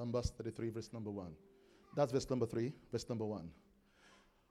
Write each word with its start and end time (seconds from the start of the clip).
Numbers 0.00 0.32
33, 0.38 0.70
verse 0.70 0.90
number 0.94 1.10
1. 1.10 1.26
That's 1.94 2.10
verse 2.10 2.30
number 2.30 2.46
3, 2.46 2.72
verse 2.90 3.06
number 3.06 3.26
1. 3.26 3.50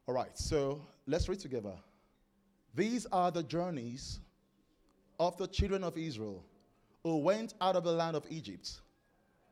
All 0.07 0.13
right, 0.13 0.37
so 0.37 0.79
let's 1.07 1.27
read 1.27 1.39
together. 1.39 1.73
These 2.75 3.07
are 3.11 3.31
the 3.31 3.41
journeys 3.41 4.19
of 5.19 5.35
the 5.37 5.47
children 5.47 5.83
of 5.83 5.97
Israel 5.97 6.45
who 7.01 7.17
went 7.17 7.55
out 7.61 7.75
of 7.75 7.83
the 7.83 7.91
land 7.91 8.15
of 8.15 8.27
Egypt 8.29 8.81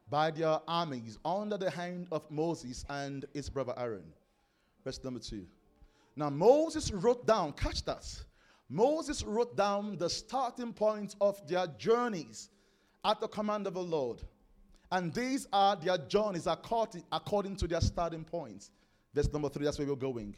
by 0.08 0.30
their 0.30 0.60
armies 0.68 1.18
under 1.26 1.58
the 1.58 1.72
hand 1.72 2.10
of 2.12 2.30
Moses 2.30 2.86
and 2.92 3.26
his 3.34 3.50
brother 3.50 3.74
Aaron. 3.76 4.06
Verse 4.84 5.04
number 5.04 5.20
2. 5.20 5.48
Now, 6.16 6.30
Moses 6.30 6.92
wrote 6.92 7.26
down, 7.26 7.54
catch 7.54 7.84
that. 7.86 8.06
Moses 8.70 9.24
wrote 9.24 9.58
down 9.58 9.98
the 9.98 10.12
starting 10.12 10.74
point 10.74 11.16
of 11.20 11.42
their 11.48 11.66
journeys 11.80 12.52
at 13.04 13.20
the 13.20 13.28
command 13.28 13.66
of 13.66 13.74
the 13.74 13.82
Lord. 13.82 14.22
And 14.92 15.14
these 15.14 15.48
are 15.52 15.76
their 15.76 15.98
journeys 15.98 16.48
according, 16.48 17.04
according 17.12 17.58
to 17.58 17.68
their 17.68 17.82
starting 17.82 18.24
points. 18.24 18.72
Verse 19.14 19.32
number 19.32 19.50
three, 19.50 19.66
that's 19.66 19.78
where 19.78 19.88
we're 19.88 19.96
going. 19.96 20.36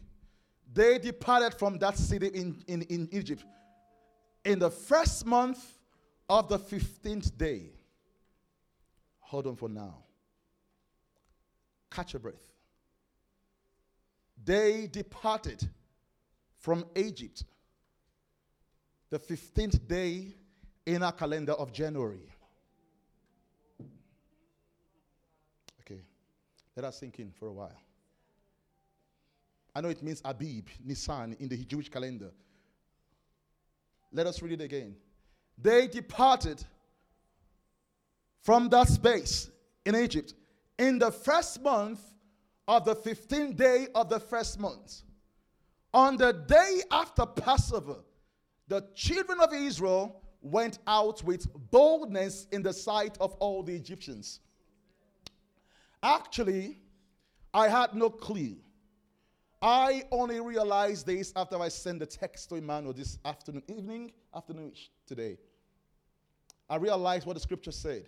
They 0.73 0.97
departed 0.97 1.57
from 1.57 1.77
that 1.79 1.97
city 1.97 2.27
in, 2.27 2.63
in, 2.67 2.81
in 2.83 3.09
Egypt 3.11 3.43
in 4.45 4.59
the 4.59 4.69
first 4.69 5.25
month 5.25 5.63
of 6.29 6.47
the 6.47 6.59
15th 6.59 7.37
day. 7.37 7.71
Hold 9.19 9.47
on 9.47 9.55
for 9.55 9.69
now. 9.69 10.03
Catch 11.91 12.13
your 12.13 12.19
breath. 12.19 12.35
They 14.43 14.87
departed 14.87 15.67
from 16.59 16.85
Egypt 16.95 17.43
the 19.09 19.19
15th 19.19 19.87
day 19.87 20.33
in 20.85 21.03
our 21.03 21.11
calendar 21.11 21.53
of 21.53 21.71
January. 21.73 22.31
Okay, 25.81 26.01
let 26.75 26.85
us 26.85 26.99
sink 26.99 27.19
in 27.19 27.31
for 27.31 27.47
a 27.47 27.53
while. 27.53 27.77
I 29.75 29.81
know 29.81 29.89
it 29.89 30.01
means 30.01 30.21
Abib, 30.25 30.67
Nisan 30.83 31.35
in 31.39 31.47
the 31.47 31.57
Jewish 31.57 31.89
calendar. 31.89 32.31
Let 34.11 34.27
us 34.27 34.41
read 34.41 34.53
it 34.53 34.63
again. 34.63 34.95
They 35.57 35.87
departed 35.87 36.63
from 38.41 38.69
that 38.69 38.87
space 38.87 39.49
in 39.85 39.95
Egypt 39.95 40.33
in 40.77 40.97
the 40.97 41.11
first 41.11 41.61
month 41.61 41.99
of 42.67 42.85
the 42.85 42.95
15th 42.95 43.55
day 43.55 43.87
of 43.93 44.09
the 44.09 44.19
first 44.19 44.59
month. 44.59 45.01
On 45.93 46.17
the 46.17 46.33
day 46.33 46.81
after 46.91 47.25
Passover, 47.25 47.97
the 48.67 48.85
children 48.95 49.39
of 49.41 49.53
Israel 49.53 50.21
went 50.41 50.79
out 50.87 51.23
with 51.23 51.47
boldness 51.71 52.47
in 52.51 52.61
the 52.61 52.71
sight 52.71 53.17
of 53.19 53.33
all 53.35 53.63
the 53.63 53.75
Egyptians. 53.75 54.39
Actually, 56.01 56.77
I 57.53 57.67
had 57.67 57.93
no 57.93 58.09
clue. 58.09 58.55
I 59.61 60.03
only 60.11 60.39
realized 60.39 61.05
this 61.05 61.33
after 61.35 61.59
I 61.59 61.67
sent 61.67 61.99
the 61.99 62.05
text 62.05 62.47
to 62.49 62.55
Emmanuel 62.55 62.93
this 62.93 63.17
afternoon, 63.25 63.63
evening, 63.67 64.11
afternoon 64.33 64.71
today. 65.05 65.37
I 66.69 66.77
realized 66.77 67.25
what 67.25 67.33
the 67.33 67.39
scripture 67.41 67.71
said. 67.71 68.07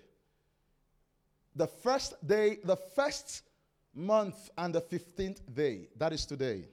The 1.56 1.68
first 1.68 2.26
day, 2.26 2.60
the 2.64 2.78
first 2.78 3.44
month, 3.94 4.50
and 4.58 4.74
the 4.74 4.82
15th 4.82 5.42
day, 5.54 5.90
that 5.98 6.14
is 6.14 6.26
today. 6.26 6.64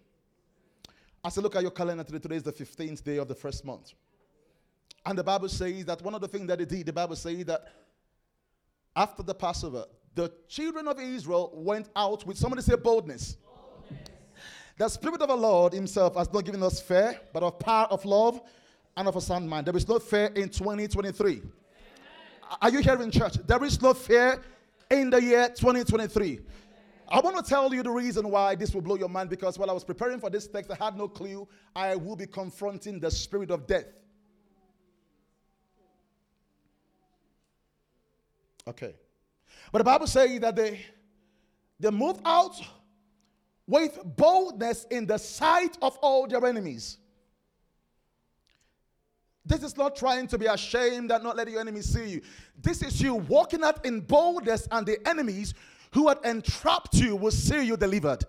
As 1.24 1.36
I 1.36 1.40
look 1.40 1.56
at 1.56 1.62
your 1.62 1.72
calendar 1.72 2.04
today, 2.04 2.20
today 2.20 2.36
is 2.36 2.44
the 2.44 2.52
15th 2.52 3.02
day 3.02 3.16
of 3.16 3.26
the 3.26 3.34
first 3.34 3.64
month. 3.64 3.92
And 5.04 5.18
the 5.18 5.24
Bible 5.24 5.48
says 5.48 5.84
that 5.86 6.00
one 6.02 6.14
of 6.14 6.20
the 6.20 6.28
things 6.28 6.46
that 6.46 6.58
they 6.58 6.64
did, 6.64 6.86
the 6.86 6.92
Bible 6.92 7.16
says 7.16 7.44
that 7.46 7.72
after 8.94 9.22
the 9.22 9.34
Passover, 9.34 9.84
the 10.18 10.32
children 10.48 10.88
of 10.88 10.98
Israel 10.98 11.52
went 11.54 11.88
out 11.94 12.26
with 12.26 12.36
somebody 12.36 12.60
say 12.60 12.74
boldness. 12.74 13.36
boldness. 13.36 14.08
The 14.76 14.88
Spirit 14.88 15.22
of 15.22 15.28
the 15.28 15.36
Lord 15.36 15.72
Himself 15.72 16.16
has 16.16 16.32
not 16.32 16.44
given 16.44 16.60
us 16.60 16.80
fear, 16.80 17.20
but 17.32 17.44
of 17.44 17.60
power, 17.60 17.86
of 17.88 18.04
love, 18.04 18.40
and 18.96 19.06
of 19.06 19.14
a 19.14 19.20
sound 19.20 19.48
mind. 19.48 19.68
There 19.68 19.76
is 19.76 19.86
no 19.86 20.00
fear 20.00 20.26
in 20.34 20.48
2023. 20.48 21.30
Amen. 21.30 21.42
Are 22.60 22.68
you 22.68 22.80
here 22.80 23.00
in 23.00 23.12
church? 23.12 23.34
There 23.46 23.62
is 23.62 23.80
no 23.80 23.94
fear 23.94 24.42
in 24.90 25.08
the 25.08 25.22
year 25.22 25.50
2023. 25.50 26.40
I 27.10 27.20
want 27.20 27.36
to 27.36 27.48
tell 27.48 27.72
you 27.72 27.84
the 27.84 27.90
reason 27.90 28.28
why 28.28 28.56
this 28.56 28.74
will 28.74 28.82
blow 28.82 28.96
your 28.96 29.08
mind 29.08 29.30
because 29.30 29.56
while 29.56 29.70
I 29.70 29.72
was 29.72 29.84
preparing 29.84 30.18
for 30.18 30.30
this 30.30 30.48
text, 30.48 30.72
I 30.72 30.84
had 30.84 30.96
no 30.96 31.06
clue 31.06 31.46
I 31.76 31.94
will 31.94 32.16
be 32.16 32.26
confronting 32.26 32.98
the 32.98 33.10
spirit 33.12 33.52
of 33.52 33.68
death. 33.68 33.86
Okay. 38.66 38.94
But 39.72 39.78
the 39.78 39.84
Bible 39.84 40.06
says 40.06 40.40
that 40.40 40.56
they, 40.56 40.80
they 41.78 41.90
moved 41.90 42.20
out 42.24 42.60
with 43.66 43.98
boldness 44.16 44.86
in 44.90 45.06
the 45.06 45.18
sight 45.18 45.76
of 45.82 45.98
all 45.98 46.26
their 46.26 46.44
enemies. 46.46 46.98
This 49.44 49.62
is 49.62 49.76
not 49.76 49.96
trying 49.96 50.26
to 50.28 50.38
be 50.38 50.46
ashamed 50.46 51.10
and 51.10 51.24
not 51.24 51.36
letting 51.36 51.54
your 51.54 51.62
enemies 51.62 51.86
see 51.86 52.10
you. 52.10 52.22
This 52.60 52.82
is 52.82 53.00
you 53.00 53.14
walking 53.14 53.64
out 53.64 53.84
in 53.84 54.00
boldness, 54.00 54.68
and 54.70 54.86
the 54.86 54.98
enemies 55.08 55.54
who 55.92 56.08
had 56.08 56.18
entrapped 56.24 56.94
you 56.94 57.16
will 57.16 57.30
see 57.30 57.62
you 57.62 57.76
delivered. 57.76 58.24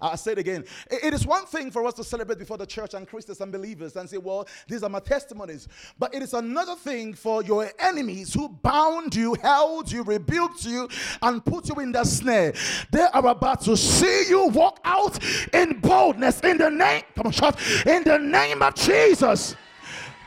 I 0.00 0.16
say 0.16 0.32
it 0.32 0.38
again. 0.38 0.64
It 0.90 1.12
is 1.14 1.26
one 1.26 1.46
thing 1.46 1.70
for 1.70 1.84
us 1.86 1.94
to 1.94 2.04
celebrate 2.04 2.38
before 2.38 2.56
the 2.56 2.66
church 2.66 2.94
and 2.94 3.06
Christians 3.06 3.40
and 3.40 3.50
believers 3.50 3.96
and 3.96 4.08
say, 4.08 4.18
well, 4.18 4.46
these 4.68 4.82
are 4.82 4.88
my 4.88 5.00
testimonies. 5.00 5.68
But 5.98 6.14
it 6.14 6.22
is 6.22 6.34
another 6.34 6.76
thing 6.76 7.14
for 7.14 7.42
your 7.42 7.70
enemies 7.78 8.32
who 8.34 8.48
bound 8.48 9.14
you, 9.14 9.34
held 9.34 9.90
you, 9.90 10.02
rebuked 10.02 10.64
you, 10.64 10.88
and 11.22 11.44
put 11.44 11.68
you 11.68 11.76
in 11.76 11.92
the 11.92 12.04
snare. 12.04 12.52
They 12.90 13.02
are 13.02 13.26
about 13.26 13.62
to 13.62 13.76
see 13.76 14.26
you 14.28 14.48
walk 14.48 14.80
out 14.84 15.18
in 15.52 15.80
boldness 15.80 16.40
in 16.40 16.58
the 16.58 16.70
name, 16.70 17.02
come 17.14 17.26
on, 17.26 17.32
shout, 17.32 17.58
in 17.86 18.04
the 18.04 18.18
name 18.18 18.62
of 18.62 18.74
Jesus. 18.74 19.56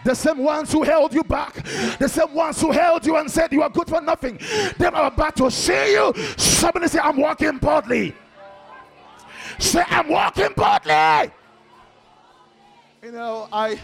The 0.03 0.15
same 0.15 0.39
ones 0.39 0.71
who 0.71 0.81
held 0.81 1.13
you 1.13 1.23
back, 1.23 1.63
the 1.99 2.09
same 2.09 2.33
ones 2.33 2.59
who 2.59 2.71
held 2.71 3.05
you 3.05 3.17
and 3.17 3.29
said 3.29 3.51
you 3.51 3.61
are 3.61 3.69
good 3.69 3.87
for 3.87 4.01
nothing, 4.01 4.39
they 4.77 4.87
are 4.87 5.07
about 5.07 5.35
to 5.37 5.51
see 5.51 5.93
you. 5.93 6.11
Somebody 6.37 6.87
say, 6.87 6.99
I'm 6.99 7.17
walking 7.17 7.59
boldly. 7.59 8.15
Say, 9.61 9.83
I'm 9.87 10.09
walking 10.09 10.49
boldly. 10.55 11.31
You 13.03 13.11
know, 13.11 13.47
I 13.53 13.79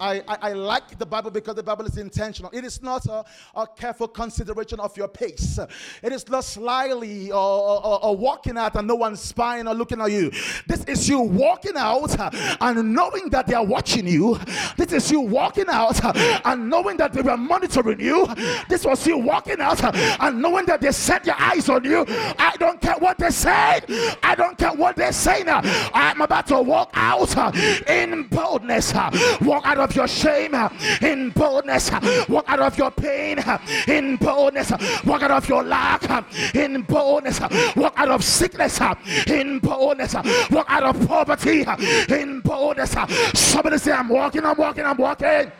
I, 0.00 0.22
I, 0.26 0.38
I, 0.42 0.52
like 0.52 0.98
the 0.98 1.06
Bible 1.06 1.30
because 1.30 1.54
the 1.54 1.62
Bible 1.62 1.86
is 1.86 1.98
intentional. 1.98 2.50
It 2.52 2.64
is 2.64 2.82
not 2.82 3.06
a, 3.06 3.24
a 3.54 3.66
careful 3.66 4.08
consideration 4.08 4.80
of 4.80 4.96
your 4.96 5.08
pace. 5.08 5.58
It 6.02 6.12
is 6.12 6.28
not 6.28 6.44
slyly 6.44 7.30
or, 7.30 7.36
or, 7.36 8.04
or, 8.04 8.16
walking 8.16 8.56
out 8.56 8.76
and 8.76 8.86
no 8.88 8.94
one's 8.94 9.20
spying 9.20 9.68
or 9.68 9.74
looking 9.74 10.00
at 10.00 10.10
you. 10.10 10.30
This 10.66 10.84
is 10.84 11.08
you 11.08 11.20
walking 11.20 11.76
out 11.76 12.18
and 12.60 12.94
knowing 12.94 13.28
that 13.30 13.46
they 13.46 13.54
are 13.54 13.64
watching 13.64 14.06
you. 14.06 14.38
This 14.76 14.92
is 14.92 15.10
you 15.10 15.20
walking 15.20 15.66
out 15.68 16.02
and 16.46 16.68
knowing 16.68 16.96
that 16.98 17.12
they 17.12 17.22
were 17.22 17.36
monitoring 17.36 18.00
you. 18.00 18.26
This 18.68 18.84
was 18.84 19.06
you 19.06 19.18
walking 19.18 19.60
out 19.60 19.82
and 19.84 20.40
knowing 20.40 20.66
that 20.66 20.80
they 20.80 20.92
set 20.92 21.24
their 21.24 21.36
eyes 21.38 21.68
on 21.68 21.84
you. 21.84 22.04
I 22.08 22.54
don't 22.58 22.80
care 22.80 22.96
what 22.98 23.18
they 23.18 23.30
said. 23.30 23.84
I 24.22 24.34
don't 24.36 24.56
care 24.58 24.72
what 24.72 24.96
they're 24.96 25.12
saying. 25.12 25.46
I'm 25.48 26.20
about 26.20 26.46
to 26.48 26.60
walk 26.60 26.90
out 26.94 27.36
in 27.88 28.24
boldness. 28.28 28.94
Walk 29.42 29.64
out 29.64 29.78
of 29.84 29.94
your 29.94 30.08
shame 30.08 30.54
in 31.02 31.30
boldness. 31.30 31.90
Walk 32.28 32.44
out 32.48 32.60
of 32.60 32.78
your 32.78 32.90
pain 32.90 33.38
in 33.86 34.16
boldness. 34.16 34.72
Walk 35.04 35.22
out 35.22 35.30
of 35.30 35.48
your 35.48 35.62
lack 35.62 36.02
in 36.54 36.82
boldness. 36.82 37.40
Walk 37.76 37.94
out 37.96 38.08
of 38.08 38.24
sickness 38.24 38.80
in 39.26 39.58
boldness. 39.58 40.14
Walk 40.50 40.66
out 40.68 40.82
of 40.82 41.06
poverty 41.06 41.64
in 42.08 42.40
boldness. 42.40 42.94
Somebody 43.34 43.78
say, 43.78 43.92
I'm 43.92 44.08
walking, 44.08 44.44
I'm 44.44 44.56
walking, 44.56 44.84
I'm 44.84 44.96
walking. 44.96 45.52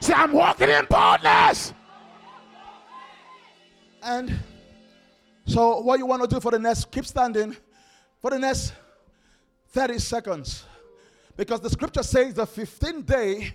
Say, 0.00 0.12
I'm 0.12 0.32
walking 0.32 0.68
in 0.68 0.84
boldness. 0.84 1.72
And 4.02 4.38
so, 5.46 5.80
what 5.80 5.98
you 5.98 6.06
want 6.06 6.22
to 6.22 6.28
do 6.28 6.40
for 6.40 6.50
the 6.50 6.58
next, 6.58 6.90
keep 6.90 7.06
standing 7.06 7.56
for 8.20 8.30
the 8.30 8.38
next 8.38 8.74
30 9.72 9.98
seconds. 9.98 10.64
Because 11.36 11.60
the 11.60 11.70
scripture 11.70 12.02
says 12.02 12.34
the 12.34 12.46
15th 12.46 13.06
day 13.06 13.54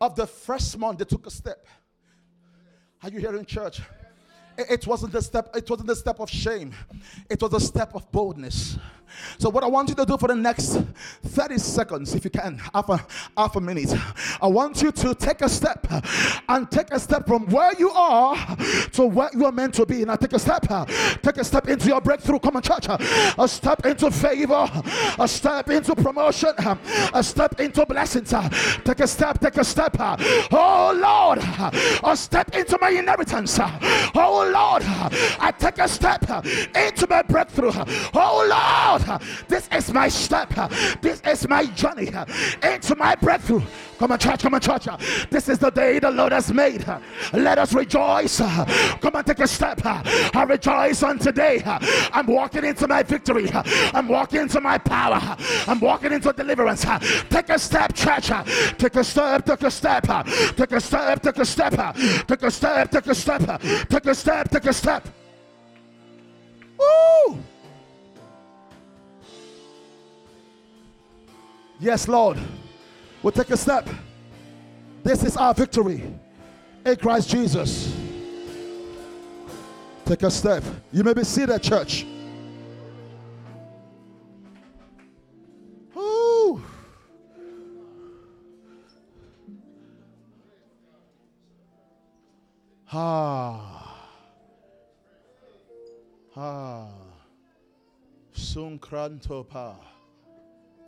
of 0.00 0.14
the 0.14 0.26
first 0.26 0.78
month 0.78 0.98
they 0.98 1.04
took 1.04 1.26
a 1.26 1.30
step. 1.30 1.66
Are 3.02 3.10
you 3.10 3.18
hearing 3.18 3.44
church? 3.44 3.80
It 4.56 4.86
wasn't 4.86 5.12
the 5.12 5.22
step, 5.22 5.54
it 5.56 5.68
wasn't 5.68 5.88
the 5.88 5.96
step 5.96 6.20
of 6.20 6.30
shame, 6.30 6.72
it 7.28 7.42
was 7.42 7.52
a 7.54 7.60
step 7.60 7.94
of 7.94 8.10
boldness. 8.12 8.78
So, 9.38 9.50
what 9.50 9.64
I 9.64 9.66
want 9.66 9.88
you 9.88 9.94
to 9.96 10.04
do 10.04 10.16
for 10.16 10.28
the 10.28 10.34
next 10.34 10.78
30 11.24 11.58
seconds, 11.58 12.14
if 12.14 12.24
you 12.24 12.30
can, 12.30 12.58
half 12.72 12.88
a, 12.88 13.06
half 13.36 13.56
a 13.56 13.60
minute, 13.60 13.94
I 14.40 14.46
want 14.46 14.82
you 14.82 14.92
to 14.92 15.14
take 15.14 15.40
a 15.42 15.48
step 15.48 15.86
and 16.48 16.70
take 16.70 16.90
a 16.92 16.98
step 17.00 17.26
from 17.26 17.46
where 17.46 17.72
you 17.78 17.90
are 17.90 18.36
to 18.92 19.06
where 19.06 19.30
you 19.32 19.44
are 19.44 19.52
meant 19.52 19.74
to 19.74 19.86
be. 19.86 20.04
Now, 20.04 20.16
take 20.16 20.32
a 20.32 20.38
step, 20.38 20.66
take 21.22 21.36
a 21.36 21.44
step 21.44 21.68
into 21.68 21.88
your 21.88 22.00
breakthrough. 22.00 22.38
Come 22.38 22.56
on, 22.56 22.62
church, 22.62 22.86
a 22.88 23.48
step 23.48 23.84
into 23.86 24.10
favor, 24.10 24.68
a 25.18 25.28
step 25.28 25.70
into 25.70 25.94
promotion, 25.94 26.52
a 27.12 27.22
step 27.22 27.60
into 27.60 27.84
blessings. 27.86 28.32
Take 28.84 29.00
a 29.00 29.06
step, 29.06 29.40
take 29.40 29.56
a 29.56 29.64
step. 29.64 29.96
Oh 29.98 30.92
Lord, 30.96 31.38
a 32.02 32.16
step 32.16 32.54
into 32.54 32.78
my 32.80 32.90
inheritance. 32.90 33.58
Oh 33.60 34.50
Lord, 34.52 34.82
I 35.40 35.52
take 35.58 35.78
a 35.78 35.88
step 35.88 36.22
into 36.74 37.06
my 37.08 37.22
breakthrough. 37.22 37.72
Oh 38.14 38.46
Lord, 38.48 38.93
this 39.48 39.68
is 39.72 39.92
my 39.92 40.08
step. 40.08 40.52
This 41.00 41.20
is 41.26 41.48
my 41.48 41.66
journey 41.66 42.10
into 42.62 42.96
my 42.96 43.14
breakthrough. 43.14 43.62
Come 43.98 44.12
on, 44.12 44.18
church, 44.18 44.42
come 44.42 44.54
on, 44.54 44.60
church. 44.60 44.86
This 45.30 45.48
is 45.48 45.58
the 45.58 45.70
day 45.70 45.98
the 45.98 46.10
Lord 46.10 46.32
has 46.32 46.52
made. 46.52 46.84
Let 47.32 47.58
us 47.58 47.72
rejoice. 47.72 48.38
Come 48.38 49.14
on, 49.14 49.24
take 49.24 49.38
a 49.38 49.46
step. 49.46 49.80
I 49.84 50.44
rejoice 50.48 51.02
on 51.02 51.18
today. 51.18 51.62
I'm 52.12 52.26
walking 52.26 52.64
into 52.64 52.88
my 52.88 53.02
victory. 53.02 53.50
I'm 53.52 54.08
walking 54.08 54.42
into 54.42 54.60
my 54.60 54.78
power. 54.78 55.36
I'm 55.66 55.80
walking 55.80 56.12
into 56.12 56.32
deliverance. 56.32 56.84
Take 57.30 57.48
a 57.50 57.58
step, 57.58 57.94
church. 57.94 58.30
Take 58.78 58.96
a 58.96 59.04
step, 59.04 59.44
take 59.44 59.62
a 59.62 59.70
step. 59.70 60.04
Take 60.56 60.72
a 60.72 60.80
step, 60.80 61.22
take 61.22 61.38
a 61.38 61.44
step. 61.44 61.96
Take 62.26 62.42
a 62.42 62.50
step, 62.50 62.90
take 62.90 63.06
a 63.06 63.14
step. 63.14 63.60
Take 63.88 64.06
a 64.06 64.14
step, 64.14 64.50
take 64.50 64.66
a 64.66 64.72
step. 64.72 65.08
Woo! 66.78 67.38
Yes, 71.80 72.08
Lord. 72.08 72.38
We'll 73.22 73.32
take 73.32 73.50
a 73.50 73.56
step. 73.56 73.88
This 75.02 75.22
is 75.24 75.36
our 75.36 75.54
victory 75.54 76.02
in 76.84 76.96
Christ 76.96 77.30
Jesus. 77.30 77.94
Take 80.04 80.22
a 80.22 80.30
step. 80.30 80.62
You 80.92 81.02
may 81.02 81.14
be 81.14 81.24
seated, 81.24 81.62
church. 81.62 82.06
Ooh. 85.96 86.62
Ah. 92.92 94.10
Ah. 96.36 96.88
Sunkrantopa. 98.34 99.76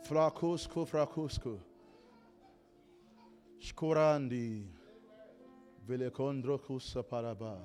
Frakusku, 0.07 0.87
frakusku. 0.87 1.59
Shkorandi. 3.61 4.63
paraba. 5.85 7.57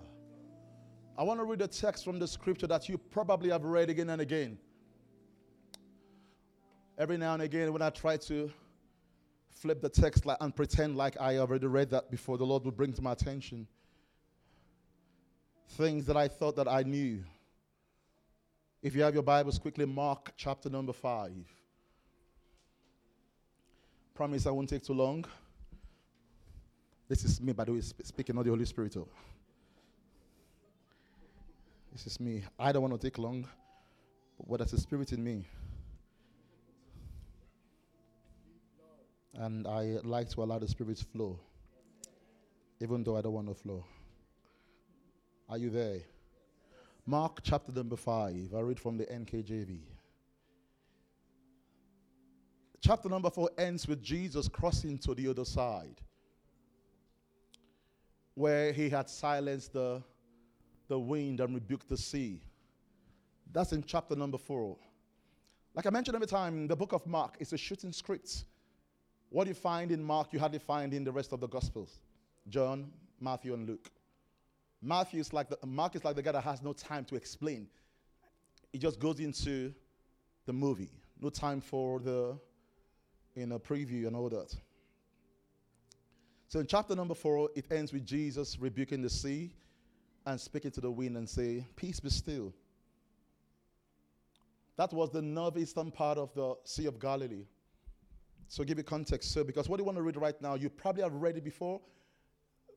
I 1.16 1.22
want 1.22 1.38
to 1.38 1.44
read 1.44 1.60
a 1.60 1.68
text 1.68 2.04
from 2.04 2.18
the 2.18 2.26
scripture 2.26 2.66
that 2.66 2.88
you 2.88 2.98
probably 2.98 3.50
have 3.50 3.64
read 3.64 3.90
again 3.90 4.10
and 4.10 4.20
again. 4.20 4.58
Every 6.98 7.16
now 7.16 7.34
and 7.34 7.42
again, 7.42 7.72
when 7.72 7.82
I 7.82 7.90
try 7.90 8.16
to 8.16 8.50
flip 9.48 9.80
the 9.80 9.88
text 9.88 10.24
and 10.40 10.56
pretend 10.56 10.96
like 10.96 11.20
I 11.20 11.36
already 11.36 11.68
read 11.68 11.90
that 11.90 12.10
before, 12.10 12.38
the 12.38 12.46
Lord 12.46 12.64
will 12.64 12.72
bring 12.72 12.92
to 12.94 13.02
my 13.02 13.12
attention 13.12 13.68
things 15.68 16.06
that 16.06 16.16
I 16.16 16.26
thought 16.26 16.56
that 16.56 16.68
I 16.68 16.82
knew. 16.82 17.22
If 18.82 18.96
you 18.96 19.02
have 19.02 19.14
your 19.14 19.22
Bibles, 19.22 19.58
quickly 19.58 19.86
mark 19.86 20.32
chapter 20.36 20.68
number 20.68 20.92
five. 20.92 21.46
Promise 24.14 24.46
I 24.46 24.50
won't 24.50 24.68
take 24.68 24.82
too 24.84 24.92
long. 24.92 25.24
This 27.08 27.24
is 27.24 27.40
me, 27.40 27.52
by 27.52 27.64
the 27.64 27.72
way, 27.72 27.80
speaking, 27.80 28.36
not 28.36 28.44
the 28.44 28.50
Holy 28.50 28.64
Spirit. 28.64 28.96
Oh. 28.96 29.08
This 31.92 32.06
is 32.06 32.20
me. 32.20 32.42
I 32.58 32.72
don't 32.72 32.82
want 32.82 32.98
to 32.98 33.06
take 33.06 33.18
long, 33.18 33.46
but 34.38 34.48
what 34.48 34.60
is 34.60 34.70
the 34.70 34.78
Spirit 34.78 35.12
in 35.12 35.22
me? 35.22 35.46
And 39.34 39.66
I 39.66 39.98
like 40.04 40.28
to 40.30 40.42
allow 40.42 40.58
the 40.58 40.68
Spirit 40.68 40.98
to 40.98 41.04
flow, 41.06 41.38
even 42.80 43.02
though 43.02 43.16
I 43.16 43.22
don't 43.22 43.32
want 43.32 43.48
to 43.48 43.54
flow. 43.54 43.84
Are 45.48 45.58
you 45.58 45.70
there? 45.70 46.00
Mark 47.06 47.40
chapter 47.42 47.72
number 47.72 47.96
5. 47.96 48.54
I 48.54 48.60
read 48.60 48.78
from 48.78 48.96
the 48.96 49.04
NKJV. 49.04 49.80
Chapter 52.82 53.08
number 53.08 53.30
4 53.30 53.50
ends 53.56 53.88
with 53.88 54.02
Jesus 54.02 54.48
crossing 54.48 54.98
to 54.98 55.14
the 55.14 55.28
other 55.28 55.44
side 55.44 56.02
where 58.34 58.72
he 58.72 58.88
had 58.88 59.08
silenced 59.08 59.72
the, 59.72 60.02
the 60.88 60.98
wind 60.98 61.40
and 61.40 61.54
rebuked 61.54 61.88
the 61.88 61.96
sea. 61.96 62.40
That's 63.52 63.72
in 63.72 63.84
chapter 63.84 64.16
number 64.16 64.38
four. 64.38 64.76
Like 65.74 65.86
I 65.86 65.90
mentioned 65.90 66.14
every 66.14 66.26
time, 66.26 66.66
the 66.66 66.76
book 66.76 66.92
of 66.92 67.06
Mark 67.06 67.36
is 67.40 67.52
a 67.52 67.58
shooting 67.58 67.92
script. 67.92 68.44
What 69.28 69.46
you 69.46 69.54
find 69.54 69.90
in 69.90 70.02
Mark, 70.02 70.32
you 70.32 70.38
hardly 70.38 70.58
find 70.58 70.92
in 70.92 71.04
the 71.04 71.12
rest 71.12 71.32
of 71.32 71.40
the 71.40 71.48
Gospels 71.48 72.00
John, 72.48 72.90
Matthew, 73.20 73.54
and 73.54 73.68
Luke. 73.68 73.90
Matthew 74.82 75.20
is 75.20 75.32
like 75.32 75.48
the, 75.48 75.58
Mark 75.66 75.94
is 75.94 76.04
like 76.04 76.16
the 76.16 76.22
guy 76.22 76.32
that 76.32 76.44
has 76.44 76.62
no 76.62 76.72
time 76.72 77.04
to 77.06 77.14
explain. 77.14 77.68
He 78.72 78.78
just 78.78 78.98
goes 78.98 79.20
into 79.20 79.72
the 80.46 80.52
movie. 80.52 80.90
No 81.20 81.30
time 81.30 81.60
for 81.60 82.00
the 82.00 82.36
you 83.34 83.42
a 83.42 83.58
preview 83.58 84.06
and 84.06 84.16
all 84.16 84.28
that. 84.28 84.54
So 86.48 86.60
in 86.60 86.66
chapter 86.66 86.94
number 86.94 87.14
four, 87.14 87.48
it 87.54 87.66
ends 87.70 87.92
with 87.92 88.04
Jesus 88.04 88.58
rebuking 88.58 89.00
the 89.00 89.10
sea 89.10 89.54
and 90.26 90.40
speaking 90.40 90.70
to 90.72 90.80
the 90.80 90.90
wind 90.90 91.16
and 91.16 91.28
say, 91.28 91.66
Peace 91.76 91.98
be 92.00 92.10
still. 92.10 92.52
That 94.76 94.92
was 94.92 95.10
the 95.10 95.22
northeastern 95.22 95.90
part 95.90 96.18
of 96.18 96.34
the 96.34 96.54
Sea 96.64 96.86
of 96.86 96.98
Galilee. 96.98 97.46
So 98.48 98.64
give 98.64 98.78
you 98.78 98.84
context, 98.84 99.32
sir, 99.32 99.44
because 99.44 99.68
what 99.68 99.78
you 99.78 99.84
want 99.84 99.96
to 99.96 100.02
read 100.02 100.16
right 100.16 100.40
now, 100.42 100.54
you 100.54 100.68
probably 100.68 101.02
have 101.02 101.14
read 101.14 101.36
it 101.36 101.44
before, 101.44 101.80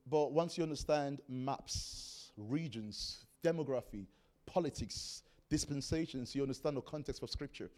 but 0.08 0.32
once 0.32 0.56
you 0.56 0.62
understand 0.62 1.20
maps, 1.28 2.32
regions, 2.36 3.26
demography, 3.42 4.06
politics, 4.46 5.22
dispensations, 5.50 6.34
you 6.34 6.42
understand 6.42 6.76
the 6.76 6.80
context 6.82 7.22
of 7.22 7.30
Scripture. 7.30 7.70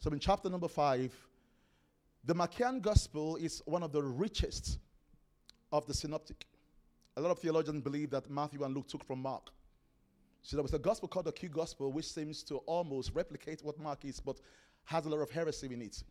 So 0.00 0.10
in 0.10 0.18
chapter 0.18 0.48
number 0.48 0.68
five, 0.68 1.12
the 2.26 2.34
Markan 2.34 2.80
Gospel 2.80 3.36
is 3.36 3.62
one 3.66 3.82
of 3.82 3.92
the 3.92 4.02
richest 4.02 4.78
of 5.72 5.86
the 5.86 5.92
synoptic. 5.92 6.46
A 7.16 7.20
lot 7.20 7.30
of 7.30 7.38
theologians 7.38 7.82
believe 7.82 8.10
that 8.10 8.30
Matthew 8.30 8.64
and 8.64 8.74
Luke 8.74 8.88
took 8.88 9.04
from 9.04 9.20
Mark. 9.20 9.50
So 10.42 10.56
there 10.56 10.62
was 10.62 10.74
a 10.74 10.78
gospel 10.78 11.08
called 11.08 11.26
the 11.26 11.32
Q 11.32 11.48
gospel, 11.48 11.92
which 11.92 12.10
seems 12.10 12.42
to 12.44 12.56
almost 12.66 13.12
replicate 13.14 13.62
what 13.62 13.78
Mark 13.78 14.04
is, 14.04 14.20
but 14.20 14.40
has 14.84 15.06
a 15.06 15.10
lot 15.10 15.20
of 15.20 15.30
heresy 15.30 15.72
in 15.72 15.82
it. 15.82 16.02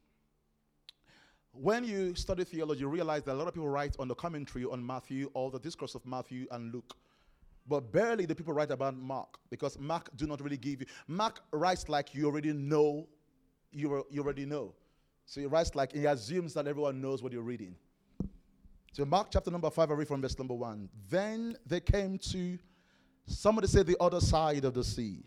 When 1.51 1.83
you 1.83 2.15
study 2.15 2.44
theology, 2.44 2.81
you 2.81 2.89
realize 2.89 3.24
that 3.24 3.33
a 3.33 3.36
lot 3.36 3.48
of 3.48 3.54
people 3.54 3.69
write 3.69 3.95
on 4.00 4.07
the 4.07 4.15
commentary 4.15 4.65
on 4.65 4.86
Matthew 4.86 5.30
or 5.33 5.51
the 5.51 5.60
discourse 5.60 5.94
of 5.94 6.06
Matthew 6.06 6.48
and 6.51 6.74
Luke. 6.74 6.95
But 7.68 7.92
barely 7.92 8.25
the 8.25 8.36
people 8.36 8.54
write 8.54 8.71
about 8.71 8.95
Mark 8.98 9.38
because 9.50 9.80
Mark 9.80 10.10
do 10.15 10.25
not 10.25 10.42
really 10.42 10.57
give 10.57 10.81
you. 10.81 10.88
Mark 11.07 11.41
writes 11.51 11.88
like 11.89 12.13
you 12.13 12.25
already 12.25 12.53
know, 12.53 13.08
you, 13.72 14.05
you 14.10 14.22
already 14.22 14.46
know. 14.46 14.74
So 15.25 15.42
he 15.42 15.48
writes 15.48 15.74
like 15.75 15.94
he 15.94 16.06
assumes 16.06 16.53
that 16.53 16.68
everyone 16.68 17.01
knows 17.01 17.24
what 17.24 17.32
you're 17.32 17.42
reading. 17.42 17.75
So 18.92 19.06
Mark 19.06 19.27
chapter 19.32 19.50
number 19.50 19.70
5, 19.70 19.89
I 19.89 19.94
read 19.96 20.08
from 20.08 20.22
verse 20.22 20.38
number 20.38 20.53
1. 20.53 20.88
Then 21.10 21.58
they 21.65 21.80
came 21.80 22.20
to, 22.32 22.60
somebody 23.25 23.68
say 23.68 23.84
the 23.84 23.98
other 24.00 24.20
side 24.20 24.65
of 24.65 24.74
the 24.74 24.84
sea. 24.84 25.24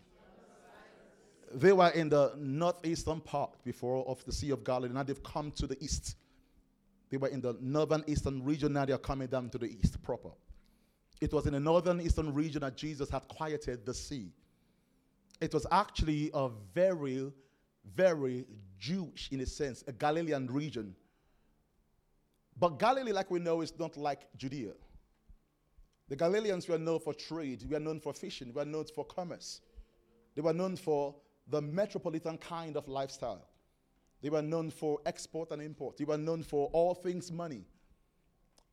They 1.53 1.73
were 1.73 1.89
in 1.89 2.09
the 2.09 2.33
northeastern 2.37 3.21
part 3.21 3.51
before 3.63 4.07
of 4.07 4.23
the 4.25 4.31
Sea 4.31 4.51
of 4.51 4.63
Galilee. 4.63 4.93
Now 4.93 5.03
they've 5.03 5.23
come 5.23 5.51
to 5.51 5.67
the 5.67 5.81
east. 5.83 6.15
They 7.09 7.17
were 7.17 7.29
in 7.29 7.41
the 7.41 7.57
northern 7.61 8.03
eastern 8.07 8.43
region. 8.43 8.73
Now 8.73 8.85
they 8.85 8.93
are 8.93 8.97
coming 8.97 9.27
down 9.27 9.49
to 9.51 9.57
the 9.57 9.67
east 9.67 10.01
proper. 10.03 10.29
It 11.19 11.33
was 11.33 11.45
in 11.45 11.53
the 11.53 11.59
northern 11.59 11.99
eastern 12.01 12.33
region 12.33 12.61
that 12.61 12.75
Jesus 12.75 13.09
had 13.09 13.27
quieted 13.27 13.85
the 13.85 13.93
sea. 13.93 14.31
It 15.39 15.53
was 15.53 15.65
actually 15.71 16.31
a 16.33 16.49
very, 16.73 17.31
very 17.95 18.45
Jewish, 18.79 19.29
in 19.31 19.41
a 19.41 19.45
sense, 19.45 19.83
a 19.87 19.91
Galilean 19.91 20.47
region 20.47 20.95
but 22.59 22.79
Galilee, 22.79 23.11
like 23.11 23.29
we 23.29 23.39
know, 23.39 23.61
is 23.61 23.77
not 23.77 23.97
like 23.97 24.27
Judea. 24.35 24.73
The 26.09 26.15
Galileans 26.15 26.67
were 26.67 26.77
known 26.77 26.99
for 26.99 27.13
trade, 27.13 27.63
we 27.69 27.75
are 27.75 27.79
known 27.79 27.99
for 27.99 28.13
fishing, 28.13 28.53
we 28.53 28.61
are 28.61 28.65
known 28.65 28.85
for 28.85 29.05
commerce. 29.05 29.61
They 30.35 30.41
were 30.41 30.53
known 30.53 30.75
for 30.75 31.15
the 31.49 31.61
metropolitan 31.61 32.37
kind 32.37 32.77
of 32.77 32.87
lifestyle. 32.87 33.47
They 34.21 34.29
were 34.29 34.41
known 34.41 34.71
for 34.71 34.99
export 35.05 35.51
and 35.51 35.61
import. 35.61 35.97
They 35.97 36.05
were 36.05 36.17
known 36.17 36.43
for 36.43 36.69
all 36.73 36.95
things 36.95 37.31
money. 37.31 37.65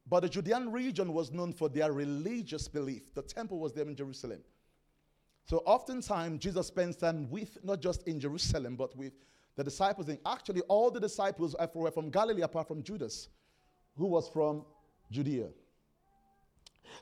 But 0.06 0.20
the 0.20 0.28
Judean 0.28 0.72
region 0.72 1.12
was 1.12 1.32
known 1.32 1.52
for 1.52 1.68
their 1.68 1.92
religious 1.92 2.68
belief. 2.68 3.12
The 3.14 3.22
temple 3.22 3.58
was 3.58 3.72
there 3.72 3.86
in 3.86 3.96
Jerusalem. 3.96 4.40
So 5.46 5.58
oftentimes 5.66 6.40
Jesus 6.40 6.66
spends 6.66 6.96
time 6.96 7.28
with 7.30 7.58
not 7.62 7.80
just 7.80 8.06
in 8.08 8.18
Jerusalem, 8.18 8.76
but 8.76 8.96
with 8.96 9.12
the 9.56 9.64
disciples. 9.64 10.08
And 10.08 10.18
actually, 10.26 10.62
all 10.62 10.90
the 10.90 11.00
disciples 11.00 11.54
were 11.74 11.90
from 11.90 12.10
Galilee 12.10 12.42
apart 12.42 12.66
from 12.66 12.82
Judas, 12.82 13.28
who 13.96 14.06
was 14.06 14.28
from 14.28 14.64
Judea. 15.10 15.48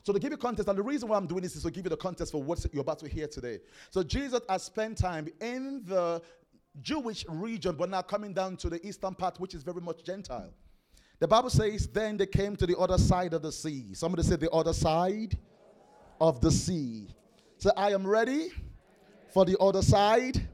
So 0.02 0.12
to 0.12 0.18
give 0.18 0.32
you 0.32 0.37
context, 0.37 0.68
and 0.68 0.78
the 0.78 0.82
reason 0.82 1.08
why 1.08 1.16
I'm 1.16 1.26
doing 1.26 1.42
this 1.42 1.54
is 1.54 1.62
to 1.62 1.70
give 1.70 1.84
you 1.84 1.90
the 1.90 1.96
context 1.96 2.32
for 2.32 2.42
what 2.42 2.64
you're 2.72 2.82
about 2.82 2.99
to 3.00 3.08
hear 3.08 3.28
today. 3.28 3.61
So 3.90 4.02
Jesus 4.02 4.40
has 4.49 4.64
spent 4.64 4.99
time 4.99 5.28
in 5.40 5.82
the 5.84 6.22
Jewish 6.80 7.25
region, 7.28 7.76
but 7.76 7.90
now 7.90 8.02
coming 8.02 8.32
down 8.32 8.56
to 8.58 8.70
the 8.70 8.84
eastern 8.87 9.14
part, 9.14 9.38
which 9.38 9.54
is 9.54 9.62
very 9.62 9.80
much 9.80 10.02
Gentile. 10.02 10.50
The 11.18 11.28
Bible 11.28 11.50
says, 11.50 11.87
then 11.87 12.16
they 12.16 12.26
came 12.26 12.56
to 12.56 12.66
the 12.66 12.76
other 12.76 12.99
side 12.99 13.34
of 13.34 13.42
the 13.42 13.52
sea. 13.52 13.94
Somebody 13.94 14.25
said, 14.25 14.40
the 14.40 14.50
other 14.50 14.72
side 14.72 15.38
of 16.20 16.40
the 16.40 16.50
sea. 16.50 17.08
So 17.62 17.71
I 17.76 17.92
am 17.92 18.04
ready 18.04 18.50
for 19.33 19.45
the 19.45 19.57
other 19.61 19.83
side 19.83 20.49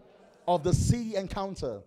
of 0.47 0.63
the 0.63 0.75
sea 0.75 1.17
encounter. 1.17 1.81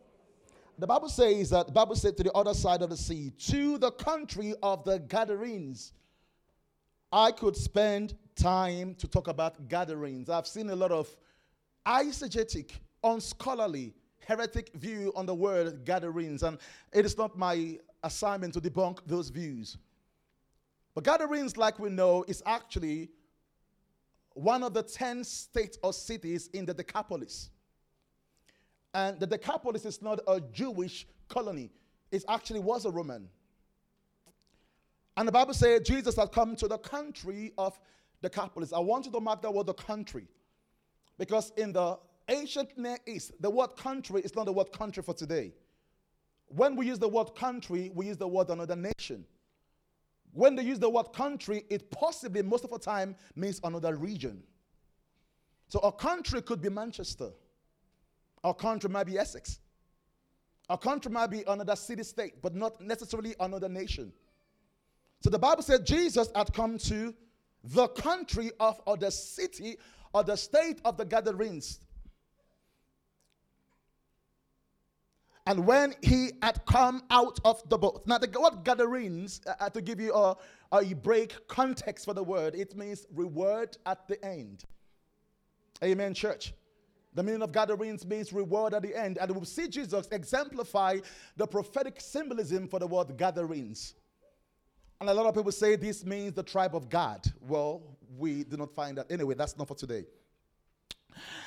The 0.80 0.88
Bible 0.88 1.10
says 1.10 1.52
that 1.52 1.68
the 1.68 1.72
Bible 1.72 1.96
said 1.96 2.18
to 2.18 2.24
the 2.24 2.32
other 2.32 2.56
side 2.56 2.82
of 2.82 2.90
the 2.90 2.98
sea, 2.98 3.32
to 3.52 3.78
the 3.78 3.92
country 3.92 4.56
of 4.64 4.84
the 4.84 4.98
Gadarenes. 4.98 5.94
I 7.14 7.34
could 7.34 7.56
spend 7.56 8.16
time 8.36 8.96
to 8.96 9.08
talk 9.08 9.28
about 9.28 9.70
Gadarenes. 9.70 10.28
I've 10.28 10.48
seen 10.48 10.72
a 10.72 10.76
lot 10.76 10.92
of 10.92 11.16
eisegetic, 11.86 12.72
unscholarly, 13.04 13.94
heretic 14.26 14.74
view 14.74 15.14
on 15.16 15.28
the 15.28 15.36
word 15.36 15.86
Gadarenes, 15.86 16.42
and 16.42 16.58
it 16.92 17.06
is 17.06 17.16
not 17.16 17.38
my 17.38 17.78
assignment 18.02 18.56
to 18.56 18.60
debunk 18.60 19.02
those 19.06 19.30
views. 19.30 19.78
But 20.96 21.04
Gadarenes, 21.04 21.58
like 21.58 21.78
we 21.78 21.92
know, 21.92 22.26
is 22.28 22.42
actually 22.48 23.12
one 24.34 24.64
of 24.64 24.74
the 24.74 24.84
10 24.84 25.24
states 25.24 25.78
or 25.84 25.94
cities 25.94 26.50
in 26.54 26.66
the 26.66 26.74
Decapolis. 26.74 27.50
And 28.94 29.20
the 29.20 29.28
Decapolis 29.28 29.86
is 29.86 30.02
not 30.02 30.20
a 30.28 30.40
Jewish 30.40 31.08
colony, 31.28 31.72
it 32.12 32.24
actually 32.28 32.60
was 32.60 32.86
a 32.86 32.92
Roman. 32.92 33.30
And 35.18 35.28
the 35.28 35.32
Bible 35.32 35.54
says 35.54 35.82
Jesus 35.82 36.16
had 36.16 36.32
come 36.32 36.56
to 36.56 36.68
the 36.68 36.78
country 36.78 37.52
of 37.58 37.78
Decapolis. 38.22 38.74
I 38.74 38.80
want 38.80 39.06
you 39.06 39.12
to 39.12 39.20
mark 39.20 39.42
that 39.42 39.54
word 39.54 39.68
the 39.68 39.74
country. 39.74 40.28
Because 41.18 41.52
in 41.58 41.74
the 41.74 41.98
ancient 42.30 42.78
Near 42.78 42.98
East, 43.06 43.34
the 43.40 43.50
word 43.50 43.76
country 43.76 44.22
is 44.22 44.36
not 44.36 44.46
the 44.46 44.54
word 44.54 44.72
country 44.72 45.04
for 45.04 45.14
today. 45.14 45.54
When 46.48 46.76
we 46.76 46.88
use 46.88 47.00
the 47.00 47.08
word 47.08 47.36
country, 47.36 47.92
we 47.94 48.08
use 48.08 48.18
the 48.18 48.28
word 48.28 48.50
another 48.50 48.76
nation. 48.76 49.26
When 50.34 50.56
they 50.56 50.64
use 50.64 50.80
the 50.80 50.90
word 50.90 51.14
country, 51.14 51.66
it 51.70 51.92
possibly, 51.92 52.42
most 52.42 52.64
of 52.64 52.70
the 52.70 52.80
time, 52.80 53.16
means 53.36 53.60
another 53.64 53.96
region. 53.96 54.44
So 55.68 55.80
a 55.80 55.92
country 55.92 56.42
could 56.42 56.62
be 56.62 56.70
Manchester. 56.70 57.32
Our 58.44 58.54
country 58.54 58.90
might 58.90 59.06
be 59.06 59.18
Essex. 59.18 59.60
Our 60.70 60.78
country 60.78 61.12
might 61.12 61.28
be 61.28 61.44
another 61.48 61.76
city 61.76 62.04
state, 62.04 62.42
but 62.42 62.56
not 62.56 62.80
necessarily 62.80 63.36
another 63.40 63.68
nation. 63.68 64.14
So 65.20 65.30
the 65.30 65.40
Bible 65.40 65.64
said 65.64 65.86
Jesus 65.86 66.30
had 66.34 66.54
come 66.54 66.78
to 66.80 67.14
the 67.64 67.88
country 67.90 68.52
of 68.60 68.82
or 68.86 68.98
the 68.98 69.12
city 69.12 69.78
or 70.14 70.24
the 70.24 70.36
state 70.36 70.82
of 70.86 70.98
the 70.98 71.06
Gadarenes. 71.06 71.80
And 75.48 75.66
when 75.66 75.96
he 76.02 76.32
had 76.42 76.64
come 76.66 77.04
out 77.10 77.40
of 77.44 77.68
the 77.68 77.78
boat, 77.78 78.04
now 78.06 78.20
the 78.20 78.30
word 78.40 78.64
Gadarenes, 78.64 79.42
uh, 79.48 79.54
uh, 79.60 79.70
to 79.72 79.82
give 79.82 80.00
you 80.00 80.14
a, 80.14 80.38
a 80.72 80.94
break 80.94 81.48
context 81.48 82.06
for 82.06 82.14
the 82.14 82.24
word, 82.24 82.54
it 82.54 82.76
means 82.76 83.08
reward 83.14 83.78
at 83.86 84.08
the 84.08 84.24
end. 84.24 84.66
Amen, 85.84 86.14
church. 86.14 86.54
The 87.14 87.24
meaning 87.24 87.42
of 87.42 87.52
Gadarenes 87.52 88.06
means 88.06 88.32
reward 88.32 88.74
at 88.74 88.84
the 88.84 88.96
end. 88.96 89.18
And 89.18 89.32
we'll 89.32 89.44
see 89.46 89.68
Jesus 89.68 90.08
exemplify 90.12 91.00
the 91.36 91.48
prophetic 91.48 92.00
symbolism 92.00 92.68
for 92.68 92.80
the 92.80 92.88
word 92.88 93.18
Gadarenes. 93.18 93.96
And 95.02 95.10
a 95.10 95.14
lot 95.14 95.26
of 95.26 95.34
people 95.34 95.52
say 95.52 95.76
this 95.76 96.06
means 96.06 96.34
the 96.34 96.44
tribe 96.44 96.76
of 96.76 96.88
God. 96.88 97.26
Well, 97.42 97.82
we 98.16 98.44
do 98.44 98.56
not 98.56 98.72
find 98.76 98.98
that. 99.00 99.12
Anyway, 99.12 99.34
that's 99.34 99.58
not 99.58 99.68
for 99.68 99.76
today. 99.76 100.06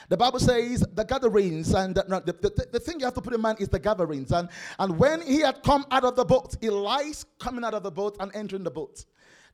The 0.08 0.16
Bible 0.16 0.38
says 0.38 0.84
the 0.92 1.04
Gadarenes, 1.04 1.74
and 1.74 1.94
the, 1.94 2.02
the, 2.02 2.32
the, 2.32 2.68
the, 2.72 2.80
thing 2.80 3.00
you 3.00 3.06
have 3.06 3.14
to 3.14 3.22
put 3.22 3.32
in 3.34 3.40
mind 3.40 3.60
is 3.60 3.68
the 3.68 3.78
Gadarenes. 3.78 4.32
And, 4.32 4.48
and 4.78 4.98
when 4.98 5.22
he 5.22 5.40
had 5.40 5.62
come 5.62 5.86
out 5.90 6.04
of 6.04 6.16
the 6.16 6.24
boat, 6.24 6.56
Elias 6.62 7.24
coming 7.38 7.64
out 7.64 7.74
of 7.74 7.82
the 7.82 7.90
boat 7.90 8.16
and 8.20 8.30
entering 8.34 8.64
the 8.64 8.70
boat. 8.70 9.04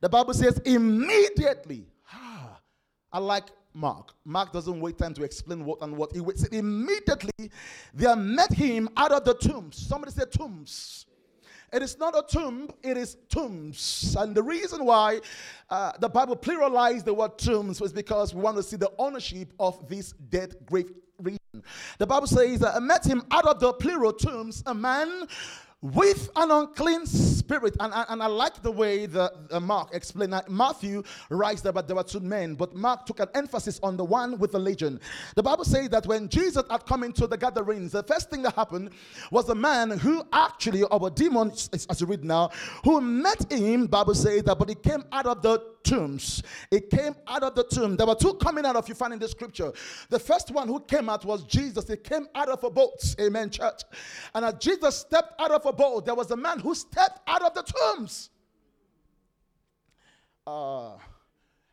The 0.00 0.08
Bible 0.08 0.34
says 0.34 0.58
immediately. 0.64 1.86
Ah, 2.12 2.58
I 3.12 3.18
like 3.18 3.44
Mark. 3.74 4.12
Mark 4.24 4.52
doesn't 4.52 4.80
wait 4.80 4.98
time 4.98 5.14
to 5.14 5.22
explain 5.22 5.64
what 5.64 5.80
and 5.82 5.96
what. 5.96 6.12
He 6.12 6.20
waits 6.20 6.44
immediately. 6.44 7.50
They 7.94 8.14
met 8.14 8.52
him 8.52 8.88
out 8.96 9.12
of 9.12 9.24
the 9.24 9.34
tombs. 9.34 9.76
Somebody 9.76 10.12
said 10.12 10.32
tombs. 10.32 11.06
It 11.72 11.82
is 11.82 11.98
not 11.98 12.16
a 12.16 12.24
tomb, 12.26 12.68
it 12.82 12.96
is 12.96 13.16
tombs. 13.28 14.16
And 14.18 14.34
the 14.34 14.42
reason 14.42 14.84
why 14.84 15.20
uh, 15.68 15.92
the 16.00 16.08
Bible 16.08 16.36
pluralized 16.36 17.04
the 17.04 17.14
word 17.14 17.38
tombs 17.38 17.80
was 17.80 17.92
because 17.92 18.34
we 18.34 18.40
want 18.40 18.56
to 18.56 18.62
see 18.62 18.76
the 18.76 18.90
ownership 18.98 19.52
of 19.60 19.88
this 19.88 20.12
dead 20.30 20.56
grave 20.66 20.90
region. 21.18 21.38
The 21.98 22.06
Bible 22.06 22.26
says 22.26 22.58
that 22.60 22.74
I 22.74 22.80
met 22.80 23.04
him 23.04 23.22
out 23.30 23.46
of 23.46 23.60
the 23.60 23.72
plural 23.74 24.12
tombs, 24.12 24.64
a 24.66 24.74
man 24.74 25.26
with 25.82 26.30
an 26.36 26.50
unclean 26.50 27.06
spirit. 27.06 27.76
And, 27.80 27.92
and, 27.92 28.06
and 28.10 28.22
I 28.22 28.26
like 28.26 28.62
the 28.62 28.70
way 28.70 29.06
the, 29.06 29.32
Mark 29.60 29.94
explained 29.94 30.32
that. 30.32 30.50
Matthew 30.50 31.02
writes 31.30 31.62
that 31.62 31.86
there 31.86 31.96
were 31.96 32.02
two 32.02 32.20
men, 32.20 32.54
but 32.54 32.74
Mark 32.74 33.06
took 33.06 33.20
an 33.20 33.28
emphasis 33.34 33.80
on 33.82 33.96
the 33.96 34.04
one 34.04 34.38
with 34.38 34.52
the 34.52 34.58
legion. 34.58 35.00
The 35.36 35.42
Bible 35.42 35.64
says 35.64 35.88
that 35.90 36.06
when 36.06 36.28
Jesus 36.28 36.62
had 36.70 36.84
come 36.86 37.02
into 37.02 37.26
the 37.26 37.36
Gadarenes, 37.36 37.92
the 37.92 38.02
first 38.02 38.30
thing 38.30 38.42
that 38.42 38.54
happened 38.54 38.90
was 39.30 39.48
a 39.48 39.54
man 39.54 39.90
who 39.90 40.22
actually, 40.32 40.82
or 40.82 41.06
a 41.06 41.10
demon, 41.10 41.50
as 41.50 42.00
you 42.00 42.06
read 42.06 42.24
now, 42.24 42.50
who 42.84 43.00
met 43.00 43.50
him, 43.50 43.86
Bible 43.86 44.14
says 44.14 44.42
that, 44.44 44.58
but 44.58 44.68
he 44.68 44.74
came 44.74 45.04
out 45.12 45.26
of 45.26 45.42
the 45.42 45.70
tombs. 45.82 46.42
It 46.70 46.90
came 46.90 47.14
out 47.26 47.42
of 47.42 47.54
the 47.54 47.64
tomb. 47.64 47.96
There 47.96 48.06
were 48.06 48.14
two 48.14 48.34
coming 48.34 48.64
out 48.64 48.76
of 48.76 48.88
you 48.88 48.94
find 48.94 49.12
in 49.12 49.18
the 49.18 49.28
scripture. 49.28 49.72
The 50.08 50.18
first 50.18 50.50
one 50.50 50.68
who 50.68 50.80
came 50.80 51.08
out 51.08 51.24
was 51.24 51.42
Jesus. 51.44 51.88
He 51.88 51.96
came 51.96 52.28
out 52.34 52.48
of 52.48 52.62
a 52.64 52.70
boat. 52.70 53.14
Amen, 53.20 53.50
church. 53.50 53.82
And 54.34 54.44
as 54.44 54.54
Jesus 54.54 54.96
stepped 54.96 55.40
out 55.40 55.50
of 55.50 55.64
a 55.66 55.69
there 56.04 56.14
was 56.14 56.30
a 56.30 56.36
man 56.36 56.58
who 56.58 56.74
stepped 56.74 57.20
out 57.26 57.42
of 57.42 57.54
the 57.54 57.62
tombs. 57.62 58.30
Uh, 60.46 60.92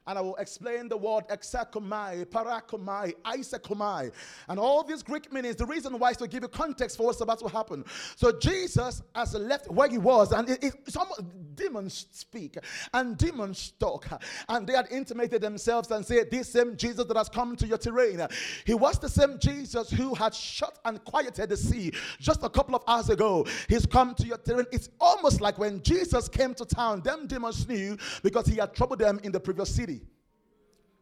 and 0.07 0.17
I 0.17 0.21
will 0.21 0.35
explain 0.37 0.87
the 0.87 0.97
word 0.97 1.27
exakomai, 1.27 2.25
parakomai, 2.25 3.13
isakomai, 3.25 4.11
and 4.47 4.59
all 4.59 4.83
these 4.83 5.03
Greek 5.03 5.31
meanings. 5.31 5.57
The 5.57 5.65
reason 5.65 5.99
why 5.99 6.11
is 6.11 6.17
to 6.17 6.27
give 6.27 6.43
you 6.43 6.49
context 6.49 6.97
for 6.97 7.07
what's 7.07 7.21
about 7.21 7.39
to 7.39 7.47
happen. 7.47 7.83
So 8.15 8.31
Jesus 8.31 9.03
has 9.13 9.33
left 9.33 9.69
where 9.69 9.89
he 9.89 9.97
was, 9.97 10.31
and 10.31 10.49
it, 10.49 10.63
it, 10.63 10.73
some 10.87 11.07
demons 11.55 12.07
speak 12.11 12.57
and 12.93 13.17
demons 13.17 13.73
talk, 13.79 14.07
and 14.47 14.65
they 14.65 14.73
had 14.73 14.87
intimated 14.91 15.41
themselves 15.41 15.91
and 15.91 16.05
said, 16.05 16.31
"This 16.31 16.49
same 16.49 16.77
Jesus 16.77 17.05
that 17.05 17.17
has 17.17 17.29
come 17.29 17.55
to 17.57 17.67
your 17.67 17.77
terrain, 17.77 18.25
he 18.65 18.73
was 18.73 18.99
the 18.99 19.09
same 19.09 19.37
Jesus 19.39 19.89
who 19.89 20.15
had 20.15 20.33
shut 20.33 20.79
and 20.85 21.03
quieted 21.03 21.49
the 21.49 21.57
sea 21.57 21.91
just 22.19 22.43
a 22.43 22.49
couple 22.49 22.75
of 22.75 22.83
hours 22.87 23.09
ago. 23.09 23.45
He's 23.67 23.85
come 23.85 24.15
to 24.15 24.25
your 24.25 24.37
terrain. 24.37 24.65
It's 24.71 24.89
almost 24.99 25.41
like 25.41 25.57
when 25.57 25.81
Jesus 25.83 26.29
came 26.29 26.53
to 26.55 26.65
town, 26.65 27.01
them 27.01 27.27
demons 27.27 27.67
knew 27.67 27.97
because 28.23 28.45
he 28.45 28.55
had 28.57 28.73
troubled 28.73 28.99
them 28.99 29.19
in 29.23 29.31
the 29.31 29.39
previous 29.39 29.73
city. 29.73 29.96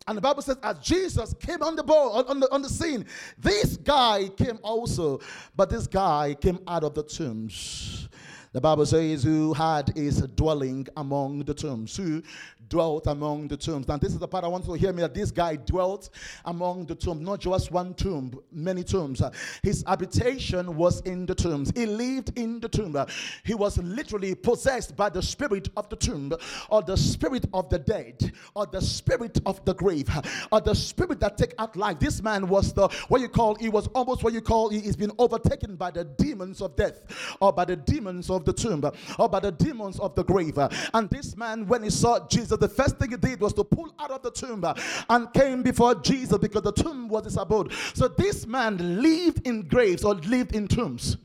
And 0.08 0.18
the 0.18 0.22
Bible 0.22 0.44
says, 0.44 0.58
as 0.62 0.78
Jesus 0.80 1.34
came 1.40 1.64
on 1.64 1.76
the 1.76 1.84
on 1.84 2.40
the, 2.40 2.52
on 2.54 2.62
the 2.62 2.70
scene, 2.70 3.06
this 3.40 3.78
guy 3.78 4.30
came 4.38 4.60
also, 4.62 5.20
but 5.56 5.70
this 5.70 5.88
guy 5.88 6.36
came 6.40 6.60
out 6.68 6.84
of 6.84 6.94
the 6.94 7.04
tombs. 7.04 8.08
The 8.56 8.62
Bible 8.62 8.86
says, 8.86 9.22
who 9.22 9.54
had 9.54 9.90
his 9.98 10.22
dwelling 10.22 10.88
among 10.96 11.40
the 11.40 11.54
tombs, 11.54 11.98
who 11.98 12.24
dwelt 12.70 13.06
among 13.08 13.48
the 13.50 13.58
tombs. 13.58 13.88
Now, 13.88 13.98
this 13.98 14.14
is 14.14 14.20
the 14.20 14.30
part 14.30 14.46
I 14.46 14.48
want 14.48 14.66
you 14.66 14.74
to 14.74 14.80
hear 14.80 14.94
me 14.94 15.02
that 15.02 15.14
this 15.14 15.30
guy 15.30 15.58
dwelt 15.58 16.10
among 16.46 16.86
the 16.86 16.96
tombs, 16.96 17.22
not 17.22 17.42
just 17.42 17.70
one 17.70 17.94
tomb, 17.94 18.40
many 18.52 18.84
tombs. 18.84 19.22
His 19.62 19.84
habitation 19.86 20.76
was 20.76 21.02
in 21.02 21.26
the 21.26 21.36
tombs. 21.36 21.72
He 21.76 21.86
lived 21.86 22.40
in 22.40 22.62
the 22.62 22.70
tomb. 22.70 22.98
He 23.44 23.54
was 23.54 23.78
literally 23.78 24.36
possessed 24.36 24.96
by 24.96 25.10
the 25.10 25.22
spirit 25.22 25.68
of 25.76 25.90
the 25.90 25.98
tomb, 25.98 26.34
or 26.70 26.82
the 26.82 26.96
spirit 26.96 27.46
of 27.54 27.70
the 27.70 27.80
dead, 27.80 28.32
or 28.56 28.66
the 28.66 28.82
spirit 28.82 29.40
of 29.46 29.64
the 29.66 29.74
grave, 29.74 30.10
or 30.52 30.62
the 30.62 30.74
spirit 30.74 31.20
that 31.20 31.38
take 31.38 31.54
out 31.60 31.76
life. 31.76 32.00
This 32.00 32.22
man 32.24 32.48
was 32.48 32.72
the 32.74 32.88
what 33.10 33.20
you 33.20 33.28
call 33.28 33.56
he 33.56 33.68
was 33.68 33.88
almost 33.88 34.24
what 34.24 34.34
you 34.34 34.42
call 34.42 34.70
he 34.70 34.80
is 34.80 34.96
been 34.96 35.12
overtaken 35.20 35.76
by 35.76 35.92
the 35.92 36.06
demons 36.06 36.62
of 36.62 36.76
death, 36.78 37.02
or 37.42 37.52
by 37.52 37.66
the 37.66 37.76
demons 37.76 38.30
of 38.30 38.45
the 38.46 38.54
tomb, 38.54 38.84
uh, 38.84 38.92
or 39.20 39.30
by 39.30 39.40
the 39.40 39.52
demons 39.52 40.00
of 40.00 40.16
the 40.16 40.24
grave. 40.24 40.58
Uh, 40.58 40.70
and 40.94 41.10
this 41.10 41.36
man, 41.36 41.68
when 41.68 41.84
he 41.84 41.90
saw 41.90 42.25
Jesus 42.28 42.58
the 42.58 42.70
first 42.70 42.98
thing 42.98 43.12
he 43.12 43.18
did 43.18 43.40
was 43.42 43.54
to 43.54 43.64
pull 43.64 43.94
out 44.00 44.12
of 44.12 44.22
the 44.22 44.32
tomb 44.32 44.64
uh, 44.64 44.74
and 45.10 45.32
came 45.34 45.64
before 45.64 45.96
Jesus 45.96 46.38
because 46.38 46.62
the 46.62 46.72
tomb 46.72 47.08
was 47.08 47.25
his 47.25 47.38
abode. 47.38 47.72
So 47.94 48.08
this 48.08 48.46
man 48.48 49.02
lived 49.02 49.46
in 49.48 49.68
graves 49.68 50.04
or 50.04 50.16
lived 50.16 50.56
in 50.56 50.68
tombs. 50.68 51.18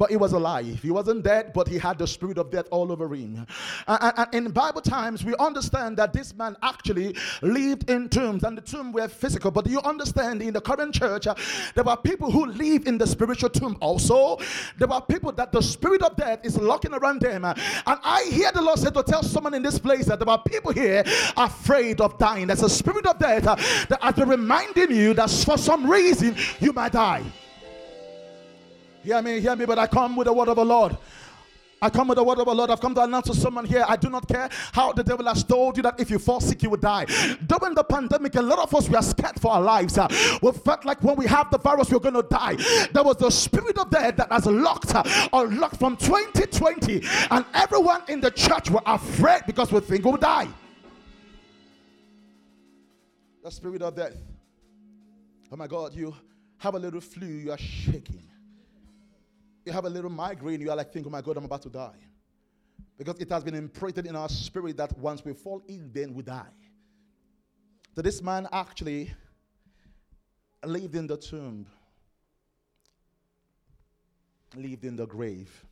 But 0.00 0.08
he 0.08 0.16
was 0.16 0.32
alive. 0.32 0.80
He 0.80 0.90
wasn't 0.90 1.24
dead, 1.24 1.52
but 1.52 1.68
he 1.68 1.76
had 1.76 1.98
the 1.98 2.06
spirit 2.06 2.38
of 2.38 2.50
death 2.50 2.66
all 2.70 2.90
over 2.90 3.14
him. 3.14 3.46
And, 3.86 4.12
and 4.16 4.34
in 4.34 4.50
Bible 4.50 4.80
times, 4.80 5.22
we 5.26 5.34
understand 5.38 5.98
that 5.98 6.14
this 6.14 6.34
man 6.34 6.56
actually 6.62 7.14
lived 7.42 7.90
in 7.90 8.08
tombs, 8.08 8.42
and 8.44 8.56
the 8.56 8.62
tomb 8.62 8.92
were 8.92 9.08
physical. 9.08 9.50
But 9.50 9.66
you 9.66 9.78
understand 9.82 10.40
in 10.40 10.54
the 10.54 10.60
current 10.62 10.94
church, 10.94 11.26
uh, 11.26 11.34
there 11.74 11.84
were 11.84 11.98
people 11.98 12.30
who 12.30 12.46
live 12.46 12.86
in 12.86 12.96
the 12.96 13.06
spiritual 13.06 13.50
tomb 13.50 13.76
also. 13.80 14.38
There 14.78 14.88
were 14.88 15.02
people 15.02 15.32
that 15.32 15.52
the 15.52 15.60
spirit 15.60 16.00
of 16.00 16.16
death 16.16 16.40
is 16.44 16.56
locking 16.56 16.94
around 16.94 17.20
them. 17.20 17.44
Uh, 17.44 17.52
and 17.86 18.00
I 18.02 18.24
hear 18.30 18.50
the 18.52 18.62
Lord 18.62 18.78
say 18.78 18.90
to 18.90 19.02
tell 19.02 19.22
someone 19.22 19.52
in 19.52 19.62
this 19.62 19.78
place 19.78 20.06
that 20.06 20.18
there 20.18 20.30
are 20.30 20.42
people 20.42 20.72
here 20.72 21.04
afraid 21.36 22.00
of 22.00 22.16
dying. 22.16 22.46
There's 22.46 22.62
a 22.62 22.70
spirit 22.70 23.04
of 23.04 23.18
death 23.18 23.46
uh, 23.46 23.54
that 23.90 23.98
has 24.00 24.14
been 24.14 24.30
reminding 24.30 24.92
you 24.92 25.12
that 25.12 25.28
for 25.28 25.58
some 25.58 25.90
reason 25.90 26.36
you 26.58 26.72
might 26.72 26.92
die. 26.92 27.22
Hear 29.02 29.22
me, 29.22 29.40
hear 29.40 29.56
me, 29.56 29.64
but 29.64 29.78
I 29.78 29.86
come 29.86 30.16
with 30.16 30.26
the 30.26 30.32
word 30.32 30.48
of 30.48 30.56
the 30.56 30.64
Lord. 30.64 30.96
I 31.82 31.88
come 31.88 32.08
with 32.08 32.16
the 32.16 32.24
word 32.24 32.38
of 32.38 32.44
the 32.46 32.54
Lord. 32.54 32.70
I've 32.70 32.80
come 32.80 32.94
to 32.94 33.02
announce 33.02 33.26
to 33.28 33.34
someone 33.34 33.64
here. 33.64 33.84
I 33.88 33.96
do 33.96 34.10
not 34.10 34.28
care 34.28 34.50
how 34.72 34.92
the 34.92 35.02
devil 35.02 35.24
has 35.26 35.42
told 35.42 35.78
you 35.78 35.82
that 35.84 35.98
if 35.98 36.10
you 36.10 36.18
fall 36.18 36.40
sick, 36.40 36.62
you 36.62 36.68
will 36.68 36.76
die. 36.76 37.06
During 37.46 37.74
the 37.74 37.84
pandemic, 37.84 38.34
a 38.34 38.42
lot 38.42 38.58
of 38.58 38.74
us 38.74 38.88
were 38.88 39.00
scared 39.00 39.40
for 39.40 39.52
our 39.52 39.62
lives. 39.62 39.96
Uh, 39.96 40.06
we 40.42 40.52
felt 40.52 40.84
like 40.84 41.02
when 41.02 41.16
we 41.16 41.26
have 41.26 41.50
the 41.50 41.56
virus, 41.56 41.90
we're 41.90 41.98
going 41.98 42.14
to 42.14 42.22
die. 42.22 42.56
There 42.92 43.02
was 43.02 43.16
the 43.16 43.30
spirit 43.30 43.78
of 43.78 43.88
death 43.88 44.16
that 44.16 44.30
has 44.30 44.44
locked 44.44 44.94
uh, 44.94 45.28
or 45.32 45.46
locked 45.48 45.78
from 45.78 45.96
2020, 45.96 47.02
and 47.30 47.46
everyone 47.54 48.02
in 48.08 48.20
the 48.20 48.30
church 48.30 48.70
were 48.70 48.82
afraid 48.84 49.42
because 49.46 49.72
we 49.72 49.80
think 49.80 50.04
we'll 50.04 50.18
die. 50.18 50.48
The 53.42 53.50
spirit 53.50 53.80
of 53.80 53.96
death. 53.96 54.16
Oh 55.50 55.56
my 55.56 55.66
God, 55.66 55.94
you 55.94 56.14
have 56.58 56.74
a 56.74 56.78
little 56.78 57.00
flu, 57.00 57.26
you 57.26 57.52
are 57.52 57.58
shaking 57.58 58.29
you 59.70 59.74
have 59.74 59.84
a 59.84 59.90
little 59.90 60.10
migraine, 60.10 60.60
you 60.60 60.68
are 60.68 60.76
like, 60.76 60.92
think, 60.92 61.06
oh 61.06 61.10
my 61.10 61.22
God, 61.22 61.36
I'm 61.36 61.44
about 61.44 61.62
to 61.62 61.70
die. 61.70 61.94
Because 62.98 63.20
it 63.20 63.30
has 63.30 63.44
been 63.44 63.54
imprinted 63.54 64.04
in 64.04 64.16
our 64.16 64.28
spirit 64.28 64.76
that 64.78 64.98
once 64.98 65.24
we 65.24 65.32
fall 65.32 65.62
ill, 65.68 65.84
then 65.92 66.12
we 66.12 66.24
die. 66.24 66.52
So 67.94 68.02
this 68.02 68.20
man 68.20 68.48
actually 68.52 69.14
lived 70.64 70.96
in 70.96 71.06
the 71.06 71.16
tomb, 71.16 71.66
lived 74.56 74.84
in 74.84 74.96
the 74.96 75.06
grave. 75.06 75.64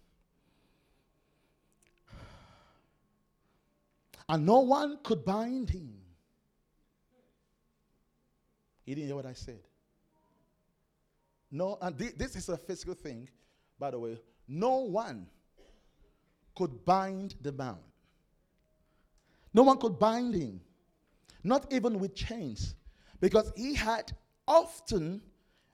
And 4.29 4.47
no 4.47 4.61
one 4.61 4.99
could 5.03 5.25
bind 5.25 5.71
him. 5.71 5.95
He 8.87 8.95
didn't 8.95 9.09
hear 9.09 9.17
what 9.17 9.27
I 9.27 9.33
said. 9.33 9.61
No, 11.51 11.79
and 11.83 11.99
th- 11.99 12.15
this 12.15 12.37
is 12.37 12.49
a 12.49 12.57
physical 12.57 12.95
thing 12.95 13.29
by 13.79 13.91
the 13.91 13.99
way, 13.99 14.19
no 14.47 14.79
one 14.79 15.27
could 16.57 16.85
bind 16.85 17.35
the 17.43 17.53
bound. 17.53 17.79
No 19.55 19.63
one 19.63 19.79
could 19.79 19.99
bind 19.99 20.35
him, 20.35 20.61
not 21.45 21.73
even 21.73 21.99
with 21.99 22.15
chains, 22.15 22.75
because 23.21 23.53
he 23.57 23.75
had 23.75 24.13
often 24.47 25.23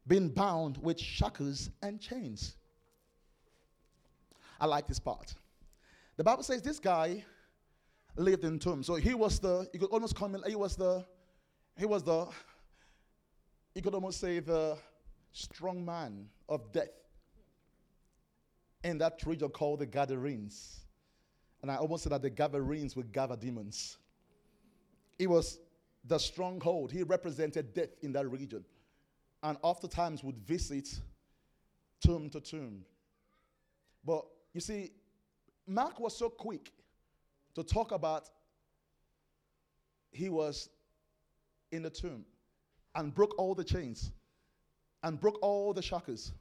been 0.06 0.28
bound 0.28 0.78
with 0.78 1.00
shackles 1.00 1.70
and 1.82 2.00
chains. 2.00 2.56
I 4.60 4.66
like 4.66 4.86
this 4.86 4.98
part. 4.98 5.34
The 6.16 6.24
Bible 6.24 6.42
says 6.42 6.62
this 6.62 6.78
guy 6.78 7.24
lived 8.16 8.44
in 8.44 8.58
tombs. 8.58 8.86
So 8.86 8.94
he 8.94 9.14
was 9.14 9.40
the, 9.40 9.68
you 9.72 9.80
could 9.80 9.90
almost 9.90 10.14
come 10.14 10.34
in, 10.34 10.42
he 10.46 10.56
was 10.56 10.76
the, 10.76 11.04
he 11.76 11.86
was 11.86 12.02
the, 12.02 12.28
you 13.74 13.82
could 13.82 13.94
almost 13.94 14.20
say 14.20 14.38
the 14.38 14.78
strong 15.32 15.84
man 15.84 16.26
of 16.48 16.70
death 16.72 16.90
in 18.84 18.98
that 18.98 19.20
region 19.26 19.48
called 19.48 19.80
the 19.80 19.86
Gadarenes. 19.86 20.80
And 21.62 21.70
I 21.70 21.76
almost 21.76 22.04
said 22.04 22.12
that 22.12 22.22
the 22.22 22.30
Gadarenes 22.30 22.94
would 22.94 23.12
gather 23.12 23.34
demons. 23.34 23.96
It 25.18 25.28
was 25.28 25.58
the 26.04 26.18
stronghold. 26.18 26.92
He 26.92 27.02
represented 27.02 27.72
death 27.72 27.88
in 28.02 28.12
that 28.12 28.30
region. 28.30 28.64
And 29.42 29.56
oftentimes 29.62 30.22
would 30.22 30.36
visit 30.38 30.88
tomb 32.04 32.28
to 32.30 32.40
tomb. 32.40 32.84
But 34.04 34.26
you 34.52 34.60
see, 34.60 34.92
Mark 35.66 35.98
was 35.98 36.16
so 36.16 36.28
quick 36.28 36.70
to 37.54 37.62
talk 37.62 37.92
about 37.92 38.28
he 40.10 40.28
was 40.28 40.68
in 41.72 41.82
the 41.82 41.90
tomb 41.90 42.24
and 42.94 43.14
broke 43.14 43.36
all 43.38 43.54
the 43.54 43.64
chains 43.64 44.12
and 45.02 45.18
broke 45.18 45.38
all 45.42 45.72
the 45.72 45.82
shackles 45.82 46.32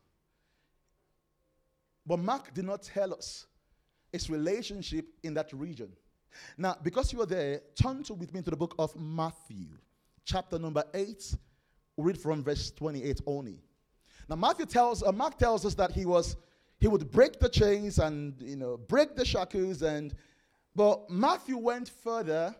but 2.06 2.20
Mark 2.20 2.54
did 2.54 2.66
not 2.66 2.84
tell 2.84 3.14
us 3.14 3.46
its 4.12 4.30
relationship 4.30 5.06
in 5.24 5.34
that 5.34 5.52
region. 5.54 5.90
Now, 6.58 6.78
because 6.82 7.14
you 7.14 7.22
are 7.22 7.26
there, 7.26 7.62
turn 7.76 8.04
to 8.04 8.14
with 8.14 8.34
me 8.34 8.42
to 8.42 8.50
the 8.50 8.56
book 8.56 8.76
of 8.80 8.96
Matthew, 8.96 9.68
chapter 10.26 10.60
number 10.60 10.84
8. 10.94 11.36
We'll 11.96 12.08
read 12.08 12.18
from 12.18 12.44
verse 12.44 12.72
28 12.72 13.22
only. 13.26 13.60
Now, 14.28 14.36
Matthew 14.36 14.66
tells, 14.66 15.04
uh, 15.04 15.12
Mark 15.12 15.38
tells 15.38 15.66
us 15.66 15.76
that 15.76 15.92
he 15.92 16.06
was, 16.06 16.36
he 16.80 16.88
would 16.88 17.12
break 17.12 17.39
the 17.39 17.50
chains 17.50 18.00
and, 18.00 18.36
you 18.42 18.56
know, 18.56 18.78
break 18.78 19.16
the 19.16 19.26
shackles 19.26 19.82
and, 19.82 20.16
but 20.76 21.10
Matthew 21.10 21.58
went 21.58 21.89
further 21.89 22.56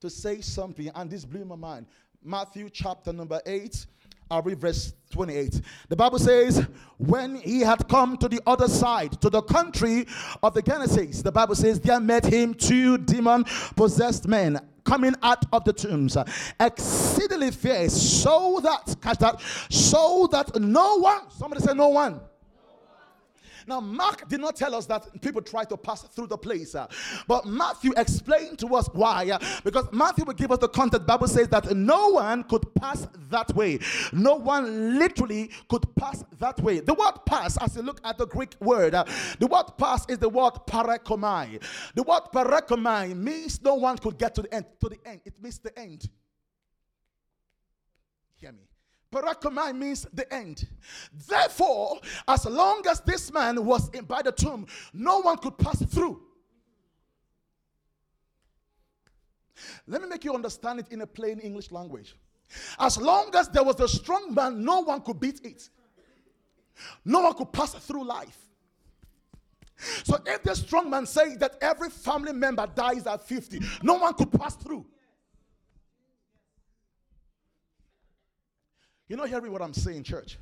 to 0.00 0.08
say 0.08 0.40
something, 0.40 0.90
and 0.94 1.10
this 1.10 1.26
blew 1.26 1.44
my 1.44 1.56
mind. 1.56 1.86
Matthew 2.22 2.70
chapter 2.70 3.12
number 3.12 3.40
8, 3.44 3.86
I'll 4.30 4.42
read 4.42 4.60
verse 4.60 4.94
28. 5.10 5.60
The 5.88 5.96
Bible 5.96 6.20
says, 6.20 6.64
when 6.98 7.34
he 7.36 7.60
had 7.60 7.88
come 7.88 8.16
to 8.18 8.28
the 8.28 8.40
other 8.46 8.68
side, 8.68 9.20
to 9.22 9.28
the 9.28 9.42
country 9.42 10.06
of 10.42 10.54
the 10.54 10.62
Gadarenes, 10.62 11.22
the 11.22 11.32
Bible 11.32 11.56
says, 11.56 11.80
there 11.80 11.98
met 11.98 12.24
him 12.24 12.54
two 12.54 12.96
demon 12.98 13.44
possessed 13.74 14.28
men 14.28 14.60
coming 14.84 15.14
out 15.22 15.44
of 15.52 15.64
the 15.64 15.72
tombs, 15.72 16.16
exceedingly 16.60 17.50
fierce, 17.50 17.92
so 17.92 18.60
that, 18.62 18.94
catch 19.02 19.18
that, 19.18 19.40
so 19.68 20.28
that 20.30 20.60
no 20.60 20.98
one, 20.98 21.30
somebody 21.30 21.60
say 21.60 21.74
no 21.74 21.88
one 21.88 22.20
now, 23.70 23.80
Mark 23.80 24.28
did 24.28 24.40
not 24.40 24.56
tell 24.56 24.74
us 24.74 24.84
that 24.86 25.22
people 25.22 25.40
try 25.40 25.62
to 25.62 25.76
pass 25.76 26.02
through 26.02 26.26
the 26.26 26.36
place, 26.36 26.74
uh, 26.74 26.88
but 27.28 27.46
Matthew 27.46 27.92
explained 27.96 28.58
to 28.58 28.74
us 28.74 28.88
why. 28.92 29.30
Uh, 29.30 29.38
because 29.62 29.86
Matthew 29.92 30.24
will 30.24 30.34
give 30.34 30.50
us 30.50 30.58
the 30.58 30.68
context. 30.68 31.06
Bible 31.06 31.28
says 31.28 31.46
that 31.48 31.70
no 31.76 32.08
one 32.08 32.42
could 32.42 32.74
pass 32.74 33.06
that 33.30 33.54
way. 33.54 33.78
No 34.12 34.34
one 34.34 34.98
literally 34.98 35.52
could 35.68 35.86
pass 35.94 36.24
that 36.40 36.58
way. 36.60 36.80
The 36.80 36.94
word 36.94 37.12
pass, 37.24 37.56
as 37.62 37.76
you 37.76 37.82
look 37.82 38.00
at 38.02 38.18
the 38.18 38.26
Greek 38.26 38.56
word, 38.58 38.92
uh, 38.92 39.04
the 39.38 39.46
word 39.46 39.66
pass 39.78 40.04
is 40.08 40.18
the 40.18 40.28
word 40.28 40.54
parakomai. 40.66 41.62
The 41.94 42.02
word 42.02 42.22
parakomai 42.34 43.16
means 43.16 43.62
no 43.62 43.76
one 43.76 43.98
could 43.98 44.18
get 44.18 44.34
to 44.34 44.42
the 44.42 44.52
end. 44.52 44.66
To 44.80 44.88
the 44.88 44.98
end, 45.06 45.20
it 45.24 45.40
means 45.40 45.60
the 45.60 45.78
end. 45.78 46.08
Hear 48.34 48.50
me. 48.50 48.69
Parakomai 49.12 49.76
means 49.76 50.06
the 50.12 50.32
end. 50.32 50.68
Therefore, 51.28 51.98
as 52.28 52.46
long 52.46 52.86
as 52.88 53.00
this 53.00 53.32
man 53.32 53.64
was 53.64 53.88
in 53.90 54.04
by 54.04 54.22
the 54.22 54.32
tomb, 54.32 54.66
no 54.92 55.20
one 55.20 55.36
could 55.38 55.58
pass 55.58 55.84
through. 55.86 56.22
Let 59.86 60.02
me 60.02 60.08
make 60.08 60.24
you 60.24 60.34
understand 60.34 60.80
it 60.80 60.86
in 60.90 61.00
a 61.00 61.06
plain 61.06 61.40
English 61.40 61.70
language. 61.70 62.14
As 62.78 62.96
long 62.98 63.34
as 63.34 63.48
there 63.48 63.64
was 63.64 63.78
a 63.80 63.88
strong 63.88 64.34
man, 64.34 64.64
no 64.64 64.80
one 64.80 65.00
could 65.00 65.20
beat 65.20 65.40
it. 65.44 65.68
No 67.04 67.20
one 67.20 67.34
could 67.34 67.52
pass 67.52 67.74
through 67.74 68.04
life. 68.04 68.38
So 70.04 70.18
if 70.26 70.42
the 70.42 70.54
strong 70.54 70.90
man 70.90 71.06
says 71.06 71.36
that 71.38 71.56
every 71.60 71.90
family 71.90 72.32
member 72.32 72.66
dies 72.74 73.06
at 73.06 73.26
50, 73.26 73.60
no 73.82 73.94
one 73.94 74.14
could 74.14 74.30
pass 74.30 74.56
through. 74.56 74.86
You're 79.10 79.18
not 79.18 79.28
hearing 79.28 79.50
what 79.50 79.60
I'm 79.60 79.74
saying, 79.74 80.04
church. 80.04 80.38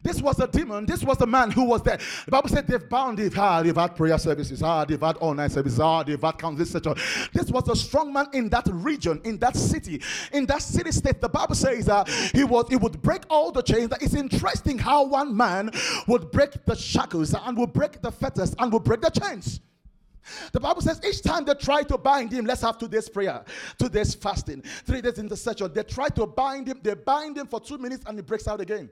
This 0.00 0.22
was 0.22 0.38
a 0.38 0.46
demon. 0.46 0.86
This 0.86 1.02
was 1.02 1.18
the 1.18 1.26
man 1.26 1.50
who 1.50 1.64
was 1.64 1.82
there. 1.82 1.98
The 2.24 2.30
Bible 2.30 2.48
said 2.48 2.68
they've 2.68 2.88
bound 2.88 3.18
it. 3.18 3.36
Ah, 3.36 3.64
they've 3.64 3.74
had 3.74 3.96
prayer 3.96 4.16
services. 4.16 4.62
Ah, 4.62 4.84
they've 4.84 5.00
had 5.00 5.16
all 5.16 5.34
night 5.34 5.50
services. 5.50 5.80
Ah, 5.80 6.04
they've 6.04 6.20
had 6.20 6.38
council, 6.38 6.62
etc. 6.62 6.94
This 7.32 7.50
was 7.50 7.68
a 7.68 7.74
strong 7.74 8.12
man 8.12 8.28
in 8.32 8.48
that 8.50 8.68
region, 8.70 9.20
in 9.24 9.38
that 9.38 9.56
city, 9.56 10.00
in 10.32 10.46
that 10.46 10.62
city 10.62 10.92
state. 10.92 11.20
The 11.20 11.28
Bible 11.28 11.56
says 11.56 11.86
that 11.86 12.08
he 12.32 12.44
was 12.44 12.66
he 12.68 12.76
would 12.76 13.02
break 13.02 13.22
all 13.28 13.50
the 13.50 13.62
chains. 13.62 13.92
It's 14.00 14.14
interesting 14.14 14.78
how 14.78 15.04
one 15.04 15.36
man 15.36 15.72
would 16.06 16.30
break 16.30 16.64
the 16.64 16.76
shackles 16.76 17.34
and 17.34 17.58
would 17.58 17.72
break 17.72 18.00
the 18.02 18.12
fetters 18.12 18.54
and 18.60 18.72
would 18.72 18.84
break 18.84 19.00
the 19.00 19.10
chains. 19.10 19.58
The 20.52 20.60
Bible 20.60 20.82
says 20.82 21.00
each 21.06 21.22
time 21.22 21.44
they 21.44 21.54
try 21.54 21.82
to 21.84 21.98
bind 21.98 22.32
him, 22.32 22.46
let's 22.46 22.62
have 22.62 22.78
today's 22.78 23.08
prayer, 23.08 23.44
today's 23.78 24.14
fasting, 24.14 24.62
three 24.84 25.00
days 25.00 25.18
intercession. 25.18 25.72
They 25.72 25.82
try 25.82 26.08
to 26.10 26.26
bind 26.26 26.68
him, 26.68 26.80
they 26.82 26.94
bind 26.94 27.38
him 27.38 27.46
for 27.46 27.60
two 27.60 27.78
minutes 27.78 28.04
and 28.06 28.18
he 28.18 28.22
breaks 28.22 28.48
out 28.48 28.60
again. 28.60 28.90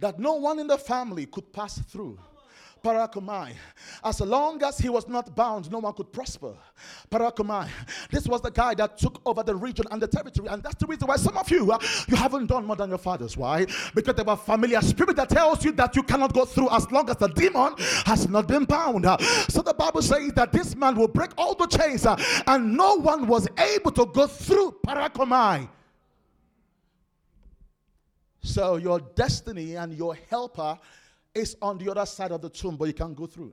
That 0.00 0.18
no 0.18 0.34
one 0.34 0.58
in 0.58 0.66
the 0.66 0.78
family 0.78 1.26
could 1.26 1.52
pass 1.52 1.78
through. 1.78 2.18
Parakomai. 2.82 3.54
As 4.02 4.20
long 4.20 4.62
as 4.62 4.78
he 4.78 4.88
was 4.88 5.08
not 5.08 5.34
bound, 5.34 5.70
no 5.70 5.78
one 5.78 5.92
could 5.94 6.12
prosper. 6.12 6.54
Parakomai. 7.10 7.68
This 8.10 8.26
was 8.26 8.40
the 8.40 8.50
guy 8.50 8.74
that 8.74 8.98
took 8.98 9.20
over 9.24 9.42
the 9.42 9.54
region 9.54 9.86
and 9.90 10.00
the 10.00 10.08
territory. 10.08 10.48
And 10.48 10.62
that's 10.62 10.76
the 10.76 10.86
reason 10.86 11.06
why 11.08 11.16
some 11.16 11.36
of 11.36 11.50
you, 11.50 11.72
uh, 11.72 11.78
you 12.08 12.16
haven't 12.16 12.46
done 12.46 12.64
more 12.66 12.76
than 12.76 12.90
your 12.90 12.98
fathers. 12.98 13.36
Why? 13.36 13.66
Because 13.94 14.14
there 14.14 14.24
was 14.24 14.40
familiar 14.40 14.80
spirit 14.80 15.16
that 15.16 15.28
tells 15.28 15.64
you 15.64 15.72
that 15.72 15.96
you 15.96 16.02
cannot 16.02 16.32
go 16.32 16.44
through 16.44 16.70
as 16.70 16.90
long 16.90 17.08
as 17.10 17.16
the 17.16 17.28
demon 17.28 17.74
has 18.06 18.28
not 18.28 18.46
been 18.46 18.64
bound. 18.64 19.06
Uh, 19.06 19.18
so 19.48 19.62
the 19.62 19.74
Bible 19.74 20.02
says 20.02 20.32
that 20.34 20.52
this 20.52 20.74
man 20.76 20.96
will 20.96 21.08
break 21.08 21.30
all 21.36 21.54
the 21.54 21.66
chains 21.66 22.06
uh, 22.06 22.16
and 22.46 22.76
no 22.76 22.96
one 22.96 23.26
was 23.26 23.48
able 23.58 23.92
to 23.92 24.06
go 24.06 24.26
through 24.26 24.76
Parakomai. 24.86 25.68
So 28.40 28.76
your 28.76 29.00
destiny 29.00 29.74
and 29.74 29.92
your 29.92 30.16
helper 30.30 30.78
is 31.34 31.56
on 31.62 31.78
the 31.78 31.90
other 31.90 32.06
side 32.06 32.32
of 32.32 32.40
the 32.40 32.50
tomb, 32.50 32.76
but 32.76 32.86
you 32.86 32.94
can't 32.94 33.16
go 33.16 33.26
through. 33.26 33.52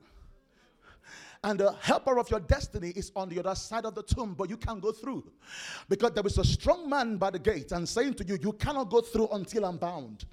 And 1.43 1.59
the 1.59 1.73
helper 1.73 2.17
of 2.17 2.29
your 2.31 2.39
destiny 2.39 2.89
is 2.95 3.11
on 3.15 3.29
the 3.29 3.39
other 3.39 3.53
side 3.53 3.85
of 3.85 3.93
the 3.93 4.01
tomb, 4.01 4.33
but 4.33 4.49
you 4.49 4.57
can't 4.57 4.81
go 4.81 4.91
through. 4.91 5.31
Because 5.87 6.11
there 6.11 6.25
is 6.25 6.39
a 6.39 6.43
strong 6.43 6.89
man 6.89 7.17
by 7.17 7.29
the 7.29 7.37
gate 7.37 7.71
and 7.71 7.87
saying 7.87 8.15
to 8.15 8.25
you, 8.25 8.39
You 8.41 8.53
cannot 8.53 8.89
go 8.89 9.01
through 9.01 9.27
until 9.27 9.65
I'm 9.65 9.77
bound. 9.77 10.25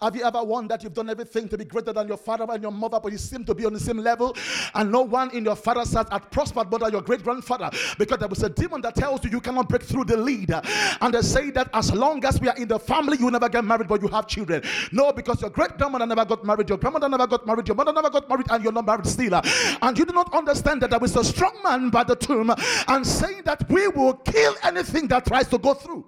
Have 0.00 0.16
you 0.16 0.24
ever 0.24 0.42
wondered 0.42 0.70
that 0.70 0.82
you've 0.82 0.94
done 0.94 1.10
everything 1.10 1.48
to 1.48 1.58
be 1.58 1.64
greater 1.64 1.92
than 1.92 2.08
your 2.08 2.16
father 2.16 2.46
and 2.48 2.62
your 2.62 2.72
mother, 2.72 2.98
but 3.00 3.12
you 3.12 3.18
seem 3.18 3.44
to 3.44 3.54
be 3.54 3.64
on 3.64 3.72
the 3.72 3.80
same 3.80 3.98
level? 3.98 4.36
And 4.74 4.90
no 4.90 5.02
one 5.02 5.30
in 5.30 5.44
your 5.44 5.56
father's 5.56 5.92
house 5.92 6.08
had 6.10 6.30
prospered 6.30 6.70
but 6.70 6.90
your 6.92 7.02
great 7.02 7.22
grandfather 7.22 7.70
because 7.98 8.18
there 8.18 8.28
was 8.28 8.42
a 8.42 8.48
demon 8.48 8.80
that 8.82 8.94
tells 8.94 9.24
you 9.24 9.30
you 9.30 9.40
cannot 9.40 9.68
break 9.68 9.82
through 9.82 10.04
the 10.04 10.16
lead. 10.16 10.52
And 11.00 11.14
they 11.14 11.22
say 11.22 11.50
that 11.50 11.70
as 11.72 11.92
long 11.92 12.24
as 12.24 12.40
we 12.40 12.48
are 12.48 12.56
in 12.56 12.68
the 12.68 12.78
family, 12.78 13.18
you 13.18 13.30
never 13.30 13.48
get 13.48 13.64
married, 13.64 13.88
but 13.88 14.02
you 14.02 14.08
have 14.08 14.26
children. 14.26 14.62
No, 14.92 15.12
because 15.12 15.40
your 15.40 15.50
great 15.50 15.76
grandmother 15.76 16.06
never 16.06 16.24
got 16.24 16.44
married, 16.44 16.68
your 16.68 16.78
grandmother 16.78 17.08
never 17.08 17.26
got 17.26 17.46
married, 17.46 17.66
your 17.68 17.74
mother 17.74 17.92
never 17.92 18.10
got 18.10 18.28
married, 18.28 18.46
and 18.50 18.64
you're 18.64 18.72
not 18.72 18.86
married 18.86 19.06
still. 19.06 19.34
And 19.34 19.98
you 19.98 20.04
do 20.04 20.12
not 20.12 20.34
understand 20.34 20.82
that 20.82 20.90
there 20.90 20.98
was 20.98 21.16
a 21.16 21.24
strong 21.24 21.56
man 21.62 21.90
by 21.90 22.04
the 22.04 22.16
tomb 22.16 22.54
and 22.88 23.06
saying 23.06 23.42
that 23.44 23.68
we 23.68 23.88
will 23.88 24.14
kill 24.14 24.54
anything 24.62 25.08
that 25.08 25.26
tries 25.26 25.48
to 25.48 25.58
go 25.58 25.74
through. 25.74 26.04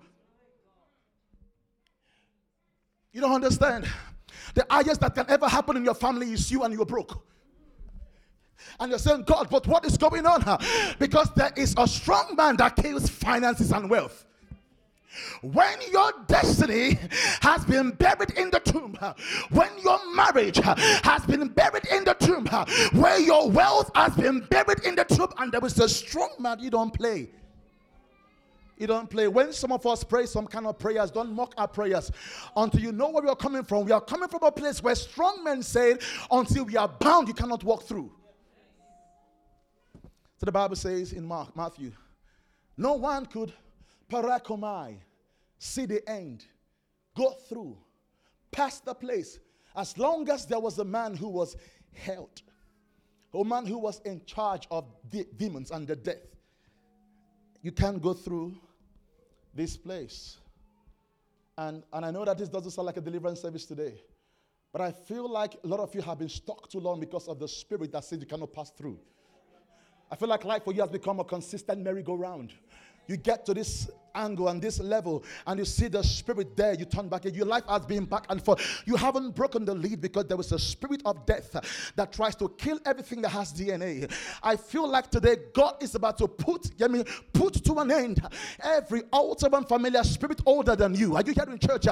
You 3.12 3.20
don't 3.20 3.33
understand. 3.33 3.87
The 4.55 4.66
highest 4.68 5.01
that 5.01 5.14
can 5.14 5.29
ever 5.29 5.48
happen 5.48 5.77
in 5.77 5.85
your 5.85 5.94
family 5.94 6.33
is 6.33 6.51
you 6.51 6.62
and 6.62 6.72
you're 6.72 6.87
broke. 6.87 7.25
And 8.81 8.90
you're 8.90 8.98
saying, 8.98 9.25
God, 9.25 9.48
but 9.51 9.66
what 9.66 9.85
is 9.85 9.98
going 9.98 10.27
on? 10.27 10.59
Because 10.98 11.31
there 11.35 11.53
is 11.57 11.75
a 11.77 11.87
strong 11.87 12.35
man 12.37 12.57
that 12.57 12.77
kills 12.77 13.09
finances 13.09 13.72
and 13.72 13.90
wealth. 13.90 14.25
When 15.42 15.77
your 15.90 16.11
destiny 16.27 16.98
has 17.42 17.66
been 17.66 17.90
buried 17.90 18.31
in 18.31 18.51
the 18.51 18.61
tomb, 18.61 18.96
when 19.51 19.68
your 19.83 20.14
marriage 20.14 20.59
has 20.59 21.27
been 21.27 21.48
buried 21.48 21.87
in 21.92 22.05
the 22.05 22.14
tomb, 22.14 22.46
where 22.98 23.18
your 23.18 23.51
wealth 23.51 23.90
has 23.94 24.14
been 24.14 24.40
buried 24.40 24.85
in 24.85 24.94
the 24.94 25.05
tomb, 25.05 25.29
and 25.38 25.53
there 25.53 25.64
is 25.66 25.79
a 25.79 25.88
strong 25.88 26.31
man, 26.38 26.61
you 26.61 26.70
don't 26.70 26.94
play. 26.94 27.29
Don't 28.87 29.09
play. 29.09 29.29
When 29.29 29.53
some 29.53 29.73
of 29.73 29.87
us 29.87 30.03
pray 30.05 30.27
some 30.27 30.47
kind 30.47 30.66
of 30.66 30.79
prayers, 30.79 31.11
don't 31.11 31.33
mock 31.33 31.55
our 31.57 31.68
prayers 31.68 32.11
until 32.57 32.81
you 32.81 32.92
know 32.92 33.11
where 33.11 33.23
we 33.23 33.29
are 33.29 33.37
coming 33.37 33.62
from. 33.62 33.85
We 33.85 33.92
are 33.92 34.01
coming 34.01 34.29
from 34.29 34.42
a 34.42 34.53
place 34.53 34.83
where 34.83 34.95
strong 34.95 35.45
men 35.45 35.62
said, 35.62 36.01
until 36.31 36.64
we 36.64 36.77
are 36.77 36.88
bound, 36.88 37.29
you 37.29 37.35
cannot 37.35 37.62
walk 37.64 37.85
through. 37.85 38.12
So 40.03 40.47
the 40.47 40.53
Bible 40.53 40.77
says 40.77 41.12
in 41.12 41.25
Mark, 41.25 41.55
Matthew, 41.55 41.92
no 42.77 42.95
one 42.95 43.27
could 43.27 43.53
parakomai, 44.11 44.97
see 45.59 45.87
the 45.87 46.09
end, 46.11 46.45
go 47.16 47.31
through, 47.31 47.79
past 48.51 48.85
the 48.85 48.95
place, 48.95 49.38
as 49.77 49.97
long 49.97 50.29
as 50.29 50.47
there 50.47 50.59
was 50.59 50.79
a 50.79 50.85
man 50.85 51.14
who 51.14 51.29
was 51.29 51.57
held, 51.92 52.42
a 53.33 53.45
man 53.45 53.66
who 53.66 53.79
was 53.79 54.01
in 54.05 54.21
charge 54.27 54.66
of 54.71 54.87
the 55.11 55.27
demons 55.37 55.71
and 55.71 55.87
the 55.87 55.95
death. 55.97 56.16
You 57.62 57.71
can't 57.71 58.03
go 58.03 58.12
through 58.12 58.57
this 59.55 59.77
place. 59.77 60.38
And, 61.59 61.83
and 61.93 62.05
I 62.05 62.11
know 62.11 62.25
that 62.25 62.38
this 62.38 62.49
doesn't 62.49 62.71
sound 62.71 62.87
like 62.87 62.97
a 62.97 63.01
deliverance 63.01 63.41
service 63.43 63.67
today, 63.67 63.95
but 64.73 64.81
I 64.81 64.91
feel 64.91 65.29
like 65.29 65.57
a 65.62 65.67
lot 65.67 65.81
of 65.81 65.95
you 65.95 66.01
have 66.03 66.19
been 66.19 66.29
stuck 66.29 66.69
too 66.71 66.81
long 66.81 66.99
because 66.99 67.29
of 67.29 67.38
the 67.38 67.47
spirit 67.47 67.93
that 67.93 68.05
says 68.05 68.21
you 68.21 68.27
cannot 68.27 68.53
pass 68.53 68.71
through. 68.71 68.99
I 70.11 70.17
feel 70.17 70.29
like 70.29 70.45
life 70.45 70.65
for 70.65 70.73
you 70.73 70.81
has 70.81 70.91
become 70.91 71.21
a 71.21 71.25
consistent 71.25 71.83
merry-go-round. 71.83 72.53
You 73.07 73.17
get 73.17 73.45
to 73.47 73.55
this 73.55 73.91
angle 74.14 74.48
and 74.48 74.61
this 74.61 74.81
level, 74.81 75.25
and 75.46 75.59
you 75.59 75.64
see 75.64 75.88
the 75.88 76.03
spirit 76.03 76.57
there, 76.57 76.75
you 76.75 76.85
turn 76.85 77.09
back. 77.09 77.25
Your 77.25 77.46
life 77.46 77.64
has 77.68 77.87
been 77.87 78.05
back 78.05 78.27
and 78.29 78.42
forth. 78.42 78.83
You 78.87 78.96
haven't 78.96 79.35
broken 79.35 79.64
the 79.64 79.75
lead 79.75 80.01
because 80.01 80.27
there 80.27 80.37
was 80.37 80.53
a 80.53 80.59
spirit 80.59 81.03
of 81.05 81.25
death 81.27 81.92
that 81.96 82.12
tries 82.12 82.37
to 82.37 82.48
kill 82.51 82.79
everything 82.85 83.22
that 83.22 83.31
has 83.31 83.53
DNA. 83.53 84.11
I 84.42 84.57
feel 84.57 84.88
like 84.88 85.11
today 85.11 85.37
God 85.55 85.83
is 85.83 85.94
about 85.94 86.18
to 86.18 86.29
put, 86.29 86.77
get 86.77 86.90
me, 86.90 87.05
put 87.33 87.55
to 87.64 87.75
an 87.75 87.90
end 87.90 88.20
every 88.62 89.03
altar 89.12 89.48
and 89.53 89.66
familiar 89.66 90.03
spirit 90.05 90.40
older 90.46 90.77
than 90.77 90.94
you. 90.94 91.16
Are 91.16 91.22
you 91.22 91.33
here 91.33 91.46
in 91.48 91.59
church? 91.59 91.87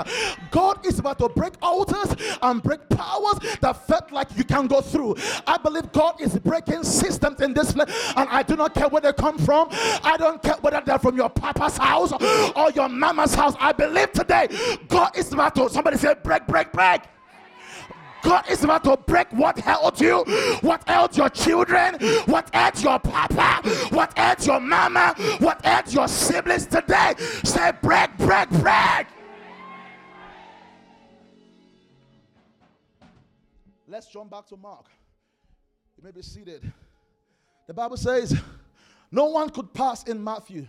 God 0.50 0.86
is 0.86 0.98
about 0.98 1.18
to 1.18 1.28
break 1.28 1.54
altars 1.62 2.14
and 2.42 2.62
break 2.62 2.88
powers 2.88 3.38
that 3.60 3.86
felt 3.86 4.12
like 4.12 4.28
you 4.36 4.44
can 4.44 4.66
go 4.66 4.80
through. 4.80 5.16
I 5.46 5.58
believe 5.58 5.92
God 5.92 6.20
is 6.20 6.38
breaking 6.38 6.84
systems 6.84 7.40
in 7.40 7.54
this 7.54 7.72
place, 7.72 8.12
and 8.16 8.28
I 8.28 8.42
do 8.42 8.56
not 8.56 8.74
care 8.74 8.88
where 8.88 9.00
they 9.00 9.12
come 9.12 9.38
from. 9.38 9.68
I 9.70 10.16
don't 10.18 10.42
care 10.42 10.56
whether 10.60 10.80
they're 10.84 10.98
from 10.98 11.16
your 11.16 11.30
papa's 11.30 11.76
house 11.76 12.09
house 12.10 12.52
or 12.56 12.70
your 12.72 12.88
mama's 12.88 13.34
house. 13.34 13.54
I 13.58 13.72
believe 13.72 14.12
today 14.12 14.48
God 14.88 15.16
is 15.16 15.32
about 15.32 15.54
to, 15.56 15.68
somebody 15.70 15.96
say, 15.96 16.14
break, 16.22 16.46
break, 16.46 16.72
break. 16.72 17.02
God 18.22 18.44
is 18.50 18.62
about 18.64 18.84
to 18.84 18.96
break 18.96 19.32
what 19.32 19.58
held 19.58 20.00
you, 20.00 20.18
what 20.60 20.86
held 20.86 21.16
your 21.16 21.30
children, 21.30 21.94
what 22.26 22.54
held 22.54 22.82
your 22.82 22.98
papa, 22.98 23.66
what 23.90 24.16
held 24.16 24.46
your 24.46 24.60
mama, 24.60 25.14
what 25.38 25.64
held 25.64 25.92
your 25.92 26.06
siblings 26.06 26.66
today. 26.66 27.14
Say, 27.44 27.72
break, 27.82 28.16
break, 28.18 28.50
break. 28.50 29.06
Let's 33.88 34.06
jump 34.06 34.30
back 34.30 34.46
to 34.48 34.56
Mark. 34.56 34.86
You 35.96 36.04
may 36.04 36.12
be 36.12 36.22
seated. 36.22 36.70
The 37.66 37.74
Bible 37.74 37.96
says, 37.96 38.38
no 39.10 39.26
one 39.26 39.50
could 39.50 39.72
pass 39.74 40.04
in 40.04 40.22
Matthew 40.22 40.66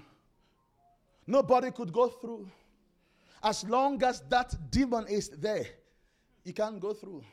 Nobody 1.28 1.72
could 1.72 1.92
go 1.94 2.08
through. 2.08 2.50
As 3.44 3.64
long 3.68 4.02
as 4.04 4.22
that 4.30 4.56
demon 4.70 5.08
is 5.08 5.30
there, 5.30 5.66
you 6.44 6.54
can't 6.54 6.80
go 6.80 6.94
through. 6.94 7.24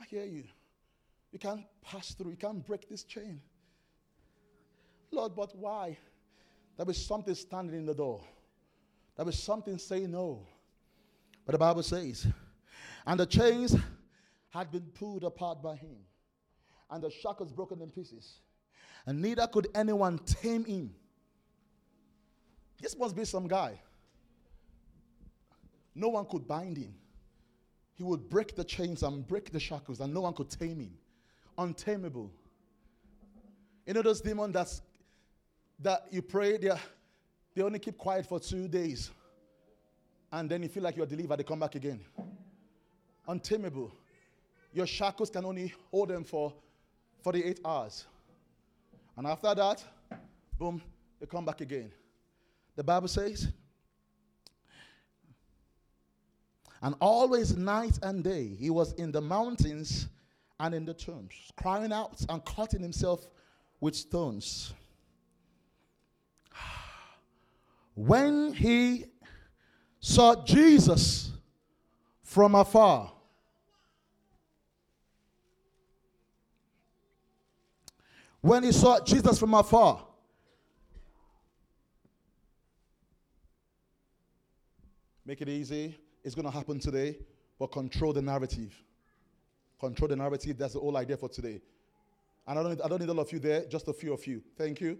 I 0.00 0.04
hear 0.04 0.24
you. 0.24 0.44
You 1.32 1.38
can't 1.38 1.64
pass 1.82 2.14
through. 2.14 2.30
You 2.30 2.36
can't 2.36 2.64
break 2.64 2.88
this 2.88 3.04
chain. 3.04 3.40
Lord, 5.10 5.34
but 5.34 5.54
why? 5.56 5.96
There 6.76 6.86
was 6.86 7.04
something 7.04 7.34
standing 7.34 7.76
in 7.76 7.86
the 7.86 7.94
door. 7.94 8.20
There 9.16 9.24
was 9.24 9.38
something 9.42 9.78
saying 9.78 10.10
no. 10.10 10.46
But 11.44 11.52
the 11.52 11.58
Bible 11.58 11.82
says, 11.82 12.26
and 13.06 13.20
the 13.20 13.26
chains 13.26 13.76
had 14.50 14.70
been 14.70 14.86
pulled 14.94 15.24
apart 15.24 15.62
by 15.62 15.76
him, 15.76 15.96
and 16.90 17.02
the 17.02 17.10
shackles 17.10 17.52
broken 17.52 17.80
in 17.80 17.90
pieces, 17.90 18.40
and 19.06 19.22
neither 19.22 19.46
could 19.46 19.68
anyone 19.74 20.18
tame 20.18 20.64
him. 20.64 20.94
This 22.80 22.96
must 22.96 23.16
be 23.16 23.24
some 23.24 23.46
guy. 23.46 23.80
No 25.94 26.08
one 26.08 26.26
could 26.26 26.46
bind 26.46 26.76
him. 26.76 26.94
He 27.94 28.02
would 28.02 28.28
break 28.28 28.54
the 28.54 28.64
chains 28.64 29.02
and 29.02 29.26
break 29.26 29.50
the 29.50 29.58
shackles, 29.58 30.00
and 30.00 30.12
no 30.12 30.20
one 30.20 30.34
could 30.34 30.50
tame 30.50 30.80
him. 30.80 30.94
Untamable. 31.56 32.30
You 33.86 33.94
know 33.94 34.02
those 34.02 34.20
demons 34.20 34.52
that's, 34.52 34.82
that 35.78 36.06
you 36.10 36.20
pray, 36.20 36.58
they, 36.58 36.70
they 37.54 37.62
only 37.62 37.78
keep 37.78 37.96
quiet 37.96 38.26
for 38.26 38.38
two 38.38 38.68
days. 38.68 39.10
And 40.30 40.50
then 40.50 40.62
you 40.62 40.68
feel 40.68 40.82
like 40.82 40.96
you're 40.96 41.06
delivered, 41.06 41.38
they 41.38 41.44
come 41.44 41.60
back 41.60 41.74
again. 41.74 42.00
Untamable. 43.26 43.92
Your 44.74 44.86
shackles 44.86 45.30
can 45.30 45.46
only 45.46 45.72
hold 45.90 46.10
them 46.10 46.24
for 46.24 46.52
48 47.22 47.60
hours. 47.64 48.04
And 49.16 49.26
after 49.26 49.54
that, 49.54 49.82
boom, 50.58 50.82
they 51.18 51.24
come 51.24 51.46
back 51.46 51.62
again. 51.62 51.90
The 52.76 52.84
Bible 52.84 53.08
says, 53.08 53.48
and 56.82 56.94
always 57.00 57.56
night 57.56 57.98
and 58.02 58.22
day 58.22 58.46
he 58.46 58.70
was 58.70 58.92
in 58.92 59.10
the 59.10 59.20
mountains 59.20 60.08
and 60.60 60.74
in 60.74 60.84
the 60.84 60.94
tombs, 60.94 61.32
crying 61.56 61.92
out 61.92 62.24
and 62.28 62.44
cutting 62.44 62.80
himself 62.80 63.26
with 63.80 63.96
stones. 63.96 64.72
When 67.94 68.52
he 68.52 69.06
saw 70.00 70.44
Jesus 70.44 71.32
from 72.22 72.54
afar, 72.54 73.10
when 78.42 78.62
he 78.62 78.70
saw 78.70 79.00
Jesus 79.00 79.38
from 79.38 79.54
afar, 79.54 80.05
Make 85.26 85.42
it 85.42 85.48
easy. 85.48 85.98
It's 86.22 86.36
going 86.36 86.44
to 86.44 86.52
happen 86.52 86.78
today, 86.78 87.18
but 87.58 87.72
control 87.72 88.12
the 88.12 88.22
narrative. 88.22 88.72
Control 89.80 90.08
the 90.08 90.16
narrative. 90.16 90.56
That's 90.56 90.74
the 90.74 90.80
whole 90.80 90.96
idea 90.96 91.16
for 91.16 91.28
today. 91.28 91.60
And 92.46 92.58
I 92.58 92.62
don't, 92.62 92.80
I 92.84 92.88
don't 92.88 93.00
need 93.00 93.10
all 93.10 93.18
of 93.18 93.32
you 93.32 93.40
there, 93.40 93.64
just 93.66 93.88
a 93.88 93.92
few 93.92 94.12
of 94.12 94.24
you. 94.24 94.40
Thank 94.56 94.80
you. 94.80 94.98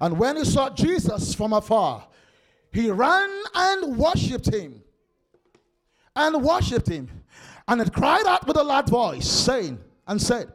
And 0.00 0.18
when 0.18 0.36
he 0.36 0.44
saw 0.44 0.70
Jesus 0.70 1.34
from 1.34 1.52
afar, 1.52 2.06
he 2.72 2.90
ran 2.90 3.30
and 3.54 3.98
worshipped 3.98 4.52
him. 4.52 4.82
And 6.16 6.42
worshipped 6.42 6.88
him. 6.88 7.10
And 7.68 7.80
it 7.82 7.92
cried 7.92 8.26
out 8.26 8.46
with 8.46 8.56
a 8.56 8.62
loud 8.62 8.88
voice, 8.88 9.28
saying, 9.28 9.78
and 10.06 10.20
said, 10.20 10.50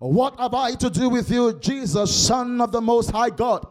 What 0.00 0.38
have 0.40 0.54
I 0.54 0.74
to 0.74 0.90
do 0.90 1.08
with 1.08 1.30
you, 1.30 1.58
Jesus, 1.60 2.14
Son 2.14 2.60
of 2.60 2.72
the 2.72 2.80
Most 2.80 3.10
High 3.10 3.30
God? 3.30 3.66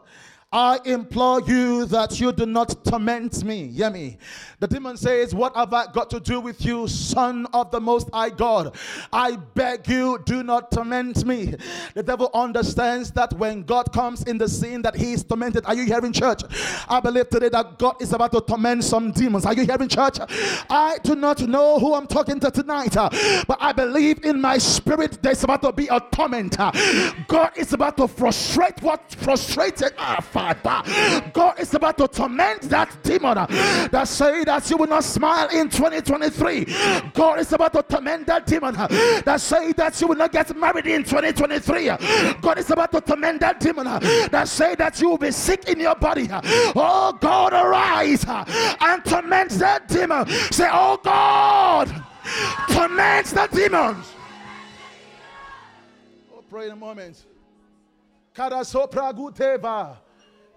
I 0.52 0.80
implore 0.84 1.42
you 1.42 1.86
that 1.86 2.20
you 2.20 2.32
do 2.32 2.48
not 2.48 2.84
torment 2.84 3.44
me. 3.44 3.68
Hear 3.68 3.92
me. 3.92 4.18
The 4.60 4.68
demon 4.68 4.98
says, 4.98 5.36
What 5.36 5.56
have 5.56 5.72
I 5.72 5.92
got 5.92 6.10
to 6.10 6.20
do 6.20 6.40
with 6.40 6.66
you, 6.66 6.88
son 6.88 7.46
of 7.54 7.70
the 7.70 7.80
most 7.80 8.10
high 8.12 8.32
God? 8.32 8.76
I 9.14 9.36
beg 9.36 9.88
you, 9.88 10.20
do 10.26 10.42
not 10.42 10.72
torment 10.72 11.24
me. 11.24 11.54
The 11.94 12.02
devil 12.02 12.32
understands 12.34 13.12
that 13.12 13.32
when 13.34 13.62
God 13.62 13.94
comes 13.94 14.24
in 14.24 14.40
the 14.40 14.50
scene 14.50 14.82
that 14.82 14.96
he 14.96 15.14
is 15.14 15.24
tormented. 15.24 15.66
Are 15.66 15.76
you 15.76 15.86
hearing 15.86 16.12
church? 16.12 16.42
I 16.90 17.00
believe 17.00 17.30
today 17.30 17.50
that 17.50 17.78
God 17.78 18.02
is 18.02 18.12
about 18.14 18.32
to 18.32 18.42
torment 18.42 18.84
some 18.84 19.12
demons. 19.12 19.46
Are 19.46 19.54
you 19.54 19.66
hearing 19.66 19.88
church? 19.88 20.18
I 20.68 20.98
do 21.04 21.14
not 21.14 21.42
know 21.42 21.78
who 21.78 21.94
I'm 21.94 22.08
talking 22.08 22.40
to 22.40 22.50
tonight, 22.50 22.98
uh, 22.98 23.10
but 23.48 23.60
I 23.62 23.72
believe 23.72 24.26
in 24.26 24.42
my 24.42 24.58
spirit 24.58 25.22
there's 25.22 25.44
about 25.44 25.62
to 25.62 25.72
be 25.72 25.88
a 25.90 26.00
tormentor. 26.12 26.72
Uh, 26.74 27.14
God 27.28 27.52
is 27.56 27.72
about 27.74 27.98
to 27.98 28.08
frustrate 28.08 28.82
what 28.82 29.12
frustrated. 29.20 29.94
God 31.34 31.60
is 31.60 31.74
about 31.74 31.98
to 31.98 32.08
torment 32.08 32.62
that 32.64 33.04
demon 33.04 33.36
that 33.36 34.08
say 34.08 34.44
that 34.44 34.70
you 34.70 34.78
will 34.78 34.88
not 34.88 35.04
smile 35.04 35.48
in 35.50 35.70
2023. 35.70 36.66
God 37.14 37.40
is 37.40 37.52
about 37.54 37.74
to 37.74 37.84
torment 37.84 38.28
that 38.28 38.46
demon 38.46 38.74
that 38.76 39.42
say 39.42 39.74
that 39.74 40.00
you 40.02 40.08
will 40.08 40.16
not 40.16 40.32
get 40.32 40.56
married 40.56 40.88
in 40.88 41.04
2023. 41.04 41.88
God 42.42 42.58
is 42.58 42.70
about 42.72 42.92
to 42.92 43.02
torment 43.02 43.40
that 43.42 43.60
demon 43.60 43.86
that 43.86 44.48
say 44.48 44.76
that 44.76 45.00
you 45.02 45.10
will 45.10 45.18
be 45.18 45.32
sick 45.32 45.68
in 45.68 45.80
your 45.80 45.96
body. 45.96 46.28
Oh 46.32 47.18
God, 47.20 47.54
arise 47.54 48.26
and 48.28 49.06
torment 49.06 49.52
that 49.52 49.88
demon. 49.88 50.28
Say, 50.52 50.70
Oh 50.72 51.00
God, 51.04 51.88
torment 52.70 53.28
the 53.28 53.48
demons. 53.52 54.14
Oh, 56.34 56.44
pray 56.50 56.66
in 56.66 56.72
a 56.72 56.76
moment. 56.76 57.26
Kada 58.34 58.64
sopra 58.64 59.14
guteva. 59.14 59.98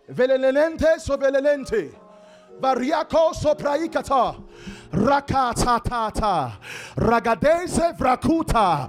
Velelente 0.08 0.98
sovelelente. 0.98 1.90
Variako 2.60 3.34
sopraikata. 3.34 4.36
Rakatatata. 4.92 6.52
Ragadeze 6.96 7.96
vrakuta. 7.98 8.88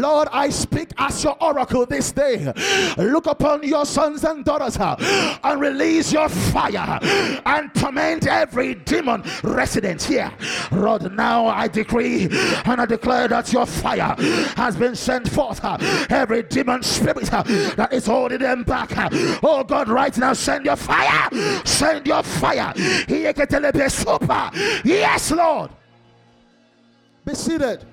Lord, 0.00 0.28
I 0.32 0.48
speak 0.48 0.90
as 0.96 1.22
your 1.22 1.36
oracle 1.42 1.86
this 1.86 2.12
day. 2.12 2.52
Look 2.96 3.26
upon 3.26 3.62
your 3.62 3.84
sons 3.84 4.24
and 4.24 4.44
daughters 4.44 4.76
uh, 4.78 4.96
and 5.44 5.60
release 5.60 6.12
your 6.12 6.28
fire 6.28 6.98
and 7.44 7.74
torment 7.74 8.26
every 8.26 8.74
demon 8.74 9.22
resident 9.42 10.02
here. 10.02 10.32
Lord, 10.72 11.12
now 11.12 11.46
I 11.46 11.68
decree 11.68 12.28
and 12.64 12.80
I 12.80 12.86
declare 12.86 13.28
that 13.28 13.52
your 13.52 13.66
fire 13.66 14.14
has 14.56 14.76
been 14.76 14.96
sent 14.96 15.28
forth. 15.28 15.62
Uh, 15.62 15.76
every 16.10 16.42
demon 16.42 16.82
spirit 16.82 17.32
uh, 17.32 17.42
that 17.76 17.92
is 17.92 18.06
holding 18.06 18.38
them 18.38 18.62
back. 18.62 18.90
Oh 19.42 19.62
God, 19.64 19.88
right 19.88 20.16
now, 20.16 20.32
send 20.32 20.64
your 20.64 20.76
fire. 20.76 21.28
Send 21.64 22.06
your 22.06 22.22
fire. 22.22 22.72
Yes, 24.84 25.33
Lord. 25.34 25.70
Be 27.24 27.34
seated. 27.34 27.84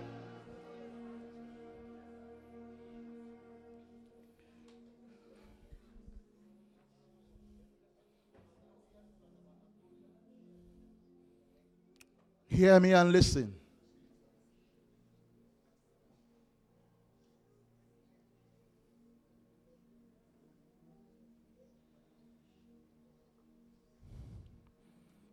Hear 12.47 12.79
me 12.79 12.93
and 12.93 13.11
listen. 13.11 13.53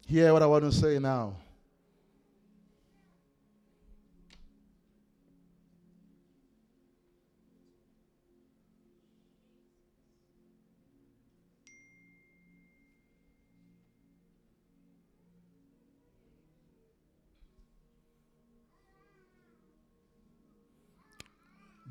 Hear 0.07 0.33
what 0.33 0.43
I 0.43 0.47
want 0.47 0.65
to 0.65 0.73
say 0.73 0.99
now. 0.99 1.35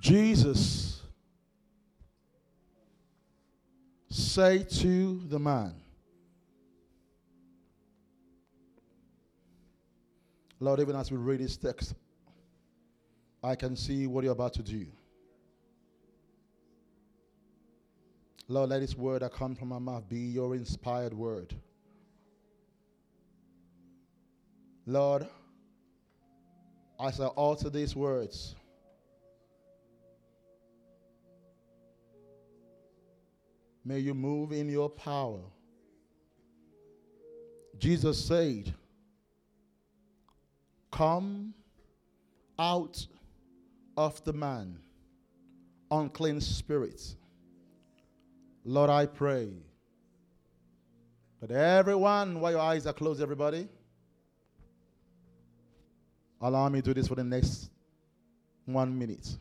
Jesus 0.08 1.02
say 4.10 4.64
to 4.64 5.22
the 5.28 5.38
man, 5.38 5.74
Lord, 10.62 10.80
even 10.80 10.96
as 10.96 11.12
we 11.12 11.18
read 11.18 11.42
this 11.42 11.58
text, 11.58 11.94
I 13.44 13.56
can 13.56 13.76
see 13.76 14.08
what 14.08 14.24
you're 14.24 14.32
about 14.32 14.54
to 14.54 14.64
do. 14.64 14.86
Lord, 18.48 18.70
let 18.70 18.80
this 18.80 18.96
word 18.96 19.24
that 19.24 19.34
comes 19.34 19.60
from 19.60 19.68
my 19.68 19.80
mouth 19.80 20.08
be 20.08 20.20
your 20.20 20.56
inspired 20.56 21.14
word. 21.14 21.54
Lord, 24.86 25.28
as 26.98 27.20
I 27.20 27.26
alter 27.26 27.70
these 27.70 27.94
words, 27.94 28.56
may 33.88 34.00
you 34.00 34.14
move 34.14 34.52
in 34.52 34.68
your 34.68 34.90
power. 34.90 35.40
Jesus 37.80 38.26
said, 38.26 38.74
Come 40.92 41.54
out 42.60 43.06
of 43.96 44.22
the 44.26 44.34
man, 44.34 44.78
unclean 45.90 46.42
spirits. 46.42 47.16
Lord, 48.66 48.90
I 48.90 49.06
pray 49.06 49.54
that 51.42 51.52
everyone, 51.52 52.42
while 52.42 52.52
your 52.52 52.60
eyes 52.60 52.86
are 52.88 52.94
closed, 52.94 53.22
everybody, 53.22 53.70
allow 56.42 56.68
me 56.68 56.82
to 56.82 56.86
do 56.88 56.94
this 56.94 57.08
for 57.08 57.16
the 57.16 57.24
next 57.24 57.70
one 58.66 58.98
minute. 59.00 59.38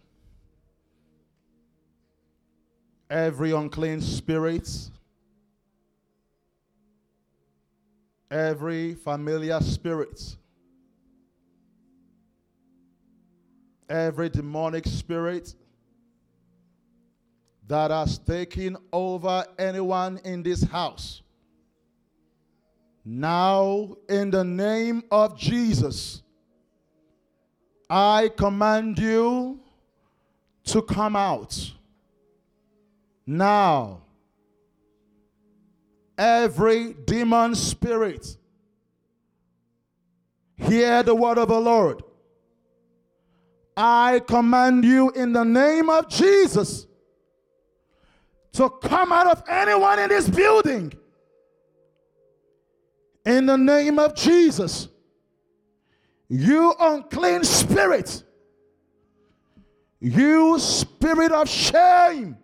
Every 3.08 3.52
unclean 3.52 4.00
spirit, 4.00 4.68
every 8.30 8.94
familiar 8.94 9.60
spirit, 9.60 10.36
every 13.88 14.28
demonic 14.28 14.86
spirit 14.86 15.54
that 17.68 17.90
has 17.90 18.18
taken 18.18 18.76
over 18.92 19.44
anyone 19.58 20.20
in 20.24 20.42
this 20.42 20.62
house. 20.64 21.22
Now, 23.04 23.96
in 24.08 24.32
the 24.32 24.42
name 24.42 25.04
of 25.12 25.38
Jesus, 25.38 26.22
I 27.88 28.30
command 28.36 28.98
you 28.98 29.60
to 30.64 30.82
come 30.82 31.14
out. 31.14 31.72
Now, 33.26 34.02
every 36.16 36.94
demon 36.94 37.54
spirit, 37.54 38.36
hear 40.56 41.02
the 41.02 41.14
word 41.14 41.38
of 41.38 41.48
the 41.48 41.60
Lord. 41.60 42.02
I 43.76 44.22
command 44.26 44.84
you 44.84 45.10
in 45.10 45.32
the 45.32 45.44
name 45.44 45.90
of 45.90 46.08
Jesus 46.08 46.86
to 48.52 48.70
come 48.70 49.12
out 49.12 49.26
of 49.26 49.42
anyone 49.48 49.98
in 49.98 50.08
this 50.08 50.28
building. 50.28 50.92
In 53.26 53.44
the 53.44 53.58
name 53.58 53.98
of 53.98 54.14
Jesus. 54.14 54.88
You 56.28 56.74
unclean 56.78 57.44
spirit. 57.44 58.22
You 60.00 60.58
spirit 60.58 61.32
of 61.32 61.48
shame. 61.48 62.38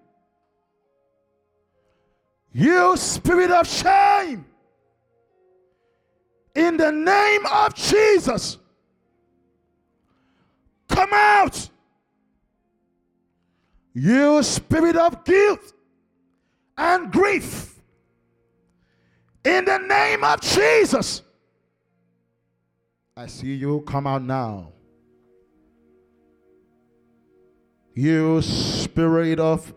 You 2.53 2.97
spirit 2.97 3.51
of 3.51 3.67
shame. 3.67 4.45
In 6.55 6.77
the 6.77 6.93
name 6.93 7.47
of 7.47 7.75
Jesus. 7.75 8.59
Come 10.89 11.11
out! 11.13 11.71
You 13.95 14.43
spirit 14.43 14.97
of 14.97 15.25
guilt 15.25 15.73
and 16.77 17.11
grief. 17.11 17.81
In 19.45 19.65
the 19.65 19.79
name 19.79 20.23
of 20.25 20.41
Jesus. 20.41 21.23
I 23.17 23.27
see 23.27 23.55
you 23.55 23.81
come 23.87 24.07
out 24.07 24.23
now. 24.23 24.73
You 27.95 28.41
spirit 28.41 29.39
of 29.39 29.75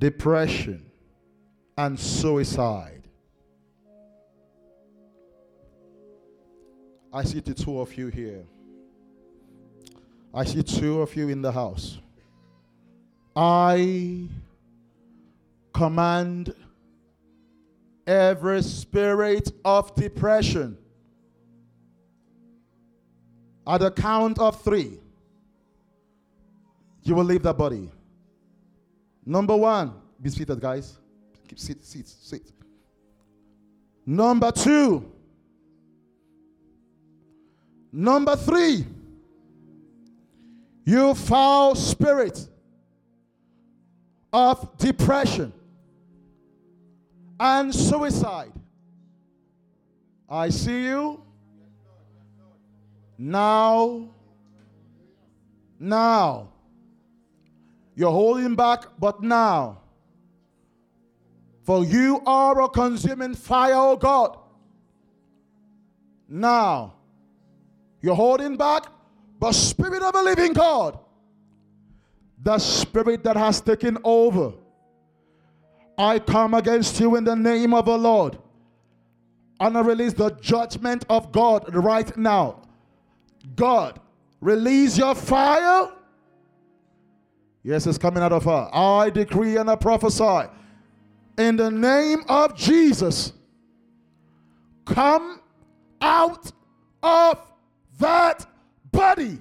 depression 0.00 0.90
and 1.76 2.00
suicide. 2.00 3.02
I 7.12 7.22
see 7.24 7.40
the 7.40 7.52
two 7.52 7.80
of 7.80 7.96
you 7.96 8.08
here. 8.08 8.44
I 10.32 10.44
see 10.44 10.62
two 10.62 11.02
of 11.02 11.14
you 11.14 11.28
in 11.28 11.42
the 11.42 11.52
house. 11.52 11.98
I 13.36 14.28
command 15.74 16.54
every 18.06 18.62
spirit 18.62 19.52
of 19.64 19.94
depression 19.94 20.78
at 23.66 23.78
the 23.78 23.90
count 23.90 24.38
of 24.38 24.62
three. 24.62 24.98
You 27.02 27.14
will 27.16 27.24
leave 27.24 27.42
the 27.42 27.52
body. 27.52 27.90
Number 29.30 29.54
one, 29.54 29.92
be 30.20 30.28
seated, 30.28 30.60
guys. 30.60 30.98
Keep 31.46 31.60
sit, 31.60 31.84
sit, 31.84 32.08
sit. 32.08 32.52
Number 34.04 34.50
two. 34.50 35.08
Number 37.92 38.34
three. 38.34 38.84
You 40.84 41.14
foul 41.14 41.76
spirit 41.76 42.44
of 44.32 44.76
depression 44.78 45.52
and 47.38 47.72
suicide. 47.72 48.50
I 50.28 50.48
see 50.48 50.86
you. 50.86 51.22
Now, 53.16 54.08
now, 55.78 56.48
you're 58.00 58.10
holding 58.10 58.54
back, 58.54 58.86
but 58.98 59.22
now, 59.22 59.78
for 61.64 61.84
you 61.84 62.22
are 62.24 62.62
a 62.62 62.68
consuming 62.70 63.34
fire, 63.34 63.74
oh 63.74 63.94
God. 63.94 64.38
Now, 66.26 66.94
you're 68.00 68.14
holding 68.14 68.56
back, 68.56 68.86
but 69.38 69.52
Spirit 69.52 70.02
of 70.02 70.14
a 70.14 70.22
living 70.22 70.54
God, 70.54 70.98
the 72.42 72.58
Spirit 72.58 73.22
that 73.24 73.36
has 73.36 73.60
taken 73.60 73.98
over, 74.02 74.54
I 75.98 76.20
come 76.20 76.54
against 76.54 76.98
you 77.00 77.16
in 77.16 77.24
the 77.24 77.36
name 77.36 77.74
of 77.74 77.84
the 77.84 77.98
Lord. 77.98 78.38
And 79.60 79.76
I 79.76 79.82
release 79.82 80.14
the 80.14 80.30
judgment 80.40 81.04
of 81.10 81.32
God 81.32 81.74
right 81.74 82.16
now. 82.16 82.62
God, 83.56 84.00
release 84.40 84.96
your 84.96 85.14
fire. 85.14 85.92
Yes, 87.62 87.86
it's 87.86 87.98
coming 87.98 88.22
out 88.22 88.32
of 88.32 88.44
her. 88.44 88.70
I 88.72 89.10
decree 89.10 89.56
and 89.56 89.70
I 89.70 89.76
prophesy 89.76 90.48
in 91.36 91.56
the 91.56 91.70
name 91.70 92.24
of 92.28 92.56
Jesus. 92.56 93.32
Come 94.86 95.40
out 96.00 96.50
of 97.02 97.38
that 97.98 98.46
body. 98.90 99.38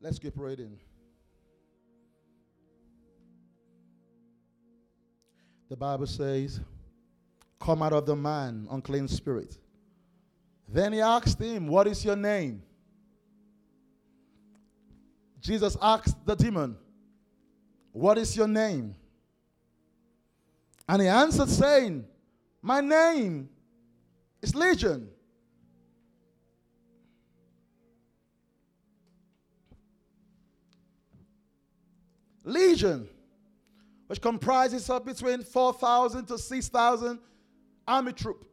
Let's 0.00 0.18
keep 0.18 0.34
reading. 0.36 0.78
The 5.68 5.76
Bible 5.76 6.06
says, 6.06 6.60
Come 7.60 7.82
out 7.82 7.92
of 7.92 8.06
the 8.06 8.16
man, 8.16 8.66
unclean 8.70 9.08
spirit. 9.08 9.58
Then 10.66 10.92
he 10.92 11.00
asked 11.00 11.40
him, 11.40 11.66
What 11.66 11.86
is 11.86 12.04
your 12.04 12.16
name? 12.16 12.62
Jesus 15.40 15.76
asked 15.80 16.24
the 16.24 16.34
demon, 16.34 16.76
What 17.92 18.18
is 18.18 18.36
your 18.36 18.48
name? 18.48 18.94
And 20.88 21.02
he 21.02 21.08
answered, 21.08 21.48
saying, 21.48 22.06
My 22.62 22.80
name 22.80 23.50
is 24.40 24.54
Legion. 24.54 25.08
Legion 32.44 33.06
which 34.08 34.20
comprises 34.20 34.90
of 34.90 35.04
between 35.04 35.42
4,000 35.44 36.26
to 36.26 36.36
6,000 36.38 37.20
army 37.86 38.12
troop. 38.12 38.44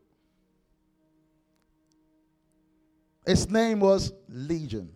Its 3.26 3.50
name 3.50 3.80
was 3.80 4.14
Legion. 4.30 4.92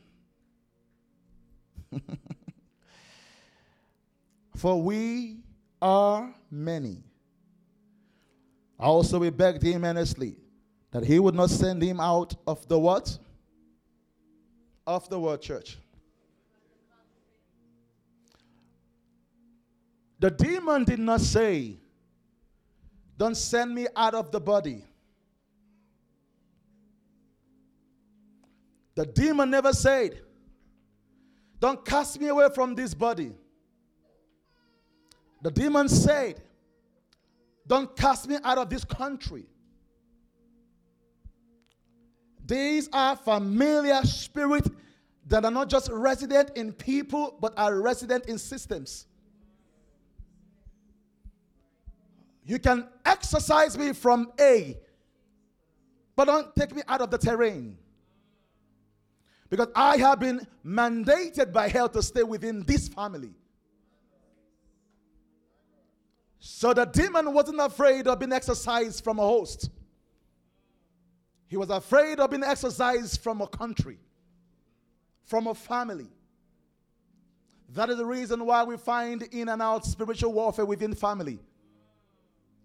For 4.55 4.79
we 4.81 5.37
are 5.81 6.35
many. 6.51 7.03
Also, 8.77 9.17
we 9.19 9.29
begged 9.29 9.63
him 9.63 9.83
earnestly 9.83 10.35
that 10.91 11.03
he 11.03 11.19
would 11.19 11.35
not 11.35 11.49
send 11.49 11.81
him 11.81 11.99
out 11.99 12.35
of 12.45 12.67
the 12.67 12.77
what? 12.77 13.17
Of 14.85 15.09
the 15.09 15.19
word 15.19 15.41
church. 15.41 15.77
The 20.19 20.29
demon 20.29 20.83
did 20.83 20.99
not 20.99 21.21
say, 21.21 21.77
Don't 23.17 23.35
send 23.35 23.73
me 23.73 23.87
out 23.95 24.13
of 24.13 24.31
the 24.31 24.39
body. 24.39 24.83
The 28.95 29.05
demon 29.05 29.49
never 29.49 29.71
said, 29.71 30.19
Don't 31.59 31.85
cast 31.85 32.19
me 32.19 32.27
away 32.27 32.49
from 32.53 32.75
this 32.75 32.93
body. 32.93 33.31
The 35.41 35.51
demon 35.51 35.87
said, 35.87 36.41
Don't 37.65 37.95
cast 37.95 38.27
me 38.27 38.37
out 38.43 38.57
of 38.57 38.69
this 38.69 38.83
country. 38.83 39.45
These 42.45 42.89
are 42.91 43.15
familiar 43.15 44.01
spirits 44.03 44.69
that 45.27 45.45
are 45.45 45.51
not 45.51 45.69
just 45.69 45.89
resident 45.91 46.51
in 46.55 46.73
people, 46.73 47.37
but 47.39 47.53
are 47.57 47.79
resident 47.79 48.25
in 48.25 48.37
systems. 48.37 49.05
You 52.49 52.57
can 52.57 52.87
exercise 53.05 53.77
me 53.77 53.93
from 53.93 54.31
A, 54.39 54.75
but 56.15 56.25
don't 56.25 56.55
take 56.55 56.75
me 56.75 56.81
out 56.87 56.99
of 56.99 57.11
the 57.11 57.17
terrain. 57.19 57.77
Because 59.51 59.67
I 59.75 59.97
have 59.97 60.19
been 60.19 60.47
mandated 60.65 61.53
by 61.53 61.67
hell 61.67 61.87
to 61.89 62.01
stay 62.01 62.23
within 62.23 62.63
this 62.63 62.87
family. 62.87 63.35
So 66.39 66.73
the 66.73 66.85
demon 66.85 67.31
wasn't 67.35 67.59
afraid 67.59 68.07
of 68.07 68.17
being 68.17 68.33
exercised 68.33 69.03
from 69.03 69.19
a 69.19 69.21
host. 69.21 69.69
He 71.45 71.55
was 71.55 71.69
afraid 71.69 72.19
of 72.19 72.31
being 72.31 72.43
exercised 72.43 73.21
from 73.21 73.41
a 73.41 73.47
country, 73.47 73.99
from 75.23 75.45
a 75.45 75.53
family. 75.53 76.09
That 77.75 77.91
is 77.91 77.97
the 77.97 78.05
reason 78.05 78.43
why 78.43 78.63
we 78.63 78.75
find 78.75 79.21
in 79.21 79.49
and 79.49 79.61
out 79.61 79.85
spiritual 79.85 80.33
warfare 80.33 80.65
within 80.65 80.95
family. 80.95 81.37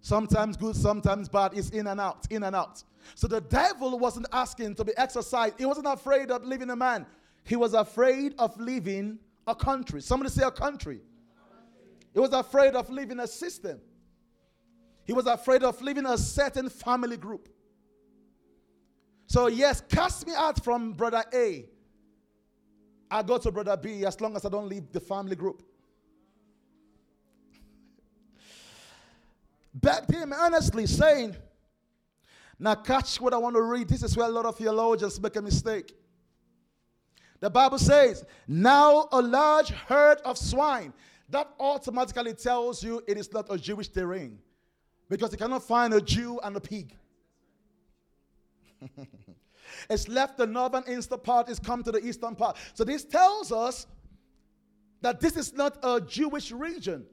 Sometimes 0.04 0.58
good, 0.58 0.76
sometimes 0.76 1.30
bad. 1.30 1.52
It's 1.54 1.70
in 1.70 1.86
and 1.86 1.98
out, 1.98 2.26
in 2.28 2.42
and 2.42 2.54
out. 2.54 2.84
So 3.14 3.26
the 3.26 3.40
devil 3.40 3.98
wasn't 3.98 4.26
asking 4.32 4.74
to 4.74 4.84
be 4.84 4.92
exercised. 4.98 5.54
He 5.56 5.64
wasn't 5.64 5.86
afraid 5.86 6.30
of 6.30 6.44
leaving 6.44 6.68
a 6.68 6.76
man. 6.76 7.06
He 7.42 7.56
was 7.56 7.72
afraid 7.72 8.34
of 8.38 8.54
leaving 8.60 9.18
a 9.46 9.54
country. 9.54 10.02
Somebody 10.02 10.30
say 10.30 10.42
a 10.44 10.50
country. 10.50 11.00
He 12.12 12.20
was 12.20 12.34
afraid 12.34 12.74
of 12.74 12.90
leaving 12.90 13.18
a 13.18 13.26
system. 13.26 13.80
He 15.06 15.14
was 15.14 15.24
afraid 15.24 15.62
of 15.62 15.80
leaving 15.80 16.04
a 16.04 16.18
certain 16.18 16.68
family 16.68 17.16
group. 17.16 17.48
So, 19.26 19.46
yes, 19.46 19.80
cast 19.88 20.26
me 20.26 20.34
out 20.36 20.62
from 20.62 20.92
brother 20.92 21.24
A. 21.32 21.64
I 23.10 23.22
go 23.22 23.38
to 23.38 23.50
brother 23.50 23.78
B 23.78 24.04
as 24.04 24.20
long 24.20 24.36
as 24.36 24.44
I 24.44 24.50
don't 24.50 24.68
leave 24.68 24.92
the 24.92 25.00
family 25.00 25.34
group. 25.34 25.62
Begged 29.74 30.10
him 30.12 30.32
earnestly, 30.32 30.86
saying, 30.86 31.36
Now, 32.58 32.76
catch 32.76 33.20
what 33.20 33.34
I 33.34 33.38
want 33.38 33.56
to 33.56 33.62
read. 33.62 33.88
This 33.88 34.02
is 34.02 34.16
where 34.16 34.26
a 34.26 34.32
lot 34.32 34.46
of 34.46 34.56
theologians 34.56 35.20
make 35.20 35.36
a 35.36 35.42
mistake. 35.42 35.92
The 37.44 37.50
Bible 37.50 37.78
says, 37.78 38.24
now 38.48 39.06
a 39.12 39.20
large 39.20 39.68
herd 39.68 40.18
of 40.24 40.38
swine. 40.38 40.94
That 41.28 41.46
automatically 41.60 42.32
tells 42.32 42.82
you 42.82 43.02
it 43.06 43.18
is 43.18 43.30
not 43.34 43.52
a 43.52 43.58
Jewish 43.58 43.88
terrain 43.88 44.38
because 45.10 45.32
you 45.32 45.36
cannot 45.36 45.62
find 45.62 45.92
a 45.92 46.00
Jew 46.00 46.40
and 46.42 46.56
a 46.56 46.60
pig. 46.60 46.96
it's 49.90 50.08
left 50.08 50.38
the 50.38 50.46
northern 50.46 50.84
eastern 50.88 51.18
part, 51.20 51.50
it's 51.50 51.58
come 51.58 51.82
to 51.82 51.92
the 51.92 52.02
eastern 52.02 52.34
part. 52.34 52.56
So 52.72 52.82
this 52.84 53.04
tells 53.04 53.52
us 53.52 53.86
that 55.02 55.20
this 55.20 55.36
is 55.36 55.52
not 55.52 55.78
a 55.82 56.00
Jewish 56.00 56.50
region. 56.50 57.04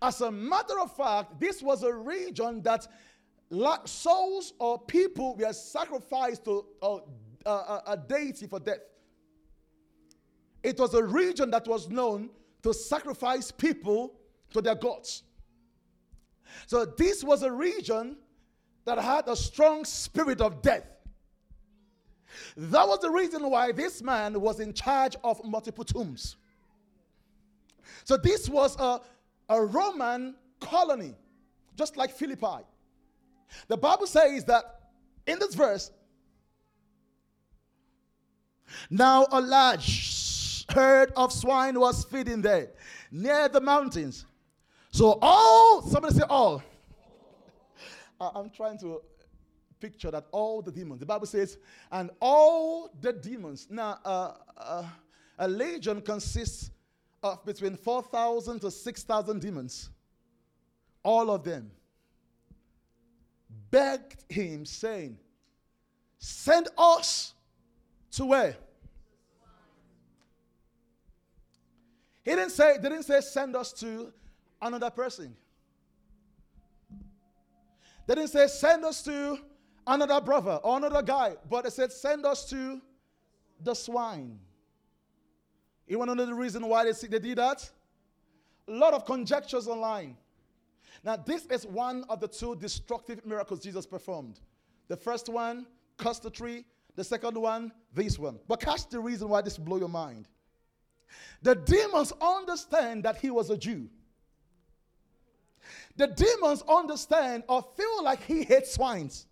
As 0.00 0.20
a 0.20 0.30
matter 0.30 0.78
of 0.80 0.94
fact, 0.96 1.38
this 1.40 1.62
was 1.62 1.82
a 1.82 1.92
region 1.92 2.62
that 2.62 2.86
souls 3.84 4.54
or 4.58 4.78
people 4.78 5.36
were 5.36 5.52
sacrificed 5.52 6.44
to 6.44 6.64
uh, 6.82 7.80
a 7.86 7.96
deity 7.96 8.46
for 8.46 8.60
death. 8.60 8.80
It 10.62 10.78
was 10.78 10.94
a 10.94 11.02
region 11.02 11.50
that 11.50 11.66
was 11.66 11.88
known 11.88 12.30
to 12.62 12.72
sacrifice 12.72 13.50
people 13.50 14.14
to 14.52 14.60
their 14.60 14.76
gods. 14.76 15.24
So, 16.66 16.84
this 16.84 17.24
was 17.24 17.42
a 17.42 17.50
region 17.50 18.16
that 18.84 18.98
had 18.98 19.28
a 19.28 19.36
strong 19.36 19.84
spirit 19.84 20.40
of 20.40 20.62
death. 20.62 20.84
That 22.56 22.86
was 22.86 23.00
the 23.00 23.10
reason 23.10 23.48
why 23.50 23.72
this 23.72 24.02
man 24.02 24.40
was 24.40 24.60
in 24.60 24.72
charge 24.72 25.16
of 25.24 25.42
multiple 25.44 25.84
tombs. 25.84 26.36
So, 28.04 28.16
this 28.16 28.48
was 28.48 28.78
a, 28.78 29.00
a 29.48 29.62
Roman 29.62 30.34
colony, 30.60 31.14
just 31.76 31.96
like 31.96 32.10
Philippi. 32.10 32.64
The 33.68 33.76
Bible 33.76 34.06
says 34.06 34.44
that 34.44 34.64
in 35.26 35.38
this 35.38 35.54
verse, 35.54 35.90
now 38.90 39.26
a 39.30 39.40
large 39.40 40.64
herd 40.70 41.12
of 41.16 41.32
swine 41.32 41.78
was 41.78 42.04
feeding 42.04 42.40
there 42.40 42.70
near 43.10 43.48
the 43.48 43.60
mountains. 43.60 44.24
So 44.90 45.18
all, 45.20 45.82
somebody 45.82 46.14
say 46.14 46.24
all. 46.28 46.62
I'm 48.20 48.50
trying 48.50 48.78
to 48.78 49.02
picture 49.80 50.10
that 50.10 50.26
all 50.30 50.62
the 50.62 50.70
demons. 50.70 51.00
The 51.00 51.06
Bible 51.06 51.26
says, 51.26 51.58
and 51.90 52.10
all 52.20 52.94
the 53.00 53.12
demons. 53.12 53.66
Now, 53.68 53.98
uh, 54.04 54.34
uh, 54.56 54.84
a 55.38 55.48
legion 55.48 56.00
consists 56.00 56.70
of 57.22 57.44
between 57.44 57.76
4,000 57.76 58.60
to 58.60 58.70
6,000 58.70 59.40
demons. 59.40 59.90
All 61.02 61.30
of 61.30 61.44
them 61.44 61.70
begged 63.70 64.24
him, 64.28 64.64
saying, 64.64 65.18
Send 66.18 66.68
us 66.78 67.34
to 68.12 68.26
where? 68.26 68.56
He 72.24 72.30
didn't 72.30 72.50
say, 72.50 72.78
didn't 72.80 73.02
say 73.02 73.20
send 73.20 73.56
us 73.56 73.72
to 73.74 74.12
another 74.60 74.90
person. 74.90 75.34
They 78.06 78.14
didn't 78.14 78.30
say 78.30 78.46
send 78.46 78.84
us 78.84 79.02
to 79.02 79.38
another 79.86 80.20
brother 80.20 80.60
or 80.62 80.76
another 80.76 81.02
guy, 81.02 81.36
but 81.50 81.64
they 81.64 81.70
said 81.70 81.92
send 81.92 82.24
us 82.24 82.48
to 82.50 82.80
the 83.60 83.74
swine. 83.74 84.38
You 85.86 85.98
want 85.98 86.10
to 86.10 86.14
know 86.14 86.26
the 86.26 86.34
reason 86.34 86.66
why 86.66 86.84
they, 86.84 87.08
they 87.08 87.18
did 87.18 87.38
that? 87.38 87.68
A 88.68 88.72
lot 88.72 88.94
of 88.94 89.04
conjectures 89.04 89.66
online. 89.66 90.16
Now, 91.04 91.16
this 91.16 91.46
is 91.46 91.66
one 91.66 92.04
of 92.08 92.20
the 92.20 92.28
two 92.28 92.54
destructive 92.56 93.24
miracles 93.26 93.60
Jesus 93.60 93.86
performed. 93.86 94.40
The 94.88 94.96
first 94.96 95.28
one, 95.28 95.66
cursed 95.96 96.22
the 96.22 96.30
tree. 96.30 96.64
The 96.94 97.04
second 97.04 97.36
one, 97.36 97.72
this 97.94 98.18
one. 98.18 98.38
But 98.46 98.60
catch 98.60 98.88
the 98.88 99.00
reason 99.00 99.28
why 99.28 99.40
this 99.40 99.56
blow 99.56 99.78
your 99.78 99.88
mind. 99.88 100.28
The 101.42 101.54
demons 101.54 102.12
understand 102.20 103.02
that 103.04 103.16
he 103.16 103.30
was 103.30 103.50
a 103.50 103.56
Jew. 103.56 103.88
The 105.96 106.06
demons 106.06 106.62
understand 106.68 107.44
or 107.48 107.62
feel 107.76 108.04
like 108.04 108.22
he 108.24 108.44
hates 108.44 108.74
swines. 108.74 109.26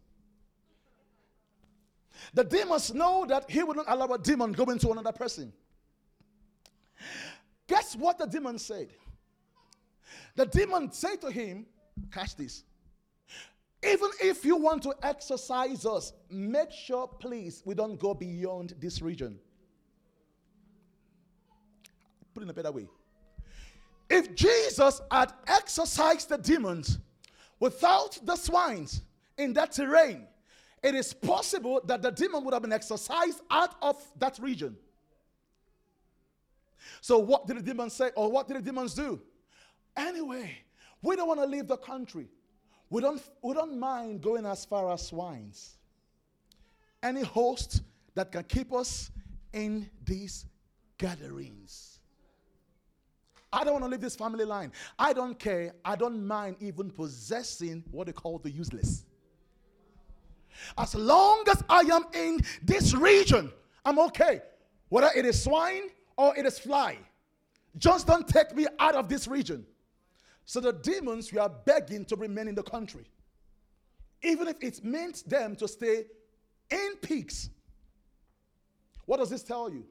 The 2.34 2.44
demons 2.44 2.92
know 2.92 3.24
that 3.28 3.50
he 3.50 3.62
would 3.62 3.76
not 3.76 3.86
allow 3.88 4.06
a 4.06 4.18
demon 4.18 4.52
go 4.52 4.64
into 4.64 4.90
another 4.90 5.12
person. 5.12 5.52
Guess 7.70 7.94
what 7.94 8.18
the 8.18 8.26
demon 8.26 8.58
said? 8.58 8.88
The 10.34 10.44
demon 10.44 10.90
said 10.90 11.20
to 11.20 11.30
him, 11.30 11.66
Catch 12.10 12.34
this. 12.34 12.64
Even 13.84 14.10
if 14.20 14.44
you 14.44 14.56
want 14.56 14.82
to 14.82 14.94
exercise 15.04 15.86
us, 15.86 16.12
make 16.28 16.72
sure, 16.72 17.06
please, 17.06 17.62
we 17.64 17.76
don't 17.76 17.96
go 17.96 18.12
beyond 18.12 18.74
this 18.80 19.00
region. 19.00 19.38
Put 22.34 22.42
it 22.42 22.46
in 22.46 22.50
a 22.50 22.54
better 22.54 22.72
way. 22.72 22.88
If 24.08 24.34
Jesus 24.34 25.00
had 25.08 25.32
exorcised 25.46 26.28
the 26.28 26.38
demons 26.38 26.98
without 27.60 28.18
the 28.24 28.34
swines 28.34 29.02
in 29.38 29.52
that 29.52 29.70
terrain, 29.70 30.26
it 30.82 30.96
is 30.96 31.14
possible 31.14 31.80
that 31.84 32.02
the 32.02 32.10
demon 32.10 32.44
would 32.44 32.52
have 32.52 32.62
been 32.62 32.72
exorcised 32.72 33.42
out 33.48 33.76
of 33.80 33.96
that 34.18 34.40
region. 34.40 34.76
So, 37.00 37.18
what 37.18 37.46
did 37.46 37.58
the 37.58 37.62
demons 37.62 37.92
say, 37.94 38.10
or 38.16 38.30
what 38.30 38.48
did 38.48 38.58
the 38.58 38.62
demons 38.62 38.94
do? 38.94 39.20
Anyway, 39.96 40.58
we 41.02 41.16
don't 41.16 41.28
want 41.28 41.40
to 41.40 41.46
leave 41.46 41.66
the 41.66 41.76
country. 41.76 42.28
We 42.88 43.00
don't, 43.00 43.22
we 43.42 43.54
don't 43.54 43.78
mind 43.78 44.20
going 44.20 44.46
as 44.46 44.64
far 44.64 44.92
as 44.92 45.06
swines. 45.06 45.76
Any 47.02 47.22
host 47.22 47.82
that 48.14 48.32
can 48.32 48.44
keep 48.44 48.72
us 48.72 49.10
in 49.52 49.88
these 50.04 50.46
gatherings. 50.98 51.98
I 53.52 53.64
don't 53.64 53.72
want 53.74 53.84
to 53.84 53.90
leave 53.90 54.00
this 54.00 54.16
family 54.16 54.44
line. 54.44 54.72
I 54.98 55.12
don't 55.12 55.38
care. 55.38 55.74
I 55.84 55.96
don't 55.96 56.24
mind 56.24 56.56
even 56.60 56.90
possessing 56.90 57.82
what 57.90 58.06
they 58.06 58.12
call 58.12 58.38
the 58.38 58.50
useless. 58.50 59.04
As 60.76 60.94
long 60.94 61.44
as 61.50 61.62
I 61.68 61.80
am 61.80 62.04
in 62.12 62.40
this 62.62 62.94
region, 62.94 63.50
I'm 63.84 63.98
okay. 63.98 64.42
Whether 64.88 65.10
it 65.16 65.24
is 65.24 65.42
swine 65.42 65.90
or 66.20 66.36
it 66.36 66.44
is 66.44 66.58
fly, 66.58 66.98
just 67.78 68.06
don't 68.06 68.28
take 68.28 68.54
me 68.54 68.66
out 68.78 68.94
of 68.94 69.08
this 69.08 69.26
region. 69.26 69.64
So 70.44 70.60
the 70.60 70.72
demons 70.72 71.32
were 71.32 71.50
begging 71.64 72.04
to 72.06 72.16
remain 72.16 72.46
in 72.46 72.54
the 72.54 72.62
country, 72.62 73.06
even 74.22 74.46
if 74.46 74.56
it 74.60 74.84
meant 74.84 75.26
them 75.26 75.56
to 75.56 75.66
stay 75.66 76.04
in 76.70 76.96
peaks. 77.00 77.48
What 79.06 79.16
does 79.16 79.30
this 79.30 79.42
tell 79.42 79.70
you? 79.70 79.86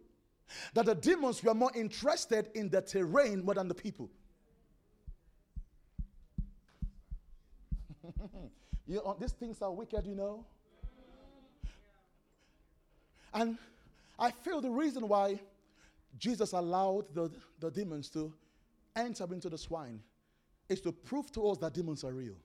That 0.75 0.85
the 0.85 0.93
demons 0.93 1.43
were 1.43 1.55
more 1.55 1.71
interested 1.73 2.51
in 2.53 2.69
the 2.69 2.81
terrain 2.81 3.43
more 3.43 3.55
than 3.55 3.67
the 3.67 3.73
people. 3.73 4.11
you 8.85 8.97
know, 8.97 9.17
these 9.19 9.31
things 9.31 9.63
are 9.63 9.71
wicked, 9.71 10.05
you 10.05 10.13
know. 10.13 10.45
And 13.33 13.57
I 14.19 14.29
feel 14.29 14.61
the 14.61 14.69
reason 14.69 15.07
why 15.07 15.39
Jesus 16.19 16.51
allowed 16.51 17.13
the, 17.15 17.31
the 17.59 17.71
demons 17.71 18.09
to 18.11 18.33
enter 18.95 19.25
into 19.33 19.49
the 19.49 19.57
swine 19.57 20.01
is 20.67 20.81
to 20.81 20.91
prove 20.91 21.31
to 21.31 21.47
us 21.47 21.57
that 21.59 21.73
demons 21.73 22.03
are 22.03 22.13
real. 22.13 22.35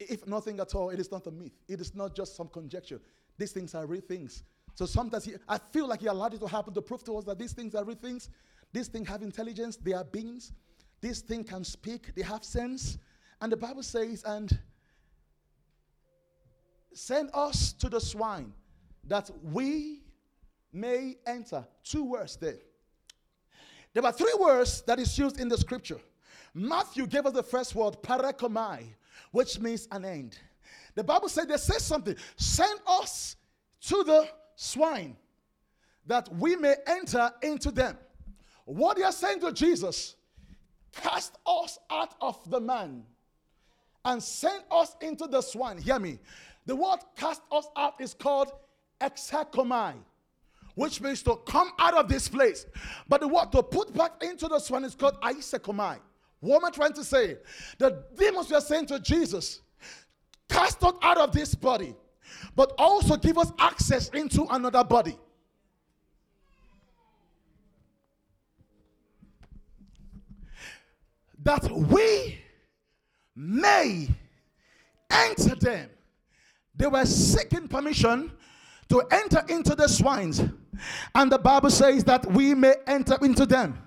If 0.00 0.26
nothing 0.26 0.58
at 0.58 0.74
all, 0.74 0.90
it 0.90 0.98
is 0.98 1.12
not 1.12 1.26
a 1.26 1.30
myth. 1.30 1.52
It 1.68 1.80
is 1.80 1.94
not 1.94 2.16
just 2.16 2.36
some 2.36 2.48
conjecture. 2.48 3.00
These 3.38 3.52
things 3.52 3.74
are 3.74 3.86
real 3.86 4.00
things. 4.00 4.42
So 4.74 4.86
sometimes 4.86 5.24
he, 5.24 5.34
I 5.48 5.58
feel 5.58 5.86
like 5.86 6.00
he 6.00 6.06
allowed 6.06 6.34
it 6.34 6.40
to 6.40 6.48
happen 6.48 6.74
to 6.74 6.82
prove 6.82 7.04
to 7.04 7.16
us 7.16 7.24
that 7.24 7.38
these 7.38 7.52
things 7.52 7.74
are 7.74 7.84
real 7.84 7.96
things. 7.96 8.28
These 8.72 8.88
things 8.88 9.08
have 9.08 9.22
intelligence, 9.22 9.76
they 9.76 9.92
are 9.92 10.04
beings. 10.04 10.52
These 11.00 11.20
things 11.20 11.48
can 11.48 11.62
speak, 11.62 12.14
they 12.14 12.22
have 12.22 12.42
sense. 12.42 12.98
And 13.40 13.52
the 13.52 13.56
Bible 13.56 13.82
says, 13.82 14.24
and 14.24 14.58
send 16.92 17.30
us 17.34 17.72
to 17.74 17.88
the 17.88 18.00
swine 18.00 18.52
that 19.06 19.30
we 19.42 20.03
may 20.74 21.16
enter. 21.26 21.64
Two 21.82 22.04
words 22.04 22.36
there. 22.36 22.58
There 23.92 24.04
are 24.04 24.12
three 24.12 24.34
words 24.38 24.82
that 24.82 24.98
is 24.98 25.16
used 25.16 25.40
in 25.40 25.48
the 25.48 25.56
scripture. 25.56 26.00
Matthew 26.52 27.06
gave 27.06 27.26
us 27.26 27.32
the 27.32 27.42
first 27.42 27.74
word, 27.74 27.96
parakomai, 28.02 28.84
which 29.30 29.60
means 29.60 29.88
an 29.90 30.04
end. 30.04 30.38
The 30.94 31.04
Bible 31.04 31.28
said 31.28 31.48
they 31.48 31.56
say 31.56 31.78
something. 31.78 32.16
Send 32.36 32.80
us 32.86 33.36
to 33.82 34.02
the 34.04 34.28
swine 34.56 35.16
that 36.06 36.32
we 36.34 36.56
may 36.56 36.74
enter 36.86 37.30
into 37.42 37.70
them. 37.70 37.96
What 38.64 38.96
they 38.96 39.02
are 39.02 39.12
saying 39.12 39.40
to 39.40 39.52
Jesus, 39.52 40.16
cast 40.92 41.36
us 41.46 41.78
out 41.90 42.14
of 42.20 42.38
the 42.50 42.60
man 42.60 43.04
and 44.04 44.22
send 44.22 44.62
us 44.70 44.96
into 45.00 45.26
the 45.26 45.40
swine. 45.40 45.78
Hear 45.78 45.98
me. 45.98 46.18
The 46.66 46.76
word 46.76 46.98
cast 47.16 47.42
us 47.50 47.66
out 47.76 48.00
is 48.00 48.14
called 48.14 48.52
exekomai, 49.00 49.94
which 50.74 51.00
means 51.00 51.22
to 51.22 51.36
come 51.46 51.70
out 51.78 51.94
of 51.94 52.08
this 52.08 52.28
place. 52.28 52.66
But 53.08 53.20
the 53.20 53.28
word 53.28 53.52
to 53.52 53.62
put 53.62 53.94
back 53.94 54.22
into 54.22 54.48
this 54.48 54.70
one 54.70 54.84
is 54.84 54.94
called 54.94 55.20
aisekomai. 55.20 55.98
What 56.40 56.56
am 56.56 56.64
I 56.66 56.70
trying 56.70 56.92
to 56.94 57.04
say? 57.04 57.38
The 57.78 58.04
demons 58.16 58.50
were 58.50 58.60
saying 58.60 58.86
to 58.86 58.98
Jesus, 58.98 59.60
cast 60.48 60.82
us 60.82 60.94
out 61.00 61.18
of 61.18 61.32
this 61.32 61.54
body, 61.54 61.94
but 62.54 62.72
also 62.76 63.16
give 63.16 63.38
us 63.38 63.50
access 63.58 64.08
into 64.10 64.46
another 64.50 64.84
body. 64.84 65.16
That 71.42 71.70
we 71.70 72.38
may 73.36 74.08
enter 75.10 75.54
them. 75.54 75.90
They 76.76 76.86
were 76.86 77.04
seeking 77.04 77.68
permission 77.68 78.32
to 78.88 79.02
enter 79.10 79.42
into 79.48 79.74
the 79.74 79.88
swines 79.88 80.42
and 81.14 81.30
the 81.30 81.38
Bible 81.38 81.70
says 81.70 82.04
that 82.04 82.26
we 82.32 82.54
may 82.54 82.74
enter 82.86 83.16
into 83.22 83.46
them. 83.46 83.78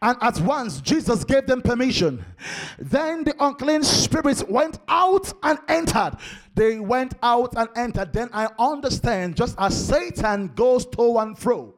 And 0.00 0.16
at 0.20 0.40
once 0.40 0.80
Jesus 0.80 1.24
gave 1.24 1.46
them 1.46 1.62
permission. 1.62 2.24
Then 2.78 3.24
the 3.24 3.34
unclean 3.38 3.82
spirits 3.82 4.42
went 4.44 4.78
out 4.88 5.32
and 5.42 5.58
entered. 5.68 6.16
They 6.54 6.80
went 6.80 7.14
out 7.22 7.54
and 7.56 7.68
entered. 7.76 8.12
Then 8.12 8.28
I 8.32 8.48
understand 8.58 9.36
just 9.36 9.54
as 9.58 9.86
Satan 9.86 10.48
goes 10.48 10.86
to 10.86 11.18
and 11.18 11.38
fro. 11.38 11.74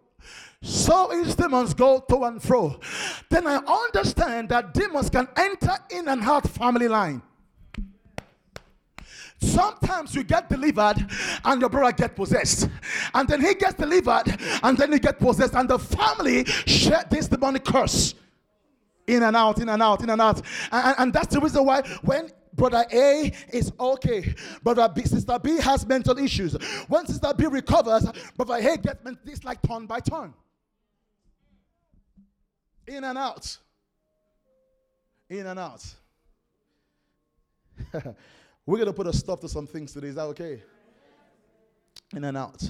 So 0.62 1.10
his 1.10 1.36
demons 1.36 1.74
go 1.74 2.02
to 2.08 2.24
and 2.24 2.42
fro. 2.42 2.80
Then 3.28 3.46
I 3.46 3.56
understand 3.56 4.48
that 4.48 4.72
demons 4.72 5.10
can 5.10 5.28
enter 5.36 5.76
in 5.90 6.08
and 6.08 6.22
out 6.22 6.48
family 6.48 6.88
line. 6.88 7.20
Sometimes 9.44 10.14
you 10.14 10.24
get 10.24 10.48
delivered 10.48 10.96
and 11.44 11.60
your 11.60 11.70
brother 11.70 11.92
get 11.92 12.16
possessed. 12.16 12.68
And 13.12 13.28
then 13.28 13.40
he 13.40 13.54
gets 13.54 13.74
delivered 13.74 14.36
and 14.62 14.76
then 14.76 14.92
he 14.92 14.98
get 14.98 15.18
possessed. 15.18 15.54
And 15.54 15.68
the 15.68 15.78
family 15.78 16.44
share 16.44 17.04
this 17.10 17.28
demonic 17.28 17.64
curse. 17.64 18.14
In 19.06 19.22
and 19.22 19.36
out, 19.36 19.60
in 19.60 19.68
and 19.68 19.82
out, 19.82 20.02
in 20.02 20.08
and 20.08 20.20
out. 20.20 20.40
And, 20.72 20.94
and 20.98 21.12
that's 21.12 21.34
the 21.34 21.40
reason 21.40 21.64
why 21.66 21.82
when 22.02 22.30
brother 22.54 22.84
A 22.92 23.32
is 23.52 23.72
okay. 23.78 24.34
Brother 24.62 24.88
B, 24.94 25.02
sister 25.02 25.38
B 25.38 25.58
has 25.58 25.86
mental 25.86 26.18
issues. 26.18 26.54
When 26.88 27.06
sister 27.06 27.32
B 27.36 27.46
recovers, 27.46 28.06
brother 28.36 28.54
A 28.54 28.76
gets 28.78 28.98
this 29.24 29.44
like 29.44 29.60
turn 29.62 29.86
by 29.86 30.00
turn. 30.00 30.32
In 32.86 33.04
and 33.04 33.18
out. 33.18 33.58
In 35.28 35.46
and 35.46 35.58
out. 35.58 35.84
We're 38.66 38.78
going 38.78 38.86
to 38.86 38.94
put 38.94 39.06
a 39.06 39.12
stop 39.12 39.40
to 39.42 39.48
some 39.48 39.66
things 39.66 39.92
today. 39.92 40.08
Is 40.08 40.14
that 40.14 40.22
okay? 40.22 40.62
In 42.14 42.24
and 42.24 42.36
out. 42.36 42.62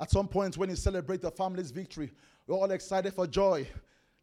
At 0.00 0.10
some 0.10 0.26
point, 0.26 0.56
when 0.56 0.70
you 0.70 0.76
celebrate 0.76 1.20
the 1.20 1.30
family's 1.30 1.70
victory, 1.70 2.10
we're 2.46 2.56
all 2.56 2.70
excited 2.70 3.12
for 3.12 3.26
joy. 3.26 3.68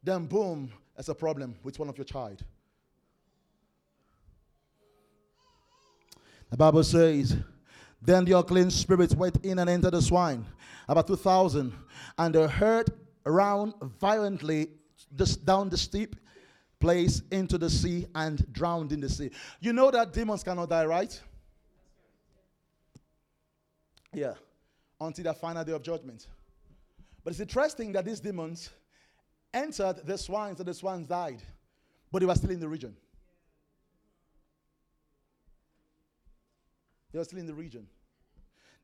Then, 0.04 0.26
boom, 0.26 0.72
there's 0.96 1.10
a 1.10 1.16
problem 1.16 1.56
with 1.64 1.78
one 1.78 1.88
of 1.88 1.98
your 1.98 2.06
child. 2.06 2.44
The 6.50 6.58
Bible 6.58 6.84
says, 6.84 7.36
Then 8.02 8.26
the 8.26 8.38
unclean 8.40 8.72
spirits 8.72 9.14
went 9.14 9.46
in 9.46 9.60
and 9.60 9.70
entered 9.70 9.92
the 9.92 10.02
swine, 10.02 10.46
about 10.88 11.06
2,000, 11.06 11.72
and 12.18 12.34
they 12.34 12.48
hurt 12.48 12.90
around 13.26 13.74
violently 14.00 14.70
down 15.44 15.70
the 15.70 15.78
steep 15.78 16.16
place 16.80 17.22
into 17.32 17.58
the 17.58 17.70
sea 17.70 18.06
and 18.14 18.52
drowned 18.54 18.92
in 18.92 19.00
the 19.00 19.10
sea. 19.10 19.32
You 19.60 19.74
know 19.74 19.92
that 19.92 20.14
demons 20.14 20.44
cannot 20.44 20.70
die, 20.70 20.86
right? 20.86 21.22
Yeah, 24.14 24.34
until 25.00 25.24
the 25.26 25.34
final 25.34 25.64
day 25.64 25.74
of 25.74 25.82
judgment. 25.84 26.28
But 27.24 27.32
it's 27.32 27.40
interesting 27.40 27.92
that 27.92 28.06
these 28.06 28.20
demons 28.20 28.70
entered 29.54 30.06
the 30.06 30.18
swines 30.18 30.60
and 30.60 30.68
the 30.68 30.74
swines 30.74 31.08
died, 31.08 31.42
but 32.12 32.20
they 32.20 32.26
were 32.26 32.36
still 32.36 32.52
in 32.52 32.60
the 32.60 32.70
region. 32.70 32.96
They 37.12 37.20
were 37.20 37.26
still 37.26 37.40
in 37.40 37.48
the 37.48 37.54
region. 37.54 37.88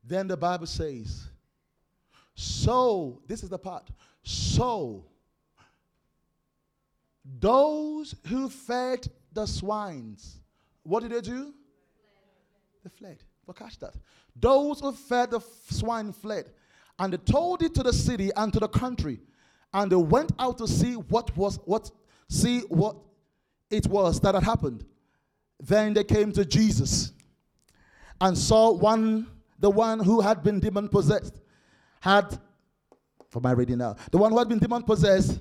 Then 0.03 0.27
the 0.27 0.37
Bible 0.37 0.67
says, 0.67 1.29
so, 2.35 3.21
this 3.27 3.43
is 3.43 3.49
the 3.49 3.59
part. 3.59 3.89
So, 4.23 5.05
those 7.23 8.15
who 8.27 8.49
fed 8.49 9.07
the 9.31 9.45
swines, 9.45 10.41
what 10.83 11.01
did 11.01 11.11
they 11.11 11.21
do? 11.21 11.53
They 12.83 12.89
fled. 12.89 13.23
But 13.45 13.55
catch 13.57 13.79
that. 13.79 13.95
Those 14.35 14.79
who 14.79 14.91
fed 14.91 15.31
the 15.31 15.39
swine 15.69 16.11
fled, 16.11 16.51
and 16.99 17.13
they 17.13 17.17
told 17.17 17.61
it 17.61 17.73
to 17.75 17.83
the 17.83 17.93
city 17.93 18.31
and 18.35 18.51
to 18.53 18.59
the 18.59 18.67
country, 18.67 19.19
and 19.73 19.91
they 19.91 19.95
went 19.95 20.31
out 20.39 20.57
to 20.59 20.67
see 20.67 20.93
what 20.93 21.35
was 21.35 21.59
what 21.65 21.91
see 22.29 22.61
what 22.61 22.95
it 23.69 23.87
was 23.87 24.19
that 24.21 24.35
had 24.35 24.43
happened. 24.43 24.85
Then 25.59 25.93
they 25.93 26.03
came 26.03 26.31
to 26.33 26.45
Jesus 26.45 27.11
and 28.21 28.37
saw 28.37 28.71
one 28.71 29.27
the 29.59 29.69
one 29.69 29.99
who 29.99 30.21
had 30.21 30.43
been 30.43 30.59
demon 30.59 30.89
possessed 30.89 31.39
had 32.01 32.37
for 33.29 33.39
my 33.39 33.51
reading 33.51 33.77
now 33.77 33.95
the 34.11 34.17
one 34.17 34.31
who 34.31 34.37
had 34.37 34.49
been 34.49 34.59
demon 34.59 34.83
possessed 34.83 35.39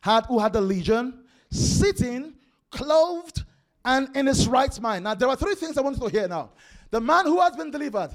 had 0.00 0.26
who 0.26 0.38
had 0.38 0.52
the 0.52 0.60
legion, 0.60 1.24
sitting, 1.50 2.34
clothed, 2.70 3.44
and 3.84 4.14
in 4.16 4.26
his 4.26 4.48
right 4.48 4.78
mind. 4.80 5.04
Now, 5.04 5.14
there 5.14 5.28
are 5.28 5.36
three 5.36 5.54
things 5.54 5.78
I 5.78 5.80
want 5.80 5.96
you 5.96 6.08
to 6.08 6.10
hear 6.10 6.28
now. 6.28 6.50
The 6.90 7.00
man 7.00 7.26
who 7.26 7.40
has 7.40 7.56
been 7.56 7.70
delivered, 7.70 8.10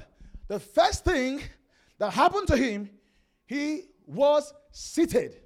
the 0.48 0.60
first 0.60 1.04
thing 1.04 1.40
that 1.98 2.12
happened 2.12 2.48
to 2.48 2.56
him, 2.56 2.90
he 3.46 3.82
was 4.06 4.52
seated. 4.70 5.36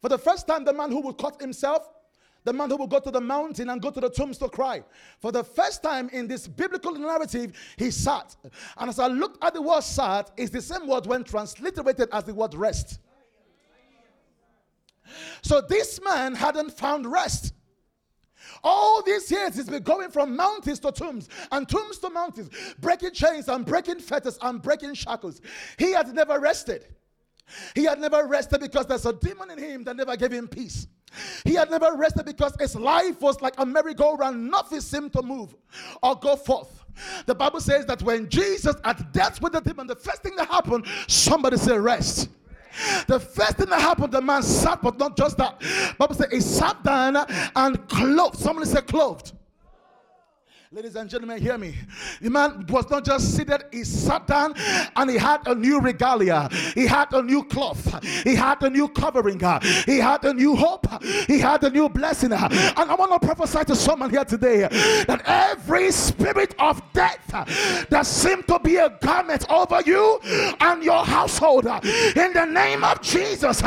For 0.00 0.08
the 0.08 0.18
first 0.18 0.46
time, 0.46 0.64
the 0.64 0.72
man 0.72 0.90
who 0.90 1.00
would 1.02 1.18
cut 1.18 1.40
himself, 1.40 1.88
the 2.44 2.52
man 2.52 2.68
who 2.70 2.76
would 2.76 2.90
go 2.90 2.98
to 2.98 3.10
the 3.10 3.20
mountain 3.20 3.70
and 3.70 3.80
go 3.80 3.90
to 3.90 4.00
the 4.00 4.10
tombs 4.10 4.36
to 4.38 4.48
cry. 4.48 4.82
For 5.20 5.30
the 5.30 5.44
first 5.44 5.82
time 5.82 6.08
in 6.12 6.26
this 6.26 6.48
biblical 6.48 6.92
narrative, 6.92 7.52
he 7.76 7.90
sat. 7.92 8.34
And 8.76 8.90
as 8.90 8.98
I 8.98 9.06
looked 9.06 9.42
at 9.44 9.54
the 9.54 9.62
word 9.62 9.82
sat, 9.82 10.32
it's 10.36 10.50
the 10.50 10.60
same 10.60 10.88
word 10.88 11.06
when 11.06 11.22
transliterated 11.22 12.08
as 12.10 12.24
the 12.24 12.34
word 12.34 12.54
rest. 12.54 12.98
So 15.42 15.60
this 15.60 16.00
man 16.02 16.34
hadn't 16.34 16.72
found 16.72 17.10
rest. 17.10 17.54
All 18.64 19.02
these 19.02 19.30
years 19.30 19.56
he's 19.56 19.68
been 19.68 19.82
going 19.82 20.10
from 20.10 20.36
mountains 20.36 20.78
to 20.80 20.92
tombs 20.92 21.28
and 21.50 21.68
tombs 21.68 21.98
to 21.98 22.10
mountains, 22.10 22.50
breaking 22.80 23.12
chains 23.12 23.48
and 23.48 23.66
breaking 23.66 23.98
fetters 23.98 24.38
and 24.42 24.62
breaking 24.62 24.94
shackles. 24.94 25.40
He 25.78 25.92
had 25.92 26.14
never 26.14 26.38
rested. 26.38 26.86
He 27.74 27.84
had 27.84 28.00
never 28.00 28.26
rested 28.26 28.60
because 28.60 28.86
there's 28.86 29.06
a 29.06 29.12
demon 29.12 29.50
in 29.50 29.58
him 29.58 29.84
that 29.84 29.96
never 29.96 30.16
gave 30.16 30.32
him 30.32 30.48
peace. 30.48 30.86
He 31.44 31.54
had 31.54 31.70
never 31.70 31.94
rested 31.94 32.24
because 32.24 32.54
his 32.58 32.74
life 32.74 33.20
was 33.20 33.40
like 33.40 33.54
a 33.58 33.66
merry-go-round. 33.66 34.50
Nothing 34.50 34.80
seemed 34.80 35.12
to 35.12 35.22
move 35.22 35.54
or 36.02 36.14
go 36.16 36.36
forth. 36.36 36.84
The 37.26 37.34
Bible 37.34 37.60
says 37.60 37.84
that 37.86 38.02
when 38.02 38.28
Jesus 38.28 38.76
at 38.84 39.12
death 39.12 39.40
with 39.42 39.52
the 39.52 39.60
demon, 39.60 39.86
the 39.86 39.96
first 39.96 40.22
thing 40.22 40.36
that 40.36 40.48
happened, 40.48 40.86
somebody 41.08 41.56
said, 41.56 41.80
Rest. 41.80 42.28
The 43.06 43.20
first 43.20 43.56
thing 43.56 43.68
that 43.68 43.80
happened, 43.80 44.12
the 44.12 44.20
man 44.20 44.42
sat, 44.42 44.80
but 44.82 44.98
not 44.98 45.16
just 45.16 45.36
that. 45.38 45.60
Bible 45.98 46.14
said 46.14 46.32
he 46.32 46.40
sat 46.40 46.82
down 46.82 47.16
and 47.56 47.88
clothed. 47.88 48.38
Somebody 48.38 48.68
said 48.68 48.86
clothed. 48.86 49.32
Ladies 50.74 50.96
and 50.96 51.10
gentlemen, 51.10 51.38
hear 51.38 51.58
me. 51.58 51.74
The 52.22 52.30
man 52.30 52.64
was 52.66 52.88
not 52.88 53.04
just 53.04 53.36
seated, 53.36 53.64
he 53.70 53.84
sat 53.84 54.26
down 54.26 54.54
and 54.96 55.10
he 55.10 55.18
had 55.18 55.46
a 55.46 55.54
new 55.54 55.78
regalia. 55.80 56.48
He 56.74 56.86
had 56.86 57.12
a 57.12 57.22
new 57.22 57.44
cloth. 57.44 58.02
He 58.02 58.34
had 58.34 58.62
a 58.62 58.70
new 58.70 58.88
covering. 58.88 59.38
He 59.84 59.98
had 59.98 60.24
a 60.24 60.32
new 60.32 60.56
hope. 60.56 60.86
He 61.26 61.38
had 61.38 61.62
a 61.64 61.68
new 61.68 61.90
blessing. 61.90 62.32
And 62.32 62.50
I 62.90 62.94
want 62.94 63.20
to 63.20 63.26
prophesy 63.26 63.66
to 63.66 63.76
someone 63.76 64.08
here 64.08 64.24
today 64.24 64.60
that 65.06 65.20
every 65.26 65.92
spirit 65.92 66.54
of 66.58 66.80
death 66.94 67.86
that 67.90 68.06
seemed 68.06 68.48
to 68.48 68.58
be 68.58 68.76
a 68.76 68.88
garment 69.02 69.44
over 69.50 69.82
you 69.84 70.20
and 70.58 70.82
your 70.82 71.04
household, 71.04 71.66
in 71.66 72.32
the 72.32 72.48
name 72.50 72.82
of 72.82 73.02
Jesus, 73.02 73.58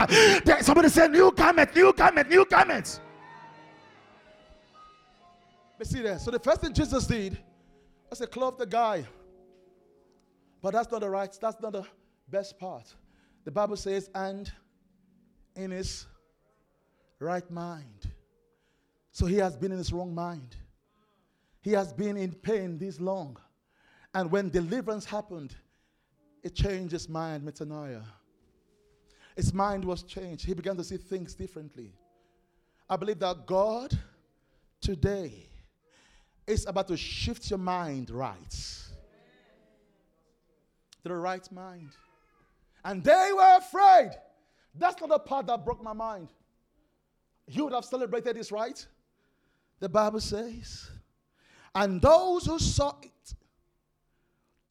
somebody 0.62 0.89
say, 0.89 1.08
New 1.08 1.32
garment, 1.34 1.76
new 1.76 1.93
garment, 1.93 2.32
new 2.32 2.45
garments. 2.45 2.99
But 5.78 5.88
see 5.88 6.01
there. 6.01 6.19
So 6.19 6.32
the 6.32 6.39
first 6.39 6.61
thing 6.61 6.73
Jesus 6.73 7.05
did 7.05 7.38
was 8.09 8.19
to 8.19 8.28
clothe 8.28 8.57
the 8.57 8.65
guy. 8.65 9.05
But 10.61 10.73
that's 10.73 10.91
not 10.91 11.01
the 11.01 11.09
right, 11.09 11.36
that's 11.39 11.61
not 11.61 11.73
the 11.73 11.86
best 12.30 12.57
part. 12.57 12.93
The 13.43 13.51
Bible 13.51 13.76
says, 13.76 14.09
and 14.15 14.51
in 15.55 15.71
his 15.71 16.05
right 17.19 17.49
mind. 17.51 18.09
So 19.11 19.26
he 19.26 19.38
has 19.38 19.55
been 19.55 19.71
in 19.71 19.78
his 19.78 19.93
wrong 19.93 20.13
mind. 20.13 20.55
He 21.61 21.71
has 21.71 21.93
been 21.93 22.17
in 22.17 22.32
pain 22.34 22.78
this 22.78 22.99
long. 22.99 23.38
And 24.13 24.32
when 24.32 24.49
deliverance 24.49 25.05
happened, 25.05 25.55
it 26.43 26.55
changed 26.55 26.91
his 26.91 27.09
mind, 27.09 27.43
metanoia. 27.43 28.03
His 29.36 29.53
mind 29.53 29.84
was 29.84 30.03
changed. 30.03 30.45
He 30.45 30.53
began 30.53 30.78
to 30.78 30.84
see 30.84 30.97
things 30.97 31.36
differently. 31.36 31.93
I 32.89 32.95
believe 32.95 33.19
that 33.19 33.45
God 33.45 33.97
today 34.80 35.49
it's 36.48 36.66
about 36.66 36.88
to 36.89 36.98
shift 36.98 37.50
your 37.50 37.60
mind 37.60 38.10
right. 38.10 38.52
To 41.04 41.10
the 41.10 41.16
right 41.16 41.50
mind. 41.52 41.89
And 42.84 43.04
they 43.04 43.30
were 43.36 43.58
afraid. 43.58 44.12
That's 44.76 45.00
not 45.00 45.10
the 45.10 45.20
part 45.20 45.48
that 45.48 45.64
broke 45.66 45.82
my 45.82 45.93
mind. 45.93 46.30
You 47.48 47.66
would 47.66 47.74
have 47.74 47.86
celebrated 47.86 48.36
this, 48.36 48.52
right? 48.52 48.86
The 49.80 49.89
Bible 49.89 50.20
says, 50.20 50.89
and 51.74 52.02
those 52.02 52.46
who 52.46 52.58
saw 52.60 52.93
it 53.02 53.34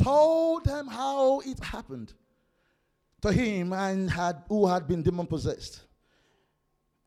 told 0.02 0.64
them 0.64 0.88
how 0.88 1.40
it 1.40 1.62
happened 1.62 2.12
to 3.22 3.32
him 3.32 3.72
and 3.72 4.10
had 4.10 4.42
who 4.48 4.66
had 4.66 4.86
been 4.86 5.02
demon 5.02 5.26
possessed. 5.26 5.82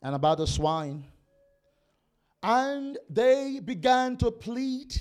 and 0.02 0.16
about 0.16 0.38
the 0.38 0.48
swine. 0.48 1.04
And 2.44 2.98
they 3.10 3.60
began 3.64 4.18
to 4.18 4.32
plead 4.32 4.96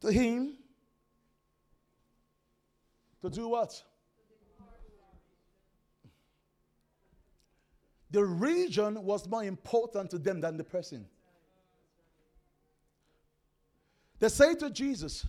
to 0.00 0.10
him 0.10 0.56
to 3.22 3.30
do 3.30 3.48
what? 3.48 3.82
The 8.10 8.24
region 8.24 9.02
was 9.02 9.28
more 9.28 9.44
important 9.44 10.10
to 10.10 10.18
them 10.18 10.40
than 10.40 10.56
the 10.56 10.64
person. 10.64 11.06
They 14.18 14.28
say 14.28 14.54
to 14.54 14.70
Jesus, 14.70 15.26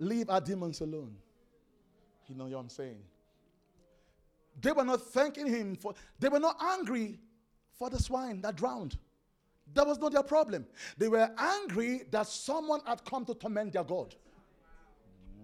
Leave 0.00 0.30
our 0.30 0.40
demons 0.40 0.80
alone. 0.80 1.14
You 2.26 2.34
know 2.34 2.46
what 2.46 2.58
I'm 2.58 2.70
saying? 2.70 3.02
They 4.60 4.72
were 4.72 4.84
not 4.84 5.02
thanking 5.02 5.46
him 5.46 5.76
for, 5.76 5.94
they 6.18 6.30
were 6.30 6.40
not 6.40 6.56
angry 6.60 7.18
for 7.78 7.90
the 7.90 7.98
swine 7.98 8.40
that 8.40 8.56
drowned. 8.56 8.96
That 9.74 9.86
was 9.86 9.98
not 9.98 10.12
their 10.12 10.22
problem. 10.22 10.66
They 10.98 11.08
were 11.08 11.30
angry 11.38 12.02
that 12.10 12.26
someone 12.26 12.80
had 12.84 13.04
come 13.04 13.24
to 13.26 13.34
torment 13.34 13.72
their 13.72 13.84
God. 13.84 14.14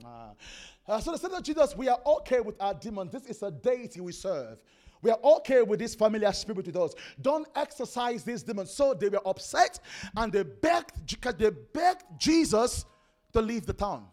Uh, 0.04 1.00
so 1.00 1.12
they 1.12 1.18
said 1.18 1.30
to 1.30 1.42
Jesus, 1.42 1.76
We 1.76 1.88
are 1.88 2.00
okay 2.06 2.40
with 2.40 2.60
our 2.60 2.74
demons. 2.74 3.12
This 3.12 3.26
is 3.26 3.42
a 3.42 3.50
deity 3.50 4.00
we 4.00 4.12
serve. 4.12 4.58
We 5.02 5.10
are 5.10 5.18
okay 5.22 5.62
with 5.62 5.78
this 5.78 5.94
familiar 5.94 6.32
spirit 6.32 6.66
with 6.66 6.76
us. 6.76 6.94
Don't 7.20 7.46
exercise 7.54 8.24
these 8.24 8.42
demons. 8.42 8.70
So 8.70 8.94
they 8.94 9.08
were 9.08 9.26
upset 9.26 9.78
and 10.16 10.32
they 10.32 10.42
begged, 10.42 10.92
they 11.38 11.50
begged 11.50 12.04
Jesus 12.18 12.84
to 13.32 13.40
leave 13.40 13.66
the 13.66 13.72
town. 13.72 14.06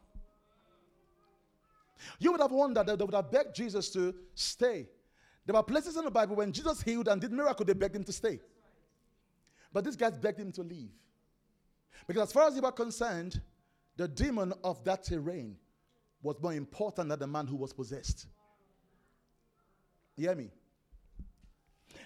You 2.19 2.31
would 2.31 2.41
have 2.41 2.51
wondered 2.51 2.85
that 2.87 2.99
they 2.99 3.05
would 3.05 3.13
have 3.13 3.31
begged 3.31 3.55
Jesus 3.55 3.89
to 3.91 4.13
stay. 4.35 4.87
There 5.45 5.55
were 5.55 5.63
places 5.63 5.97
in 5.97 6.05
the 6.05 6.11
Bible 6.11 6.35
when 6.35 6.51
Jesus 6.51 6.81
healed 6.81 7.07
and 7.07 7.19
did 7.19 7.31
miracle, 7.31 7.65
they 7.65 7.73
begged 7.73 7.95
him 7.95 8.03
to 8.03 8.13
stay. 8.13 8.39
But 9.73 9.83
these 9.83 9.95
guys 9.95 10.17
begged 10.17 10.39
him 10.39 10.51
to 10.53 10.61
leave. 10.61 10.91
Because 12.07 12.29
as 12.29 12.31
far 12.31 12.47
as 12.47 12.53
they 12.53 12.61
were 12.61 12.71
concerned, 12.71 13.41
the 13.97 14.07
demon 14.07 14.53
of 14.63 14.83
that 14.83 15.03
terrain 15.03 15.57
was 16.21 16.39
more 16.41 16.53
important 16.53 17.09
than 17.09 17.19
the 17.19 17.27
man 17.27 17.47
who 17.47 17.55
was 17.55 17.73
possessed. 17.73 18.27
You 20.15 20.27
hear 20.27 20.35
me? 20.35 20.51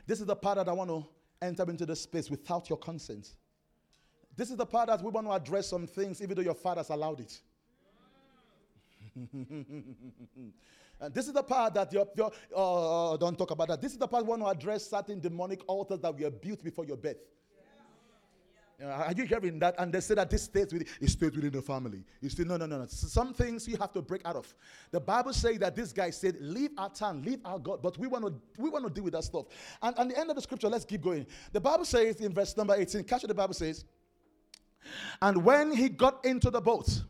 This 0.05 0.19
is 0.21 0.25
the 0.25 0.35
part 0.35 0.57
that 0.57 0.69
I 0.69 0.71
want 0.71 0.89
to 0.89 1.05
enter 1.41 1.63
into 1.69 1.85
the 1.85 1.95
space 1.95 2.29
without 2.29 2.69
your 2.69 2.77
consent. 2.77 3.29
This 4.35 4.49
is 4.49 4.55
the 4.55 4.65
part 4.65 4.87
that 4.87 5.01
we 5.01 5.11
want 5.11 5.27
to 5.27 5.33
address 5.33 5.67
some 5.67 5.87
things, 5.87 6.21
even 6.21 6.35
though 6.35 6.41
your 6.41 6.53
father's 6.53 6.89
allowed 6.89 7.19
it. 7.19 7.41
and 9.33 11.13
this 11.13 11.27
is 11.27 11.33
the 11.33 11.43
part 11.43 11.73
that 11.73 11.91
your, 11.91 12.07
your 12.15 12.31
uh, 12.55 13.17
don't 13.17 13.37
talk 13.37 13.51
about 13.51 13.67
that. 13.69 13.81
This 13.81 13.93
is 13.93 13.97
the 13.97 14.07
part 14.07 14.23
we 14.23 14.29
want 14.29 14.43
to 14.43 14.47
address 14.47 14.89
certain 14.89 15.19
demonic 15.19 15.61
altars 15.67 15.99
that 16.01 16.17
were 16.17 16.29
built 16.29 16.63
before 16.63 16.85
your 16.85 16.97
birth. 16.97 17.17
Uh, 18.79 18.89
are 18.89 19.13
you 19.13 19.25
hearing 19.25 19.57
that? 19.57 19.73
And 19.79 19.91
they 19.91 19.99
say 19.99 20.13
that 20.13 20.29
this 20.29 20.43
stays 20.43 20.71
within, 20.71 20.87
it 21.01 21.09
stays 21.09 21.31
within 21.31 21.51
the 21.51 21.63
family. 21.63 22.03
You 22.21 22.29
say, 22.29 22.43
no, 22.43 22.57
no, 22.57 22.67
no, 22.67 22.77
no. 22.77 22.85
Some 22.87 23.33
things 23.33 23.67
you 23.67 23.75
have 23.77 23.91
to 23.93 24.03
break 24.03 24.21
out 24.23 24.35
of. 24.35 24.53
The 24.91 24.99
Bible 24.99 25.33
says 25.33 25.57
that 25.59 25.75
this 25.75 25.91
guy 25.91 26.11
said, 26.11 26.35
leave 26.39 26.69
our 26.77 26.89
town, 26.89 27.23
leave 27.23 27.39
our 27.43 27.57
God. 27.57 27.81
But 27.81 27.97
we 27.97 28.07
want 28.07 28.25
to 28.25 28.33
we 28.61 28.69
want 28.69 28.85
to 28.85 28.91
deal 28.91 29.03
with 29.03 29.13
that 29.13 29.23
stuff. 29.23 29.45
And 29.81 29.97
at 29.97 30.09
the 30.09 30.19
end 30.19 30.29
of 30.29 30.35
the 30.35 30.43
scripture, 30.43 30.69
let's 30.69 30.85
keep 30.85 31.01
going. 31.01 31.25
The 31.51 31.59
Bible 31.59 31.85
says 31.85 32.21
in 32.21 32.33
verse 32.33 32.55
number 32.55 32.75
18, 32.75 33.03
catch 33.05 33.23
what 33.23 33.29
the 33.29 33.33
Bible 33.33 33.55
says. 33.55 33.83
And 35.23 35.43
when 35.43 35.71
he 35.71 35.89
got 35.89 36.23
into 36.23 36.51
the 36.51 36.61
boat, 36.61 37.01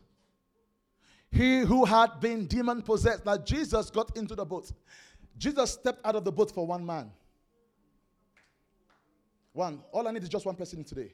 he 1.30 1.60
who 1.60 1.84
had 1.84 2.18
been 2.18 2.46
demon 2.46 2.80
possessed. 2.80 3.26
Now 3.26 3.36
Jesus 3.36 3.90
got 3.90 4.16
into 4.16 4.34
the 4.34 4.46
boat. 4.46 4.72
Jesus 5.36 5.72
stepped 5.72 6.04
out 6.04 6.16
of 6.16 6.24
the 6.24 6.32
boat 6.32 6.50
for 6.50 6.66
one 6.66 6.84
man. 6.84 7.10
One. 9.52 9.82
All 9.92 10.08
I 10.08 10.12
need 10.12 10.22
is 10.22 10.30
just 10.30 10.46
one 10.46 10.56
person 10.56 10.82
today. 10.82 11.12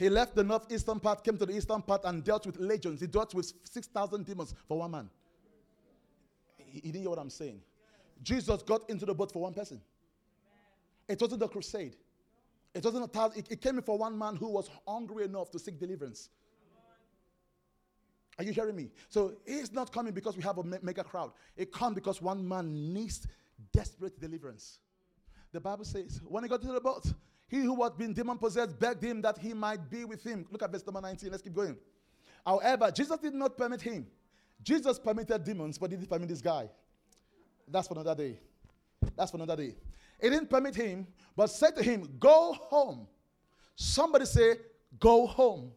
He 0.00 0.08
left 0.08 0.34
the 0.34 0.42
northeastern 0.42 0.98
part, 0.98 1.22
came 1.22 1.36
to 1.36 1.44
the 1.44 1.54
eastern 1.54 1.82
part, 1.82 2.06
and 2.06 2.24
dealt 2.24 2.46
with 2.46 2.56
legions. 2.58 3.02
He 3.02 3.06
dealt 3.06 3.34
with 3.34 3.52
6,000 3.64 4.24
demons 4.24 4.54
for 4.66 4.78
one 4.78 4.92
man. 4.92 5.10
He, 6.56 6.80
he 6.80 6.80
didn't 6.80 7.02
hear 7.02 7.10
what 7.10 7.18
I'm 7.18 7.28
saying. 7.28 7.60
Jesus 8.22 8.62
got 8.62 8.88
into 8.88 9.04
the 9.04 9.14
boat 9.14 9.30
for 9.30 9.42
one 9.42 9.52
person. 9.52 9.78
It 11.06 11.20
wasn't 11.20 11.42
a 11.42 11.48
crusade. 11.48 11.96
It 12.72 12.82
wasn't 12.82 13.04
a 13.04 13.08
task. 13.08 13.36
It, 13.36 13.48
it 13.50 13.60
came 13.60 13.82
for 13.82 13.98
one 13.98 14.16
man 14.16 14.36
who 14.36 14.48
was 14.48 14.70
hungry 14.88 15.26
enough 15.26 15.50
to 15.50 15.58
seek 15.58 15.78
deliverance. 15.78 16.30
Are 18.38 18.44
you 18.44 18.52
hearing 18.52 18.76
me? 18.76 18.88
So 19.10 19.34
it's 19.44 19.70
not 19.70 19.92
coming 19.92 20.14
because 20.14 20.34
we 20.34 20.42
have 20.44 20.56
a 20.56 20.64
mega 20.64 21.04
crowd. 21.04 21.32
It 21.58 21.72
comes 21.72 21.94
because 21.94 22.22
one 22.22 22.48
man 22.48 22.94
needs 22.94 23.26
desperate 23.70 24.18
deliverance. 24.18 24.78
The 25.52 25.60
Bible 25.60 25.84
says, 25.84 26.22
when 26.26 26.42
he 26.42 26.48
got 26.48 26.62
into 26.62 26.72
the 26.72 26.80
boat, 26.80 27.12
he 27.50 27.62
who 27.62 27.82
had 27.82 27.98
been 27.98 28.12
demon 28.12 28.38
possessed 28.38 28.78
begged 28.78 29.02
him 29.02 29.20
that 29.22 29.36
he 29.36 29.52
might 29.52 29.90
be 29.90 30.04
with 30.04 30.22
him. 30.22 30.46
Look 30.52 30.62
at 30.62 30.70
verse 30.70 30.86
number 30.86 31.00
19. 31.00 31.32
Let's 31.32 31.42
keep 31.42 31.52
going. 31.52 31.76
However, 32.46 32.92
Jesus 32.92 33.18
did 33.18 33.34
not 33.34 33.58
permit 33.58 33.82
him. 33.82 34.06
Jesus 34.62 35.00
permitted 35.00 35.42
demons, 35.42 35.76
but 35.76 35.90
he 35.90 35.96
didn't 35.96 36.08
permit 36.08 36.28
this 36.28 36.40
guy. 36.40 36.70
That's 37.66 37.88
for 37.88 37.94
another 37.94 38.14
day. 38.14 38.38
That's 39.16 39.32
for 39.32 39.36
another 39.38 39.56
day. 39.56 39.74
He 40.22 40.30
didn't 40.30 40.48
permit 40.48 40.76
him, 40.76 41.08
but 41.36 41.48
said 41.48 41.74
to 41.74 41.82
him, 41.82 42.08
Go 42.20 42.52
home. 42.52 43.08
Somebody 43.74 44.26
say, 44.26 44.54
Go 45.00 45.26
home. 45.26 45.72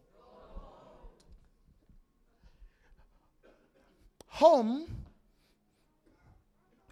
Home 4.28 4.86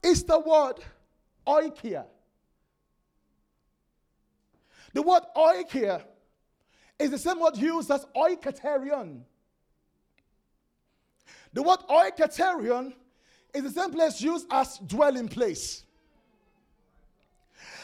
is 0.02 0.24
the 0.24 0.40
word 0.40 0.74
oikia. 1.46 2.04
The 4.92 5.02
word 5.02 5.22
oikia 5.36 6.02
is 6.98 7.10
the 7.10 7.18
same 7.18 7.40
word 7.40 7.56
used 7.56 7.90
as 7.90 8.06
oikaterion. 8.16 9.22
The 11.52 11.62
word 11.62 11.80
oikaterion 11.88 12.92
is 13.54 13.62
the 13.62 13.70
same 13.70 13.92
place 13.92 14.20
used 14.20 14.46
as 14.50 14.78
dwelling 14.78 15.28
place. 15.28 15.84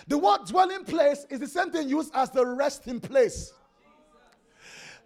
The 0.07 0.17
word 0.17 0.47
dwelling 0.47 0.85
place 0.85 1.27
is 1.29 1.41
the 1.41 1.47
same 1.47 1.71
thing 1.71 1.89
used 1.89 2.13
as 2.15 2.31
the 2.31 2.45
resting 2.45 3.01
place. 3.01 3.53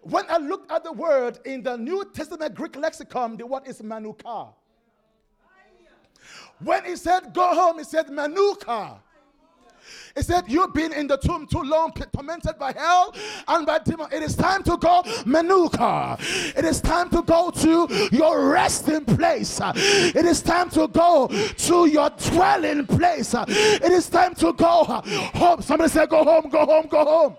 When 0.01 0.25
I 0.29 0.37
looked 0.37 0.71
at 0.71 0.83
the 0.83 0.91
word 0.91 1.39
in 1.45 1.63
the 1.63 1.77
New 1.77 2.05
Testament 2.13 2.55
Greek 2.55 2.75
lexicon, 2.75 3.37
the 3.37 3.45
word 3.45 3.63
is 3.65 3.81
manuka. 3.81 4.47
When 6.59 6.85
he 6.85 6.95
said 6.95 7.33
go 7.33 7.53
home, 7.53 7.79
he 7.79 7.83
said 7.83 8.09
manuka. 8.09 9.01
He 10.15 10.21
said, 10.21 10.45
You've 10.47 10.73
been 10.73 10.93
in 10.93 11.07
the 11.07 11.17
tomb 11.17 11.47
too 11.47 11.61
long, 11.61 11.91
tormented 12.13 12.57
by 12.59 12.71
hell 12.73 13.13
and 13.47 13.65
by 13.65 13.79
demon. 13.79 14.07
It 14.11 14.23
is 14.23 14.35
time 14.35 14.63
to 14.63 14.77
go 14.77 15.03
Manuka. 15.25 16.17
It 16.55 16.65
is 16.65 16.81
time 16.81 17.09
to 17.09 17.21
go 17.23 17.51
to 17.51 18.07
your 18.11 18.49
resting 18.49 19.05
place. 19.05 19.59
It 19.63 20.25
is 20.25 20.41
time 20.41 20.69
to 20.71 20.87
go 20.87 21.27
to 21.27 21.85
your 21.85 22.09
dwelling 22.11 22.85
place. 22.85 23.33
It 23.33 23.91
is 23.91 24.09
time 24.09 24.35
to 24.35 24.53
go 24.53 24.81
uh, 24.81 25.01
home. 25.01 25.61
Somebody 25.61 25.89
said, 25.89 26.09
Go 26.09 26.23
home, 26.23 26.49
go 26.49 26.65
home, 26.65 26.87
go 26.87 27.05
home. 27.05 27.35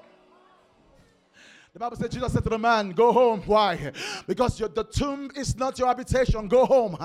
The 1.75 1.81
Bible 1.81 1.97
says 1.97 2.11
Jesus 2.11 2.33
said 2.33 2.45
to 2.45 2.51
the 2.51 2.59
man, 2.59 2.91
Go 2.91 3.13
home. 3.13 3.43
Why? 3.47 3.91
Because 4.29 4.61
your, 4.61 4.69
the 4.69 4.85
tomb 4.85 5.33
is 5.35 5.57
not 5.57 5.77
your 5.77 5.89
habitation. 5.89 6.47
Go 6.47 6.65
home. 6.67 6.97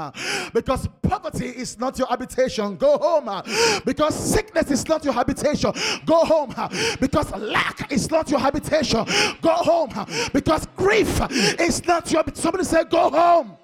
Because 0.53 0.88
poverty 1.01 1.47
is 1.47 1.80
not 1.80 1.97
your 1.97 2.07
habitation. 2.07 2.76
Go 2.76 2.99
home. 2.99 3.41
Because 3.84 4.13
sickness 4.13 4.70
is 4.70 4.88
not 4.88 5.03
your 5.03 5.13
habitation. 5.15 5.74
Go 6.05 6.24
home. 6.24 6.53
Because 7.01 7.32
lack 7.32 7.91
is 7.91 8.11
not 8.11 8.30
your 8.30 8.39
habitation. 8.39 9.03
Go 9.41 9.53
home. 9.53 10.05
Because 10.34 10.67
grief 10.78 11.20
is 11.59 11.84
not 11.88 12.11
your 12.11 12.24
Somebody 12.36 12.63
say, 12.63 12.84
Go 12.84 13.09
home. 13.09 13.57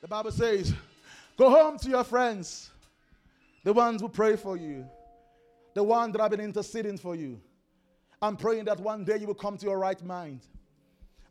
The 0.00 0.08
Bible 0.08 0.32
says, 0.32 0.72
Go 1.36 1.50
home 1.50 1.76
to 1.80 1.90
your 1.90 2.04
friends, 2.04 2.70
the 3.62 3.74
ones 3.74 4.00
who 4.00 4.08
pray 4.08 4.36
for 4.36 4.56
you, 4.56 4.86
the 5.74 5.82
ones 5.82 6.14
that 6.14 6.22
have 6.22 6.30
been 6.30 6.40
interceding 6.40 6.96
for 6.96 7.14
you 7.14 7.38
I'm 8.22 8.36
praying 8.36 8.66
that 8.66 8.78
one 8.78 9.04
day 9.04 9.16
you 9.18 9.26
will 9.26 9.34
come 9.34 9.56
to 9.56 9.66
your 9.66 9.80
right 9.80 10.00
mind. 10.04 10.46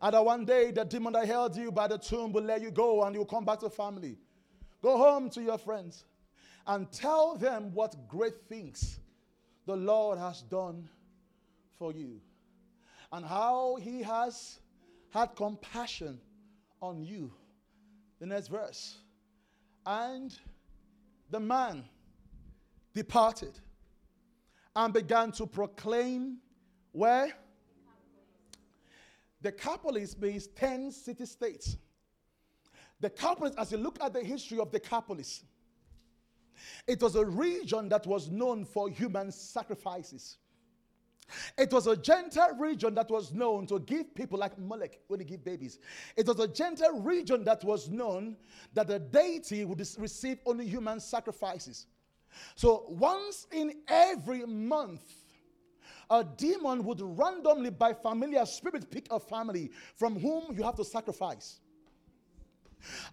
And 0.02 0.12
that 0.12 0.22
one 0.22 0.44
day 0.44 0.72
the 0.72 0.84
demon 0.84 1.14
that 1.14 1.26
held 1.26 1.56
you 1.56 1.72
by 1.72 1.88
the 1.88 1.96
tomb 1.96 2.32
will 2.32 2.42
let 2.42 2.60
you 2.60 2.70
go 2.70 3.02
and 3.02 3.14
you'll 3.14 3.24
come 3.24 3.46
back 3.46 3.60
to 3.60 3.70
family. 3.70 4.18
Go 4.82 4.98
home 4.98 5.30
to 5.30 5.42
your 5.42 5.56
friends 5.56 6.04
and 6.66 6.92
tell 6.92 7.36
them 7.36 7.72
what 7.72 7.96
great 8.08 8.34
things 8.46 9.00
the 9.64 9.74
Lord 9.74 10.18
has 10.18 10.42
done 10.42 10.86
for 11.78 11.92
you 11.92 12.20
and 13.10 13.24
how 13.24 13.76
he 13.76 14.02
has 14.02 14.58
had 15.10 15.34
compassion 15.34 16.20
on 16.82 17.02
you. 17.02 17.32
The 18.18 18.26
next 18.26 18.48
verse. 18.48 18.98
And 19.86 20.36
the 21.30 21.40
man 21.40 21.84
departed 22.92 23.58
and 24.76 24.92
began 24.92 25.32
to 25.32 25.46
proclaim 25.46 26.38
where? 26.92 27.32
The 29.40 29.50
Decapolis 29.50 30.16
means 30.16 30.46
10 30.46 30.92
city 30.92 31.26
states. 31.26 31.76
The 33.00 33.08
Decapolis, 33.08 33.54
as 33.58 33.72
you 33.72 33.78
look 33.78 33.98
at 34.00 34.12
the 34.12 34.22
history 34.22 34.60
of 34.60 34.70
the 34.70 34.78
Decapolis, 34.78 35.42
It 36.86 37.02
was 37.02 37.16
a 37.16 37.24
region 37.24 37.88
that 37.88 38.06
was 38.06 38.30
known 38.30 38.64
for 38.64 38.88
human 38.88 39.32
sacrifices. 39.32 40.38
It 41.56 41.72
was 41.72 41.86
a 41.86 41.96
Gentile 41.96 42.54
region 42.56 42.94
that 42.94 43.10
was 43.10 43.32
known 43.32 43.66
to 43.68 43.78
give 43.80 44.14
people 44.14 44.38
like 44.38 44.58
Molech 44.58 45.00
when 45.06 45.18
they 45.18 45.24
give 45.24 45.44
babies. 45.44 45.78
It 46.16 46.26
was 46.26 46.38
a 46.40 46.48
Gentile 46.48 47.00
region 47.00 47.44
that 47.44 47.64
was 47.64 47.88
known 47.88 48.36
that 48.74 48.88
the 48.88 48.98
deity 48.98 49.64
would 49.64 49.80
receive 49.98 50.40
only 50.44 50.66
human 50.66 51.00
sacrifices. 51.00 51.86
So 52.54 52.84
once 52.88 53.46
in 53.52 53.76
every 53.88 54.44
month, 54.44 55.02
a 56.12 56.22
demon 56.22 56.84
would 56.84 57.00
randomly, 57.00 57.70
by 57.70 57.94
familiar 57.94 58.44
spirit, 58.44 58.90
pick 58.90 59.08
a 59.10 59.18
family 59.18 59.70
from 59.96 60.20
whom 60.20 60.54
you 60.54 60.62
have 60.62 60.76
to 60.76 60.84
sacrifice. 60.84 61.60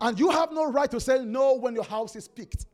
And 0.01 0.19
you 0.19 0.29
have 0.29 0.51
no 0.51 0.69
right 0.69 0.91
to 0.91 0.99
say 0.99 1.23
no 1.23 1.53
when 1.53 1.75
your 1.75 1.85
house 1.85 2.15
is 2.17 2.27
picked. 2.27 2.65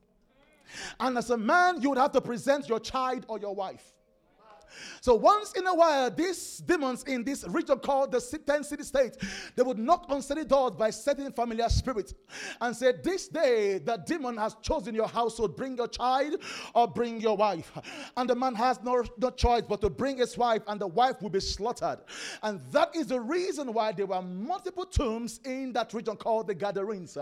And 0.99 1.17
as 1.17 1.29
a 1.29 1.37
man, 1.37 1.79
you 1.79 1.89
would 1.89 1.99
have 1.99 2.11
to 2.13 2.21
present 2.21 2.67
your 2.67 2.79
child 2.79 3.25
or 3.27 3.39
your 3.39 3.53
wife. 3.53 3.94
So 5.01 5.15
once 5.15 5.53
in 5.53 5.65
a 5.67 5.73
while, 5.73 6.09
these 6.11 6.57
demons 6.57 7.03
in 7.03 7.23
this 7.23 7.45
region 7.47 7.79
called 7.79 8.11
the 8.11 8.39
ten 8.45 8.63
city 8.63 8.83
state, 8.83 9.17
they 9.55 9.63
would 9.63 9.77
knock 9.79 10.05
on 10.09 10.21
city 10.21 10.43
doors 10.43 10.73
by 10.77 10.89
setting 10.89 11.31
familiar 11.31 11.69
spirits 11.69 12.13
and 12.61 12.75
say, 12.75 12.93
This 13.03 13.27
day 13.27 13.79
the 13.79 13.97
demon 13.97 14.37
has 14.37 14.55
chosen 14.61 14.95
your 14.95 15.07
household, 15.07 15.55
bring 15.55 15.77
your 15.77 15.87
child 15.87 16.35
or 16.73 16.87
bring 16.87 17.21
your 17.21 17.37
wife. 17.37 17.71
And 18.17 18.29
the 18.29 18.35
man 18.35 18.55
has 18.55 18.81
no, 18.83 19.03
no 19.17 19.29
choice 19.29 19.63
but 19.67 19.81
to 19.81 19.89
bring 19.89 20.17
his 20.17 20.37
wife, 20.37 20.61
and 20.67 20.79
the 20.79 20.87
wife 20.87 21.21
will 21.21 21.29
be 21.29 21.39
slaughtered. 21.39 21.99
And 22.43 22.61
that 22.71 22.95
is 22.95 23.07
the 23.07 23.19
reason 23.19 23.73
why 23.73 23.91
there 23.91 24.05
were 24.05 24.21
multiple 24.21 24.85
tombs 24.85 25.39
in 25.45 25.73
that 25.73 25.93
region 25.93 26.15
called 26.15 26.47
the 26.47 26.55
Gadarenes. 26.55 27.17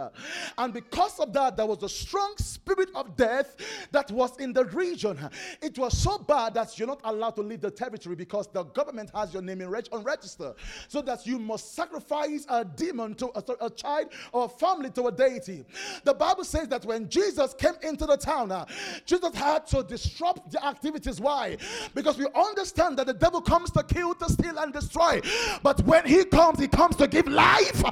And 0.57 0.73
because 0.73 1.19
of 1.19 1.33
that, 1.33 1.57
there 1.57 1.65
was 1.65 1.83
a 1.83 1.89
strong 1.89 2.33
spirit 2.37 2.89
of 2.95 3.15
death 3.15 3.55
that 3.91 4.11
was 4.11 4.37
in 4.37 4.53
the 4.53 4.65
region. 4.65 5.29
It 5.61 5.77
was 5.77 5.97
so 5.97 6.17
bad 6.17 6.53
that 6.55 6.77
you're 6.77 6.87
not 6.87 7.01
allowed 7.03 7.35
to 7.35 7.42
leave 7.47 7.61
the 7.61 7.71
territory 7.71 8.15
because 8.15 8.47
the 8.47 8.63
government 8.63 9.11
has 9.13 9.33
your 9.33 9.41
name 9.41 9.61
in 9.61 9.69
reg- 9.69 9.87
on 9.91 10.03
register. 10.03 10.53
So 10.87 11.01
that 11.01 11.25
you 11.25 11.39
must 11.39 11.75
sacrifice 11.75 12.45
a 12.49 12.65
demon 12.65 13.15
to 13.15 13.27
a, 13.35 13.65
a, 13.65 13.69
child 13.69 14.07
or 14.31 14.45
a 14.45 14.49
family 14.49 14.89
to 14.91 15.07
a 15.07 15.11
deity. 15.11 15.65
The 16.03 16.13
Bible 16.13 16.43
says 16.43 16.67
that 16.69 16.85
when 16.85 17.09
Jesus 17.09 17.53
came 17.53 17.73
into 17.81 18.05
the 18.05 18.17
town, 18.17 18.51
uh, 18.51 18.65
Jesus 19.05 19.33
had 19.35 19.65
to 19.67 19.83
disrupt 19.83 20.51
the 20.51 20.65
activities. 20.65 21.19
Why? 21.19 21.57
Because 21.93 22.17
we 22.17 22.27
understand 22.35 22.97
that 22.97 23.07
the 23.07 23.13
devil 23.13 23.41
comes 23.41 23.71
to 23.71 23.83
kill, 23.83 24.13
to 24.15 24.29
steal, 24.29 24.57
and 24.59 24.73
destroy. 24.73 25.21
But 25.61 25.81
when 25.83 26.05
he 26.05 26.25
comes, 26.25 26.59
he 26.59 26.67
comes 26.67 26.95
to 26.97 27.07
give 27.07 27.27
life 27.27 27.83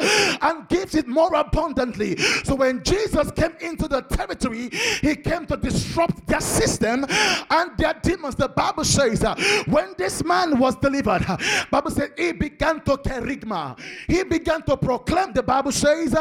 and 0.41 0.67
gives 0.69 0.95
it 0.95 1.07
more 1.07 1.33
abundantly. 1.35 2.17
So 2.43 2.55
when 2.55 2.83
Jesus 2.83 3.31
came 3.31 3.55
into 3.59 3.87
the 3.87 4.01
territory, 4.01 4.69
he 5.01 5.15
came 5.15 5.45
to 5.47 5.57
disrupt 5.57 6.27
their 6.27 6.41
system 6.41 7.05
and 7.49 7.77
their 7.77 7.93
demons. 8.01 8.35
The 8.35 8.49
Bible 8.49 8.85
says 8.85 9.23
uh, 9.23 9.30
when 9.67 9.93
this 9.97 10.23
man 10.23 10.57
was 10.57 10.75
delivered, 10.75 11.25
Bible 11.69 11.91
said 11.91 12.11
he 12.17 12.31
began 12.31 12.81
to 12.81 12.97
kerygma. 12.97 13.79
He 14.07 14.23
began 14.23 14.61
to 14.63 14.77
proclaim, 14.77 15.33
the 15.33 15.43
Bible 15.43 15.71
says, 15.71 16.15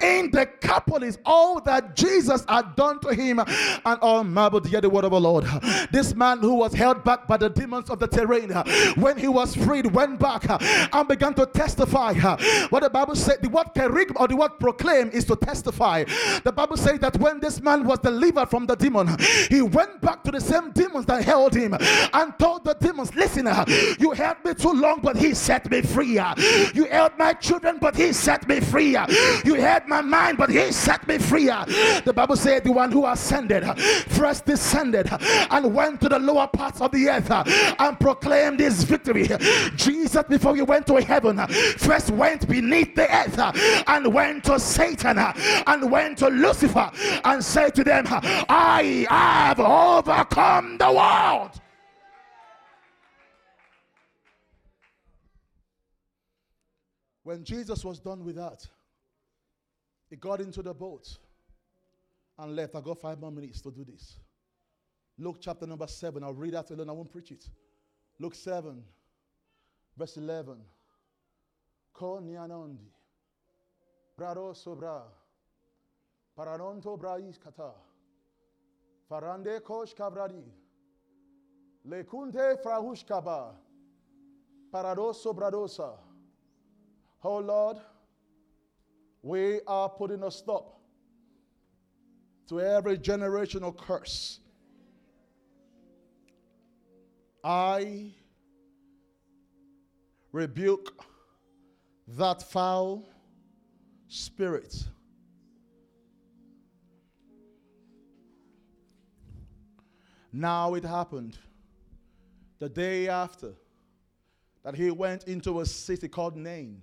in 0.00 0.30
the 0.30 0.46
Decapolis, 0.46 1.18
all 1.24 1.60
that 1.60 1.96
Jesus 1.96 2.44
had 2.48 2.74
done 2.76 3.00
to 3.00 3.14
him, 3.14 3.40
and 3.40 4.00
all 4.00 4.24
marveled 4.24 4.66
hear 4.66 4.80
the 4.80 4.90
word 4.90 5.04
of 5.04 5.10
the 5.10 5.20
Lord. 5.20 5.44
This 5.90 6.14
man 6.14 6.38
who 6.38 6.54
was 6.54 6.72
held 6.72 7.04
back 7.04 7.26
by 7.26 7.36
the 7.36 7.48
demons 7.48 7.90
of 7.90 7.98
the 7.98 8.06
terrain, 8.06 8.50
when 8.96 9.16
he 9.16 9.28
was 9.28 9.54
freed, 9.54 9.86
went 9.86 10.18
back 10.18 10.44
and 10.92 11.08
began 11.08 11.34
to 11.34 11.46
testify. 11.46 12.14
What 12.68 12.82
the 12.82 12.90
Bible 12.90 13.16
said, 13.16 13.42
the 13.42 13.48
word 13.48 13.68
kerygma 13.74 14.20
or 14.20 14.28
the 14.28 14.36
word 14.36 14.58
proclaim 14.58 15.10
is 15.10 15.24
to 15.26 15.36
testify. 15.36 16.04
The 16.44 16.52
Bible 16.52 16.76
says 16.76 16.98
that 17.00 17.16
when 17.18 17.40
this 17.40 17.60
man 17.60 17.84
was 17.84 17.98
delivered 17.98 18.48
from 18.48 18.66
the 18.66 18.74
demon, 18.74 19.16
he 19.48 19.62
went 19.62 20.00
back 20.00 20.22
to 20.24 20.30
the 20.30 20.40
same 20.40 20.70
demons 20.72 21.06
that 21.06 21.24
held 21.24 21.54
him 21.54 21.74
and 21.74 22.38
told 22.38 22.55
the 22.64 22.74
demons, 22.74 23.14
listen, 23.14 23.46
uh, 23.46 23.64
you 23.98 24.12
held 24.12 24.44
me 24.44 24.54
too 24.54 24.72
long, 24.72 25.00
but 25.02 25.16
he 25.16 25.34
set 25.34 25.70
me 25.70 25.82
free. 25.82 26.18
Uh. 26.18 26.34
You 26.74 26.86
held 26.86 27.12
my 27.18 27.32
children, 27.34 27.78
but 27.80 27.96
he 27.96 28.12
set 28.12 28.48
me 28.48 28.60
free. 28.60 28.96
Uh. 28.96 29.06
You 29.44 29.54
held 29.54 29.86
my 29.86 30.00
mind, 30.00 30.38
but 30.38 30.50
he 30.50 30.72
set 30.72 31.06
me 31.08 31.18
free. 31.18 31.48
Uh. 31.50 31.64
The 32.04 32.12
Bible 32.12 32.36
said 32.36 32.64
the 32.64 32.72
one 32.72 32.92
who 32.92 33.06
ascended 33.06 33.64
uh, 33.64 33.74
first 33.74 34.44
descended 34.44 35.08
uh, 35.10 35.18
and 35.50 35.74
went 35.74 36.00
to 36.02 36.08
the 36.08 36.18
lower 36.18 36.46
parts 36.46 36.80
of 36.80 36.92
the 36.92 37.08
earth 37.08 37.30
and 37.30 38.00
proclaimed 38.00 38.60
his 38.60 38.84
victory. 38.84 39.28
Jesus, 39.76 40.24
before 40.28 40.54
he 40.54 40.62
went 40.62 40.86
to 40.86 40.96
heaven, 40.96 41.44
first 41.78 42.10
went 42.10 42.48
beneath 42.48 42.94
the 42.94 43.12
earth 43.14 43.38
and 43.86 44.12
went 44.12 44.44
to 44.44 44.58
Satan 44.58 45.18
and 45.18 45.90
went 45.90 46.18
to 46.18 46.28
Lucifer 46.28 46.90
and 47.24 47.44
said 47.44 47.74
to 47.74 47.84
them, 47.84 48.04
I 48.08 49.06
have 49.08 49.60
overcome 49.60 50.78
the 50.78 50.92
world. 50.92 51.60
When 57.26 57.42
Jesus 57.42 57.84
was 57.84 57.98
done 57.98 58.24
with 58.24 58.36
that, 58.36 58.64
he 60.08 60.14
got 60.14 60.40
into 60.40 60.62
the 60.62 60.72
boat 60.72 61.08
and 62.38 62.54
left. 62.54 62.76
I 62.76 62.80
got 62.80 63.00
five 63.00 63.18
more 63.18 63.32
minutes 63.32 63.60
to 63.62 63.72
do 63.72 63.84
this. 63.84 64.18
Luke 65.18 65.38
chapter 65.40 65.66
number 65.66 65.88
7. 65.88 66.22
I'll 66.22 66.32
read 66.32 66.54
that 66.54 66.70
alone, 66.70 66.88
I 66.88 66.92
won't 66.92 67.10
preach 67.10 67.32
it. 67.32 67.44
Luke 68.20 68.36
7, 68.36 68.80
verse 69.98 70.16
11. 70.18 70.54
Ko 71.92 72.20
nianondi. 72.22 72.86
Brado 74.16 74.54
sobra. 74.54 75.02
Paranonto 76.38 76.96
brais 76.96 77.36
kata. 77.42 77.72
Farande 79.10 79.60
kosh 79.64 79.96
kabradi. 79.96 80.44
Lekunte 81.88 82.62
frahush 82.62 83.04
kaba. 83.04 83.56
Paradoso 84.72 85.34
bradosa. 85.34 86.05
Oh 87.28 87.38
Lord, 87.38 87.78
we 89.20 89.60
are 89.66 89.88
putting 89.88 90.22
a 90.22 90.30
stop 90.30 90.78
to 92.48 92.60
every 92.60 92.98
generational 92.98 93.76
curse. 93.76 94.38
I 97.42 98.12
rebuke 100.30 101.04
that 102.06 102.44
foul 102.44 103.08
spirit. 104.06 104.84
Now 110.32 110.74
it 110.74 110.84
happened 110.84 111.38
the 112.60 112.68
day 112.68 113.08
after 113.08 113.52
that 114.62 114.76
he 114.76 114.92
went 114.92 115.24
into 115.24 115.58
a 115.58 115.66
city 115.66 116.06
called 116.06 116.36
Nain 116.36 116.82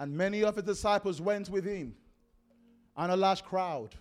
and 0.00 0.16
many 0.16 0.42
of 0.42 0.56
his 0.56 0.64
disciples 0.64 1.20
went 1.20 1.50
with 1.50 1.64
him, 1.64 1.94
and 2.96 3.12
a 3.12 3.16
large 3.16 3.44
crowd. 3.44 3.94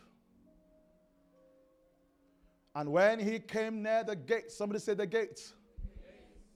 And 2.74 2.90
when 2.90 3.20
he 3.20 3.40
came 3.40 3.84
near 3.84 4.06
the 4.06 4.16
gate, 4.16 4.50
somebody 4.50 4.80
said 4.80 4.98
the 4.98 5.06
gate. 5.06 5.52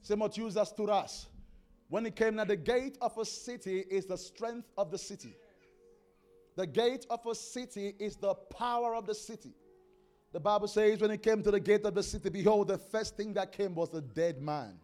Timotheus 0.08 0.72
to 0.72 0.84
us. 0.86 1.28
When 1.90 2.06
he 2.06 2.12
came 2.12 2.38
near 2.38 2.46
the 2.46 2.56
gate 2.56 2.98
of 3.02 3.18
a 3.18 3.26
city, 3.26 3.80
is 3.90 4.06
the 4.06 4.18
strength 4.18 4.72
of 4.78 4.90
the 4.92 4.98
city. 4.98 5.36
The 6.56 6.66
gate 6.66 7.06
of 7.10 7.26
a 7.26 7.36
city 7.36 7.96
is 8.00 8.16
the 8.16 8.36
power 8.36 8.96
of 8.96 9.06
the 9.06 9.16
city. 9.16 9.54
The 10.32 10.40
Bible 10.40 10.70
says, 10.70 11.02
when 11.02 11.12
he 11.12 11.18
came 11.18 11.44
to 11.44 11.52
the 11.52 11.60
gate 11.60 11.84
of 11.84 11.94
the 11.94 12.04
city, 12.04 12.30
behold, 12.30 12.70
the 12.70 12.78
first 12.78 13.18
thing 13.18 13.34
that 13.34 13.52
came 13.52 13.76
was 13.76 13.94
a 13.94 14.02
dead 14.02 14.42
man. 14.42 14.80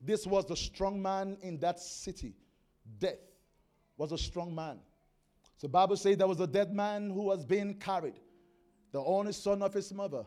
This 0.00 0.24
was 0.24 0.46
the 0.46 0.56
strong 0.56 1.02
man 1.02 1.36
in 1.42 1.58
that 1.58 1.80
city. 1.80 2.34
Death 2.98 3.18
was 4.00 4.12
a 4.12 4.18
strong 4.18 4.54
man. 4.54 4.78
So 5.58 5.68
Bible 5.68 5.94
says 5.94 6.16
there 6.16 6.26
was 6.26 6.40
a 6.40 6.46
dead 6.46 6.72
man 6.72 7.10
who 7.10 7.24
was 7.24 7.44
being 7.44 7.74
carried, 7.74 8.18
the 8.92 8.98
only 8.98 9.32
son 9.32 9.60
of 9.60 9.74
his 9.74 9.92
mother, 9.92 10.24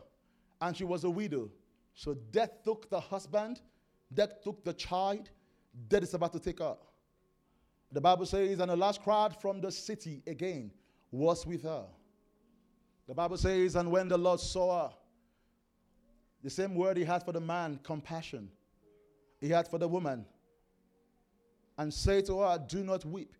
and 0.60 0.76
she 0.76 0.84
was 0.84 1.02
a 1.02 1.10
widow. 1.10 1.50
So 1.92 2.14
death 2.30 2.62
took 2.62 2.88
the 2.88 3.00
husband, 3.00 3.60
death 4.14 4.40
took 4.44 4.64
the 4.64 4.74
child, 4.74 5.28
death 5.88 6.04
is 6.04 6.14
about 6.14 6.32
to 6.34 6.38
take 6.38 6.60
her. 6.60 6.76
The 7.90 8.00
Bible 8.00 8.26
says, 8.26 8.60
and 8.60 8.70
a 8.70 8.76
large 8.76 9.00
crowd 9.00 9.40
from 9.40 9.60
the 9.60 9.72
city 9.72 10.22
again 10.24 10.70
was 11.10 11.44
with 11.44 11.64
her. 11.64 11.86
The 13.08 13.14
Bible 13.14 13.38
says, 13.38 13.74
and 13.74 13.90
when 13.90 14.06
the 14.06 14.16
Lord 14.16 14.38
saw 14.38 14.88
her, 14.88 14.94
the 16.44 16.50
same 16.50 16.76
word 16.76 16.96
he 16.96 17.04
had 17.04 17.24
for 17.24 17.32
the 17.32 17.40
man, 17.40 17.80
compassion, 17.82 18.50
he 19.40 19.48
had 19.48 19.66
for 19.66 19.78
the 19.78 19.88
woman, 19.88 20.24
and 21.76 21.92
say 21.92 22.22
to 22.22 22.38
her, 22.38 22.64
Do 22.68 22.84
not 22.84 23.04
weep. 23.04 23.34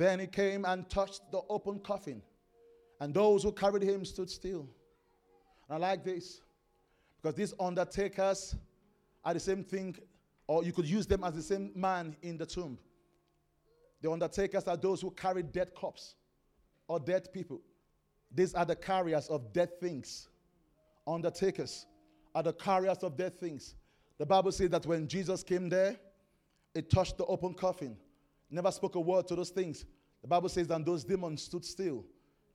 Then 0.00 0.18
he 0.18 0.26
came 0.26 0.64
and 0.64 0.88
touched 0.88 1.30
the 1.30 1.42
open 1.50 1.78
coffin, 1.78 2.22
and 3.00 3.12
those 3.12 3.42
who 3.42 3.52
carried 3.52 3.82
him 3.82 4.02
stood 4.06 4.30
still. 4.30 4.66
And 5.68 5.76
I 5.76 5.76
like 5.76 6.02
this 6.02 6.40
because 7.20 7.34
these 7.34 7.52
undertakers 7.60 8.56
are 9.22 9.34
the 9.34 9.40
same 9.40 9.62
thing, 9.62 9.98
or 10.46 10.64
you 10.64 10.72
could 10.72 10.86
use 10.88 11.06
them 11.06 11.22
as 11.22 11.34
the 11.34 11.42
same 11.42 11.70
man 11.74 12.16
in 12.22 12.38
the 12.38 12.46
tomb. 12.46 12.78
The 14.00 14.10
undertakers 14.10 14.66
are 14.68 14.76
those 14.78 15.02
who 15.02 15.10
carry 15.10 15.42
dead 15.42 15.74
corpse 15.74 16.14
or 16.88 16.98
dead 16.98 17.30
people. 17.30 17.60
These 18.34 18.54
are 18.54 18.64
the 18.64 18.76
carriers 18.76 19.28
of 19.28 19.52
dead 19.52 19.78
things. 19.80 20.30
Undertakers 21.06 21.84
are 22.34 22.42
the 22.42 22.54
carriers 22.54 23.02
of 23.02 23.18
dead 23.18 23.38
things. 23.38 23.74
The 24.16 24.24
Bible 24.24 24.52
says 24.52 24.70
that 24.70 24.86
when 24.86 25.06
Jesus 25.06 25.42
came 25.42 25.68
there, 25.68 25.98
it 26.74 26.88
touched 26.88 27.18
the 27.18 27.26
open 27.26 27.52
coffin. 27.52 27.98
Never 28.50 28.70
spoke 28.70 28.96
a 28.96 29.00
word 29.00 29.28
to 29.28 29.36
those 29.36 29.50
things. 29.50 29.84
The 30.22 30.28
Bible 30.28 30.48
says 30.48 30.66
that 30.68 30.84
those 30.84 31.04
demons 31.04 31.42
stood 31.42 31.64
still. 31.64 32.04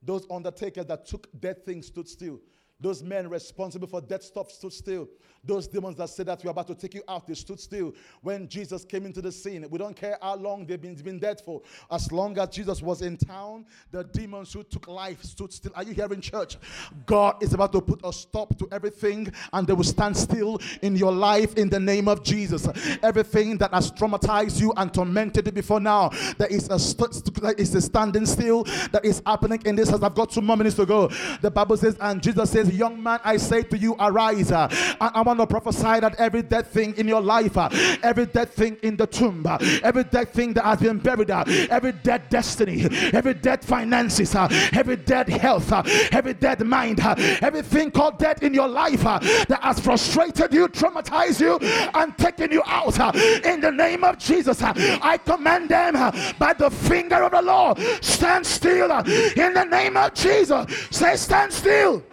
Those 0.02 0.28
undertakers 0.30 0.86
that 0.86 1.06
took 1.06 1.28
dead 1.40 1.66
things 1.66 1.88
stood 1.88 2.08
still. 2.08 2.40
Those 2.80 3.02
men 3.02 3.30
responsible 3.30 3.88
for 3.88 4.02
dead 4.02 4.22
stuff 4.22 4.52
stood 4.52 4.74
still. 4.74 5.08
Those 5.46 5.68
demons 5.68 5.98
that 5.98 6.10
said 6.10 6.26
that 6.26 6.44
we're 6.44 6.50
about 6.50 6.68
to 6.68 6.76
take 6.76 6.96
you 6.96 7.04
out, 7.08 7.28
they 7.28 7.36
stood 7.36 7.60
still. 7.60 7.94
When 8.22 8.48
Jesus 8.48 8.84
came 8.84 9.06
into 9.06 9.22
the 9.22 9.32
scene, 9.32 9.66
we 9.70 9.78
don't 9.78 9.96
care 9.96 10.18
how 10.22 10.36
long 10.36 10.66
they've 10.66 10.82
been, 10.82 10.96
been 10.96 11.20
dead 11.20 11.40
for. 11.40 11.62
As 11.92 12.12
long 12.12 12.38
as 12.40 12.50
Jesus 12.50 12.82
was 12.82 13.04
in 13.04 13.16
town, 13.16 13.66
the 13.92 14.04
demons 14.04 14.52
who 14.54 14.64
took 14.64 14.88
life 14.88 15.22
stood 15.24 15.54
still. 15.54 15.72
Are 15.76 15.84
you 15.84 15.94
here 15.94 16.12
in 16.12 16.20
church? 16.20 16.58
God 17.06 17.44
is 17.44 17.54
about 17.54 17.72
to 17.74 17.82
put 17.82 18.02
a 18.04 18.12
stop 18.12 18.58
to 18.58 18.68
everything, 18.72 19.32
and 19.54 19.68
they 19.68 19.74
will 19.74 19.84
stand 19.84 20.18
still 20.18 20.60
in 20.82 20.96
your 20.96 21.12
life 21.12 21.54
in 21.56 21.70
the 21.70 21.80
name 21.80 22.08
of 22.08 22.24
Jesus. 22.24 22.68
Everything 23.04 23.58
that 23.60 23.72
has 23.72 23.92
traumatized 23.92 24.60
you 24.60 24.74
and 24.78 24.92
tormented 24.92 25.46
you 25.46 25.52
before 25.52 25.80
now, 25.80 26.10
there 26.40 26.48
is 26.48 26.70
a, 26.70 26.80
st- 26.80 27.30
a 27.48 27.82
standing 27.82 28.26
still 28.26 28.64
that 28.92 29.02
is 29.06 29.22
happening 29.28 29.62
in 29.66 29.76
this 29.76 29.90
house. 29.90 30.02
I've 30.02 30.16
got 30.16 30.32
two 30.32 30.42
more 30.42 30.58
minutes 30.58 30.76
to 30.78 30.88
go. 30.88 31.08
The 31.42 31.52
Bible 31.52 31.78
says, 31.78 31.96
and 32.02 32.22
Jesus 32.22 32.50
says, 32.50 32.65
Young 32.74 33.02
man, 33.02 33.20
I 33.24 33.38
say 33.38 33.64
to 33.64 33.78
you, 33.78 33.96
arise. 34.00 34.52
Uh, 34.52 34.68
I, 35.00 35.12
I 35.16 35.22
want 35.22 35.40
to 35.40 35.48
prophesy 35.48 36.00
that 36.00 36.16
every 36.20 36.42
dead 36.42 36.68
thing 36.68 36.96
in 36.98 37.08
your 37.08 37.22
life, 37.22 37.58
uh, 37.58 37.70
every 38.04 38.26
dead 38.26 38.52
thing 38.52 38.78
in 38.84 38.96
the 38.96 39.08
tomb, 39.08 39.46
uh, 39.46 39.58
every 39.84 40.04
dead 40.04 40.30
thing 40.30 40.54
that 40.54 40.64
has 40.64 40.80
been 40.80 41.00
buried, 41.00 41.32
uh, 41.32 41.44
every 41.70 41.92
dead 41.92 42.30
destiny, 42.30 42.88
every 43.14 43.34
dead 43.34 43.64
finances, 43.64 44.36
uh, 44.36 44.48
every 44.74 44.96
dead 44.96 45.30
health, 45.30 45.72
uh, 45.72 45.84
every 46.12 46.34
dead 46.34 46.66
mind, 46.66 47.00
everything 47.00 47.92
called 47.92 48.18
dead 48.18 48.42
in 48.44 48.54
your 48.54 48.68
life 48.68 49.04
that 49.04 49.60
has 49.62 49.80
frustrated 49.80 50.54
you, 50.54 50.68
traumatized 50.68 51.40
you, 51.40 51.58
and 51.94 52.18
taken 52.18 52.52
you 52.52 52.62
out. 52.66 52.98
in 53.46 53.62
the 53.62 53.72
name 53.72 54.04
of 54.04 54.18
Jesus, 54.18 54.62
I 54.62 55.18
command 55.18 55.70
them 55.70 55.94
by 56.40 56.54
the 56.54 56.70
finger 56.70 57.24
of 57.24 57.32
the 57.32 57.42
Lord, 57.42 57.80
stand 58.02 58.46
still 58.46 58.92
in 58.92 59.54
the 59.54 59.66
name 59.66 59.98
of 59.98 60.14
Jesus. 60.14 60.66
Say, 60.92 61.16
stand 61.16 61.52
still. 61.52 62.04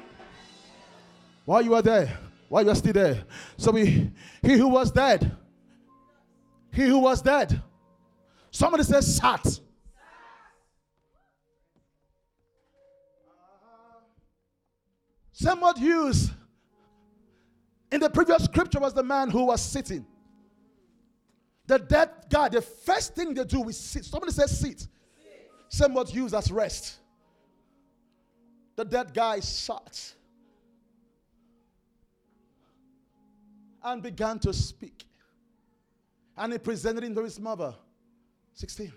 While 1.45 1.63
you 1.63 1.75
are 1.75 1.83
there, 1.83 2.19
while 2.49 2.65
you 2.65 2.71
are 2.71 2.75
still 2.75 2.93
there. 2.93 3.25
So 3.57 3.73
we, 3.73 4.11
he 4.43 4.53
who 4.53 4.69
was 4.69 4.91
dead, 4.91 5.37
he 6.73 6.87
who 6.87 6.99
was 6.99 7.23
dead. 7.23 7.61
Somebody 8.51 8.85
says 8.85 9.17
sat. 9.17 9.61
Same 15.33 15.61
word 15.61 15.79
used 15.79 16.31
in 17.91 18.01
the 18.01 18.09
previous 18.09 18.45
scripture 18.45 18.79
was 18.79 18.95
the 18.95 19.03
man 19.03 19.29
who 19.29 19.45
was 19.47 19.61
sitting. 19.61 20.07
The 21.67 21.79
dead 21.79 22.11
guy, 22.31 22.49
the 22.49 22.63
first 22.63 23.15
thing 23.15 23.35
they 23.35 23.45
do 23.45 23.69
is 23.69 23.79
sit. 23.79 24.05
Somebody 24.05 24.33
says 24.33 24.59
sit. 24.59 24.87
Same 25.69 25.95
word 25.95 26.11
used 26.11 26.35
as 26.35 26.51
rest. 26.51 26.97
The 28.77 28.85
dead 28.85 29.13
guy 29.13 29.41
sat. 29.41 30.15
And 33.85 34.03
began 34.03 34.39
to 34.41 34.53
speak. 34.53 35.05
And 36.37 36.53
he 36.53 36.59
presented 36.59 37.05
him 37.05 37.15
to 37.15 37.23
his 37.23 37.39
mother. 37.39 37.75
16. 38.55 38.93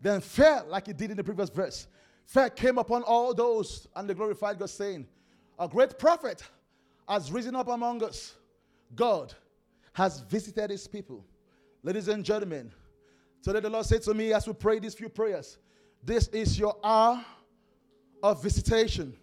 Then 0.00 0.20
fear, 0.20 0.62
like 0.68 0.86
he 0.86 0.92
did 0.92 1.10
in 1.10 1.16
the 1.16 1.24
previous 1.24 1.50
verse, 1.50 1.86
fear 2.26 2.50
came 2.50 2.78
upon 2.78 3.02
all 3.02 3.34
those, 3.34 3.86
and 3.96 4.08
they 4.08 4.14
glorified 4.14 4.58
God, 4.58 4.70
saying, 4.70 5.06
A 5.58 5.68
great 5.68 5.98
prophet 5.98 6.42
has 7.08 7.32
risen 7.32 7.56
up 7.56 7.68
among 7.68 8.02
us. 8.04 8.34
God 8.94 9.34
has 9.92 10.20
visited 10.20 10.70
his 10.70 10.86
people. 10.86 11.24
Ladies 11.82 12.08
and 12.08 12.24
gentlemen, 12.24 12.72
today 13.42 13.60
the 13.60 13.70
Lord 13.70 13.86
said 13.86 14.02
to 14.02 14.14
me 14.14 14.32
as 14.32 14.46
we 14.46 14.52
pray 14.52 14.78
these 14.78 14.94
few 14.94 15.08
prayers, 15.08 15.58
This 16.02 16.28
is 16.28 16.58
your 16.58 16.76
hour 16.82 17.24
of 18.22 18.42
visitation. 18.42 19.14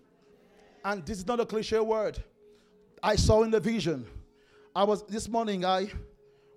And 0.84 1.06
this 1.06 1.18
is 1.20 1.28
not 1.28 1.40
a 1.40 1.46
cliche 1.46 1.80
word. 1.80 2.22
I 3.02 3.16
saw 3.16 3.44
in 3.44 3.52
the 3.52 3.60
vision 3.60 4.06
I 4.78 4.84
was 4.84 5.04
this 5.04 5.30
morning. 5.30 5.64
I 5.64 5.90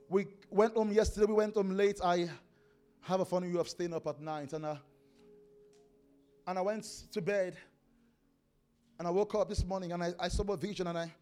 we 0.08 0.26
went 0.50 0.74
home 0.74 0.90
yesterday. 0.90 1.26
We 1.26 1.34
went 1.34 1.54
home 1.54 1.70
late. 1.76 2.00
I 2.02 2.28
have 3.02 3.20
a 3.20 3.24
funny 3.24 3.52
way 3.52 3.60
of 3.60 3.68
staying 3.68 3.94
up 3.94 4.08
at 4.08 4.20
night, 4.20 4.52
and 4.54 4.66
I, 4.66 4.76
and 6.48 6.58
I 6.58 6.62
went 6.62 6.84
to 7.12 7.22
bed. 7.22 7.56
And 8.98 9.06
I 9.06 9.12
woke 9.12 9.36
up 9.36 9.48
this 9.48 9.64
morning, 9.64 9.92
and 9.92 10.02
I, 10.02 10.14
I 10.18 10.26
saw 10.26 10.42
a 10.52 10.56
vision, 10.56 10.88
and 10.88 10.98
I, 10.98 11.14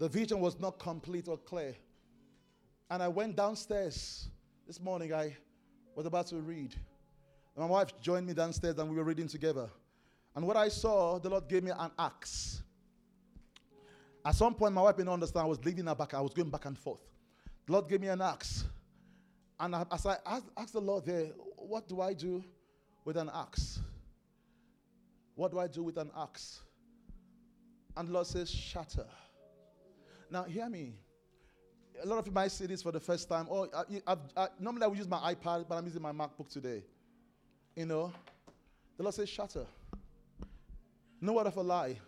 the 0.00 0.08
vision 0.08 0.40
was 0.40 0.58
not 0.58 0.80
complete 0.80 1.28
or 1.28 1.38
clear. 1.38 1.76
And 2.90 3.00
I 3.00 3.06
went 3.06 3.36
downstairs 3.36 4.26
this 4.66 4.80
morning. 4.80 5.14
I 5.14 5.36
was 5.94 6.04
about 6.04 6.26
to 6.28 6.36
read. 6.38 6.74
And 7.54 7.64
my 7.64 7.66
wife 7.66 7.92
joined 8.00 8.26
me 8.26 8.32
downstairs, 8.32 8.76
and 8.76 8.90
we 8.90 8.96
were 8.96 9.04
reading 9.04 9.28
together. 9.28 9.70
And 10.34 10.44
what 10.44 10.56
I 10.56 10.68
saw, 10.68 11.20
the 11.20 11.30
Lord 11.30 11.48
gave 11.48 11.62
me 11.62 11.70
an 11.70 11.92
axe. 11.96 12.62
At 14.24 14.34
some 14.34 14.54
point, 14.54 14.74
my 14.74 14.82
wife 14.82 14.96
didn't 14.96 15.12
understand. 15.12 15.44
I 15.44 15.48
was 15.48 15.64
leaving 15.64 15.86
her 15.86 15.94
back. 15.94 16.14
I 16.14 16.20
was 16.20 16.34
going 16.34 16.50
back 16.50 16.66
and 16.66 16.78
forth. 16.78 17.00
The 17.66 17.72
Lord 17.72 17.88
gave 17.88 18.00
me 18.00 18.08
an 18.08 18.20
axe. 18.20 18.64
And 19.58 19.74
I, 19.74 19.84
as 19.92 20.06
I 20.06 20.16
asked, 20.26 20.46
asked 20.56 20.72
the 20.72 20.80
Lord 20.80 21.04
there, 21.06 21.26
what 21.56 21.88
do 21.88 22.00
I 22.00 22.14
do 22.14 22.44
with 23.04 23.16
an 23.16 23.30
axe? 23.32 23.80
What 25.34 25.50
do 25.50 25.58
I 25.58 25.66
do 25.66 25.82
with 25.82 25.96
an 25.96 26.10
axe? 26.16 26.60
And 27.96 28.08
the 28.08 28.12
Lord 28.12 28.26
says, 28.26 28.50
shatter. 28.50 29.06
Now, 30.30 30.44
hear 30.44 30.68
me. 30.68 30.94
A 32.02 32.06
lot 32.06 32.18
of 32.18 32.26
you 32.26 32.32
might 32.32 32.52
see 32.52 32.66
this 32.66 32.82
for 32.82 32.92
the 32.92 33.00
first 33.00 33.28
time. 33.28 33.46
Oh, 33.50 33.68
I, 34.06 34.16
I, 34.36 34.48
normally 34.58 34.84
I 34.84 34.86
would 34.86 34.98
use 34.98 35.08
my 35.08 35.34
iPad, 35.34 35.66
but 35.68 35.76
I'm 35.76 35.84
using 35.84 36.02
my 36.02 36.12
MacBook 36.12 36.48
today. 36.50 36.82
You 37.74 37.86
know, 37.86 38.12
the 38.96 39.02
Lord 39.02 39.14
says, 39.14 39.28
shatter. 39.28 39.66
No 41.20 41.34
word 41.34 41.46
of 41.46 41.56
a 41.56 41.62
lie. 41.62 41.98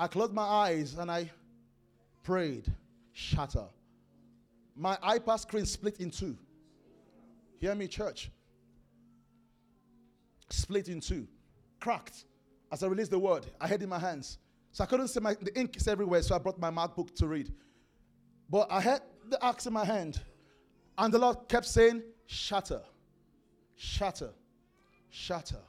I 0.00 0.06
closed 0.06 0.32
my 0.32 0.42
eyes 0.42 0.94
and 0.94 1.10
I 1.10 1.30
prayed, 2.22 2.72
shatter. 3.12 3.66
My 4.74 4.96
iPad 4.96 5.40
screen 5.40 5.66
split 5.66 6.00
in 6.00 6.10
two. 6.10 6.38
Hear 7.58 7.74
me, 7.74 7.86
church. 7.86 8.30
Split 10.48 10.88
in 10.88 11.00
two. 11.00 11.28
Cracked. 11.80 12.24
As 12.72 12.82
I 12.82 12.86
released 12.86 13.10
the 13.10 13.18
word, 13.18 13.44
I 13.60 13.66
had 13.66 13.82
in 13.82 13.90
my 13.90 13.98
hands. 13.98 14.38
So 14.72 14.84
I 14.84 14.86
couldn't 14.86 15.08
see 15.08 15.20
my 15.20 15.34
the 15.34 15.54
ink 15.58 15.76
is 15.76 15.86
everywhere, 15.86 16.22
so 16.22 16.34
I 16.34 16.38
brought 16.38 16.58
my 16.58 16.70
MacBook 16.70 17.14
to 17.16 17.26
read. 17.26 17.52
But 18.48 18.68
I 18.72 18.80
had 18.80 19.02
the 19.28 19.44
axe 19.44 19.66
in 19.66 19.74
my 19.74 19.84
hand, 19.84 20.18
and 20.96 21.12
the 21.12 21.18
Lord 21.18 21.46
kept 21.46 21.66
saying, 21.66 22.02
Shatter, 22.24 22.80
shatter, 23.76 24.30
shatter. 25.10 25.60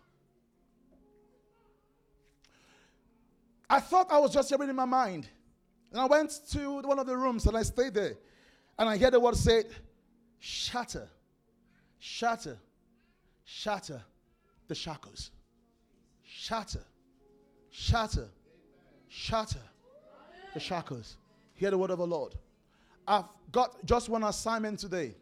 I 3.72 3.80
thought 3.80 4.12
I 4.12 4.20
was 4.20 4.34
just 4.34 4.50
hearing 4.50 4.70
in 4.70 4.76
my 4.76 4.84
mind. 4.84 5.30
And 5.92 6.02
I 6.02 6.06
went 6.06 6.42
to 6.52 6.82
one 6.82 7.00
of 7.00 7.08
the 7.08 7.16
rooms 7.16 7.46
and 7.46 7.56
I 7.56 7.64
stayed 7.64 7.94
there. 7.94 8.18
And 8.78 8.90
I 8.90 8.98
heard 8.98 9.14
the 9.14 9.20
word 9.20 9.38
said, 9.38 9.66
shatter, 10.40 11.08
shatter, 11.98 12.58
shatter 13.46 14.02
the 14.68 14.76
shackles. 14.76 15.32
Shatter, 16.22 16.84
shatter, 17.70 18.28
shatter 19.08 19.64
the 20.54 20.60
shackles. 20.60 21.16
Hear 21.54 21.72
the 21.72 21.78
word 21.78 21.92
of 21.92 22.00
the 22.00 22.08
Lord. 22.08 22.36
I've 23.08 23.30
got 23.54 23.86
just 23.86 24.10
one 24.10 24.26
assignment 24.26 24.80
today. 24.80 25.16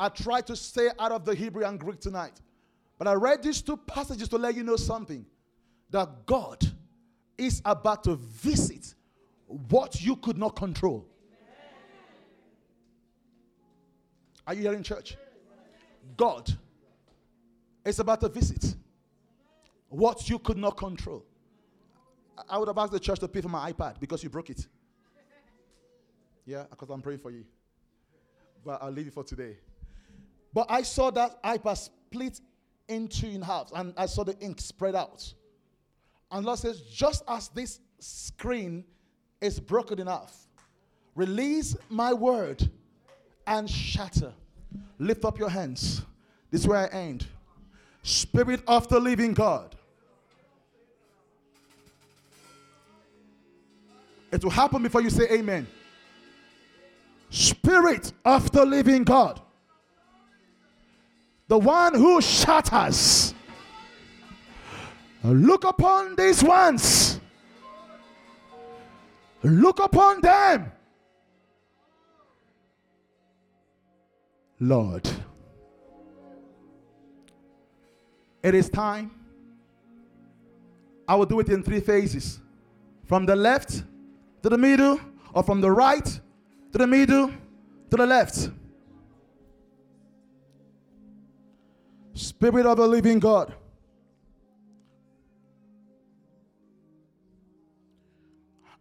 I 0.00 0.08
tried 0.08 0.48
to 0.48 0.56
stay 0.56 0.88
out 0.98 1.12
of 1.12 1.24
the 1.24 1.36
Hebrew 1.36 1.64
and 1.64 1.78
Greek 1.78 2.00
tonight. 2.00 2.40
But 2.98 3.06
I 3.06 3.12
read 3.12 3.44
these 3.44 3.62
two 3.62 3.76
passages 3.76 4.28
to 4.30 4.38
let 4.38 4.56
you 4.56 4.64
know 4.64 4.76
something 4.76 5.24
that 5.90 6.26
God 6.26 6.66
is 7.38 7.62
about 7.64 8.04
to 8.04 8.16
visit 8.16 8.94
what 9.46 10.00
you 10.00 10.16
could 10.16 10.38
not 10.38 10.56
control. 10.56 11.06
Are 14.46 14.54
you 14.54 14.62
here 14.62 14.74
in 14.74 14.82
church? 14.82 15.16
God 16.16 16.52
is 17.84 17.98
about 17.98 18.20
to 18.20 18.28
visit 18.28 18.76
what 19.88 20.28
you 20.28 20.38
could 20.38 20.56
not 20.56 20.76
control. 20.76 21.24
I 22.48 22.58
would 22.58 22.68
have 22.68 22.78
asked 22.78 22.92
the 22.92 23.00
church 23.00 23.18
to 23.20 23.28
pay 23.28 23.40
for 23.40 23.48
my 23.48 23.72
iPad 23.72 23.98
because 23.98 24.22
you 24.22 24.30
broke 24.30 24.50
it. 24.50 24.66
Yeah, 26.44 26.64
because 26.70 26.90
I'm 26.90 27.02
praying 27.02 27.20
for 27.20 27.30
you. 27.30 27.44
But 28.64 28.82
I'll 28.82 28.90
leave 28.90 29.08
it 29.08 29.14
for 29.14 29.24
today. 29.24 29.56
But 30.52 30.66
I 30.68 30.82
saw 30.82 31.10
that 31.10 31.42
iPad 31.42 31.76
split 31.76 32.40
into 32.88 33.26
in 33.28 33.42
half, 33.42 33.70
and 33.74 33.92
I 33.96 34.06
saw 34.06 34.22
the 34.22 34.38
ink 34.38 34.60
spread 34.60 34.94
out. 34.94 35.32
And 36.30 36.44
Lord 36.44 36.58
says, 36.58 36.80
just 36.82 37.22
as 37.28 37.48
this 37.48 37.80
screen 37.98 38.84
is 39.40 39.60
broken 39.60 40.00
enough, 40.00 40.46
release 41.14 41.76
my 41.88 42.12
word 42.12 42.68
and 43.46 43.68
shatter. 43.70 44.32
Lift 44.98 45.24
up 45.24 45.38
your 45.38 45.48
hands. 45.48 46.02
This 46.50 46.62
is 46.62 46.68
where 46.68 46.78
I 46.78 46.86
end. 46.86 47.26
Spirit 48.02 48.62
of 48.66 48.88
the 48.88 49.00
living 49.00 49.34
God, 49.34 49.76
It 54.36 54.42
will 54.44 54.50
happen 54.50 54.82
before 54.82 55.00
you 55.00 55.10
say 55.10 55.26
amen. 55.30 55.66
Spirit 57.30 58.12
of 58.24 58.50
the 58.52 58.64
living 58.64 59.02
God, 59.02 59.40
the 61.48 61.58
one 61.58 61.94
who 61.94 62.20
shatters. 62.20 63.32
Look 65.32 65.64
upon 65.64 66.14
these 66.14 66.42
ones. 66.42 67.20
Look 69.42 69.80
upon 69.80 70.20
them. 70.20 70.72
Lord, 74.60 75.08
it 78.42 78.54
is 78.54 78.70
time. 78.70 79.10
I 81.06 81.14
will 81.14 81.26
do 81.26 81.40
it 81.40 81.48
in 81.48 81.62
three 81.62 81.80
phases 81.80 82.40
from 83.04 83.26
the 83.26 83.36
left 83.36 83.84
to 84.42 84.48
the 84.48 84.58
middle, 84.58 84.98
or 85.34 85.42
from 85.42 85.60
the 85.60 85.70
right 85.70 86.04
to 86.04 86.78
the 86.78 86.86
middle 86.86 87.28
to 87.90 87.96
the 87.96 88.06
left. 88.06 88.50
Spirit 92.14 92.64
of 92.64 92.78
the 92.78 92.86
living 92.86 93.18
God. 93.18 93.54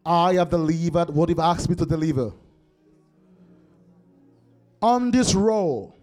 I 0.05 0.35
have 0.35 0.49
delivered 0.49 1.09
what 1.09 1.29
you've 1.29 1.39
asked 1.39 1.67
me 1.69 1.75
to 1.75 1.85
deliver. 1.85 2.31
On 4.81 5.09
this 5.09 5.33
roll, 5.33 5.95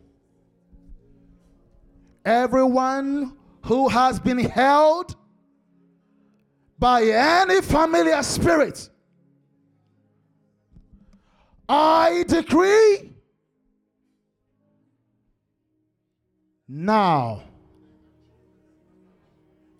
everyone 2.24 3.36
who 3.64 3.88
has 3.88 4.18
been 4.18 4.38
held 4.38 5.14
by 6.78 7.04
any 7.04 7.60
familiar 7.60 8.20
spirit, 8.24 8.88
I 11.68 12.24
decree 12.26 13.12
now, 16.66 17.44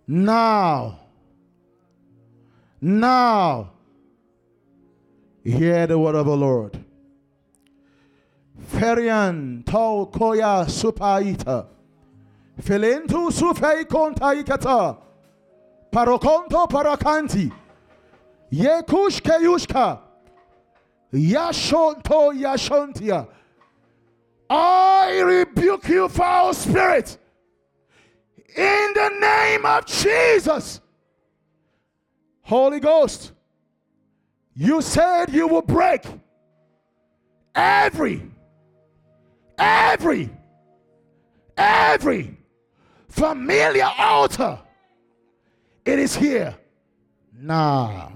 now, 0.07 0.99
now, 2.79 3.72
hear 5.43 5.87
the 5.87 5.97
word 5.99 6.15
of 6.15 6.25
the 6.25 6.37
Lord. 6.37 6.83
Ferian 8.71 9.65
tau 9.65 10.09
koya 10.11 10.65
supaita. 10.65 11.67
Filentu 12.61 13.31
sufei 13.31 13.85
kontaikata. 13.85 14.97
Parokonto 15.91 16.67
parakanti. 16.69 17.51
Yekushke 18.51 19.39
yushka. 19.41 19.99
Yashonto 21.11 22.33
yashontia. 22.33 23.27
I 24.49 25.19
rebuke 25.19 25.87
you, 25.89 26.09
foul 26.09 26.53
spirit. 26.53 27.17
In 28.55 28.91
the 28.93 29.09
name 29.19 29.65
of 29.65 29.85
Jesus. 29.85 30.79
Holy 32.43 32.79
Ghost, 32.79 33.31
you 34.55 34.81
said 34.81 35.31
you 35.33 35.47
will 35.47 35.61
break 35.61 36.05
every, 37.55 38.21
every, 39.57 40.29
every 41.57 42.37
familiar 43.09 43.89
altar. 43.97 44.59
It 45.85 45.99
is 45.99 46.15
here 46.15 46.55
now. 47.37 48.13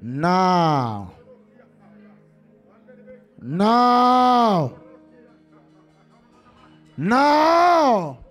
Now. 0.00 1.12
Now. 3.40 4.74
Now. 6.96 8.21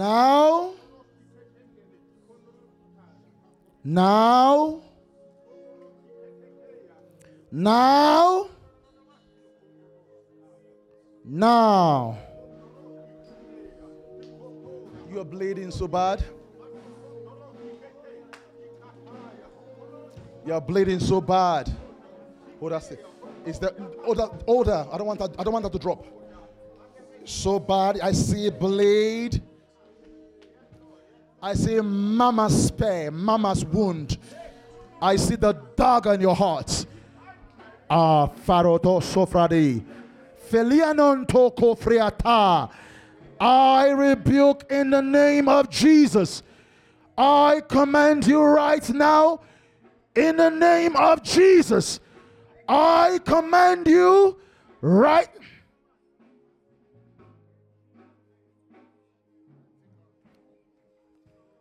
Now. 0.00 0.72
Now. 3.84 4.80
Now. 7.52 8.48
Now. 11.22 12.18
You're 15.10 15.22
bleeding 15.26 15.70
so 15.70 15.86
bad. 15.86 16.24
You're 20.46 20.62
bleeding 20.62 20.98
so 20.98 21.20
bad. 21.20 21.70
Oh, 22.62 22.70
that's 22.70 22.90
it. 22.92 23.04
Is 23.44 23.58
that 23.58 23.74
order? 24.06 24.30
Order. 24.46 24.86
I 24.90 24.96
don't 24.96 25.06
want 25.06 25.18
that. 25.18 25.38
I 25.38 25.44
don't 25.44 25.52
want 25.52 25.64
that 25.64 25.72
to 25.72 25.78
drop. 25.78 26.06
So 27.26 27.58
bad. 27.60 28.00
I 28.00 28.12
see 28.12 28.48
bleed. 28.48 29.42
I 31.42 31.54
see 31.54 31.80
mama's 31.80 32.66
spare, 32.66 33.10
mama's 33.10 33.64
wound. 33.64 34.18
I 35.00 35.16
see 35.16 35.36
the 35.36 35.52
dog 35.74 36.06
in 36.06 36.20
your 36.20 36.36
heart. 36.36 36.84
Ah, 37.88 38.28
faroto 38.28 39.00
sofradi. 39.00 39.82
Felianon 40.50 41.26
toko 41.26 41.74
friata. 41.74 42.70
I 43.40 43.88
rebuke 43.88 44.66
in 44.70 44.90
the 44.90 45.00
name 45.00 45.48
of 45.48 45.70
Jesus. 45.70 46.42
I 47.16 47.62
command 47.66 48.26
you 48.26 48.42
right 48.42 48.86
now 48.90 49.40
in 50.14 50.36
the 50.36 50.50
name 50.50 50.94
of 50.94 51.22
Jesus. 51.22 52.00
I 52.68 53.18
command 53.24 53.86
you 53.86 54.36
right 54.82 55.28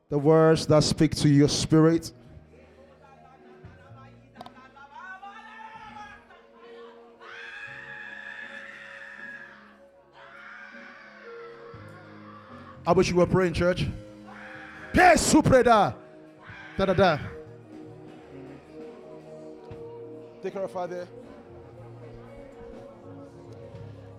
the 0.09 0.17
words 0.17 0.65
that 0.65 0.83
speak 0.83 1.15
to 1.15 1.29
your 1.29 1.47
spirit. 1.47 2.11
I 12.87 12.91
wish 12.91 13.11
you 13.11 13.17
were 13.17 13.27
praying, 13.27 13.53
church. 13.53 13.85
Peace. 14.93 15.31
Da 15.31 15.93
da 16.77 16.93
da. 16.93 17.19
Take 20.41 20.53
care 20.53 20.63
of 20.63 20.71
Father. 20.71 21.07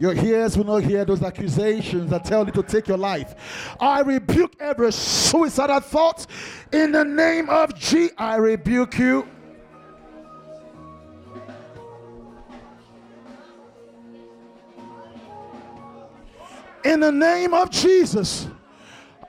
Your 0.00 0.14
ears 0.14 0.56
will 0.56 0.64
not 0.64 0.82
hear 0.82 1.04
those 1.04 1.22
accusations 1.22 2.08
that 2.08 2.24
tell 2.24 2.46
you 2.46 2.52
to 2.52 2.62
take 2.62 2.88
your 2.88 2.96
life. 2.96 3.76
I 3.78 4.00
rebuke 4.00 4.54
every 4.58 4.92
suicidal 4.92 5.80
thought 5.80 6.26
in 6.72 6.92
the 6.92 7.04
name 7.04 7.50
of 7.50 7.78
G. 7.78 8.08
I 8.16 8.36
rebuke 8.36 8.98
you. 8.98 9.28
In 16.82 17.00
the 17.00 17.12
name 17.12 17.52
of 17.52 17.70
Jesus, 17.70 18.48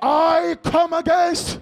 I 0.02 0.58
come 0.64 0.94
against 0.94 1.60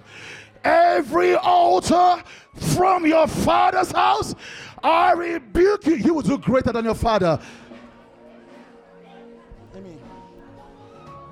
every 0.62 1.34
altar 1.34 2.22
from 2.54 3.06
your 3.06 3.26
father's 3.26 3.90
house. 3.90 4.36
I 4.84 5.12
rebuke 5.12 5.86
you. 5.86 5.96
You 5.96 6.14
will 6.14 6.22
do 6.22 6.38
greater 6.38 6.70
than 6.70 6.84
your 6.84 6.94
father. 6.94 7.40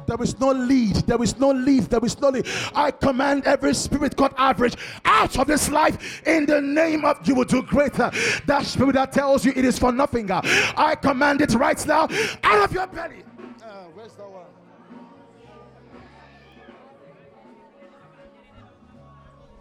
There 0.08 0.22
is 0.22 0.40
no 0.40 0.52
lead. 0.52 0.96
There 1.06 1.22
is 1.22 1.38
no 1.38 1.50
lead. 1.50 1.82
There 1.82 2.02
is 2.02 2.18
no 2.18 2.30
lead. 2.30 2.46
I 2.74 2.90
command 2.90 3.44
every 3.44 3.74
spirit 3.74 4.16
called 4.16 4.32
average 4.38 4.74
out 5.04 5.38
of 5.38 5.46
this 5.46 5.68
life 5.68 6.26
in 6.26 6.46
the 6.46 6.62
name 6.62 7.04
of 7.04 7.28
you 7.28 7.34
will 7.34 7.44
do 7.44 7.60
greater. 7.60 8.10
That 8.46 8.64
spirit 8.64 8.94
that 8.94 9.12
tells 9.12 9.44
you 9.44 9.52
it 9.54 9.66
is 9.66 9.78
for 9.78 9.92
nothing. 9.92 10.30
I 10.30 10.94
command 10.94 11.42
it 11.42 11.52
right 11.52 11.86
now 11.86 12.08
out 12.42 12.64
of 12.64 12.72
your 12.72 12.86
belly. 12.86 13.22
Uh, 13.62 13.84
where's 13.92 14.14
that 14.14 14.30
one? 14.30 14.46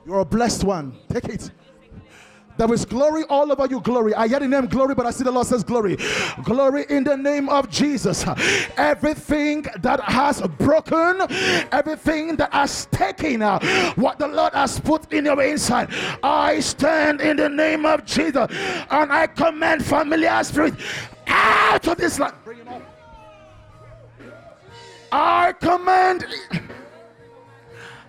You're 0.05 0.19
a 0.19 0.25
blessed 0.25 0.63
one. 0.63 0.95
Take 1.09 1.25
it. 1.25 1.51
There 2.57 2.73
is 2.73 2.85
glory 2.85 3.23
all 3.29 3.51
over 3.51 3.67
you. 3.67 3.79
Glory. 3.81 4.13
I 4.15 4.27
hear 4.27 4.39
the 4.39 4.47
name 4.47 4.65
glory, 4.65 4.95
but 4.95 5.05
I 5.05 5.11
see 5.11 5.23
the 5.23 5.31
Lord 5.31 5.47
says 5.47 5.63
glory. 5.63 5.97
Glory 6.43 6.85
in 6.89 7.03
the 7.03 7.15
name 7.15 7.49
of 7.49 7.69
Jesus. 7.69 8.25
Everything 8.77 9.65
that 9.79 9.99
has 10.01 10.41
broken, 10.57 11.21
everything 11.71 12.35
that 12.37 12.51
has 12.53 12.87
taken 12.87 13.41
uh, 13.41 13.59
what 13.95 14.17
the 14.19 14.27
Lord 14.27 14.53
has 14.53 14.79
put 14.79 15.11
in 15.13 15.25
your 15.25 15.41
inside, 15.41 15.89
I 16.23 16.59
stand 16.59 17.21
in 17.21 17.37
the 17.37 17.49
name 17.49 17.85
of 17.85 18.05
Jesus 18.05 18.49
and 18.89 19.11
I 19.11 19.27
command 19.27 19.85
familiar 19.85 20.43
spirit 20.43 20.73
out 21.27 21.87
of 21.87 21.97
this 21.97 22.19
up. 22.19 22.35
I 25.11 25.53
command. 25.53 26.25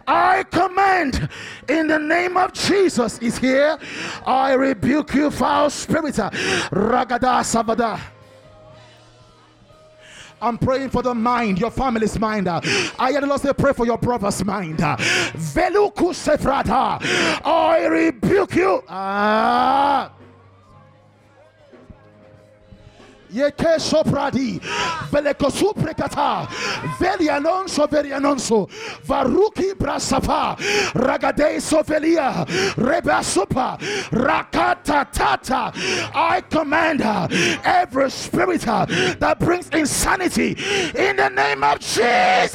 I 0.09 0.43
command 0.45 1.29
in 1.69 1.87
the 1.87 1.99
name 1.99 2.39
of 2.39 2.55
Jesus 2.55 3.19
is 3.19 3.37
here. 3.37 3.79
I 4.27 4.55
rebuke 4.55 5.13
you, 5.15 5.31
foul 5.31 5.69
spirit. 5.69 6.15
Ragada 6.15 7.45
Savada. 7.45 8.01
I'm 10.41 10.57
praying 10.57 10.91
for 10.91 11.03
the 11.03 11.15
mind, 11.15 11.59
your 11.59 11.71
family's 11.71 12.19
mind. 12.19 12.49
I 12.49 12.61
the 13.13 13.27
Lord 13.27 13.41
say, 13.41 13.53
pray 13.53 13.75
for 13.75 13.85
your 13.85 13.99
brother's 13.99 14.43
mind. 14.45 14.79
Veluku 14.79 16.15
Sefrata. 16.15 16.99
I 17.45 17.87
rebuke 17.87 18.55
you. 18.55 18.83
Ah. 18.89 20.13
Yeke 23.31 23.79
sopradi, 23.79 24.59
velekosu 25.11 25.75
prekata, 25.75 26.47
velianonso 26.99 27.87
verianonso, 27.87 28.69
varuki 29.05 29.73
brasapa, 29.75 30.57
ragade 30.95 31.61
sovelia, 31.61 32.47
rebasupa, 32.77 33.79
rakata 34.11 35.13
tata. 35.13 35.73
I 36.15 36.41
command 36.49 37.01
her 37.01 37.29
every 37.65 38.11
spirit 38.11 38.63
that 38.63 39.39
brings 39.39 39.69
insanity 39.71 40.57
in 40.97 41.17
the 41.17 41.29
name 41.29 41.63
of 41.63 41.81
Jesus. 41.81 42.55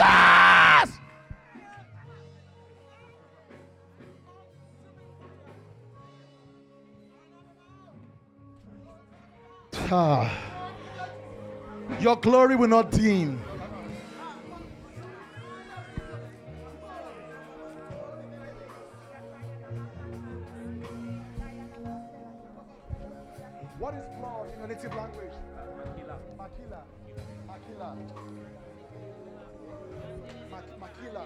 Ah. 9.92 10.53
Your 12.00 12.16
glory 12.18 12.56
will 12.56 12.68
not 12.68 12.92
dim. 12.92 13.38
What 23.80 23.94
is 23.96 24.06
blood 24.20 24.54
in 24.54 24.60
your 24.60 24.68
native 24.68 24.96
language? 24.96 25.32
Makila. 26.38 26.84
Makila. 27.50 27.96
Makila. 30.52 30.76
Makila. 30.80 31.24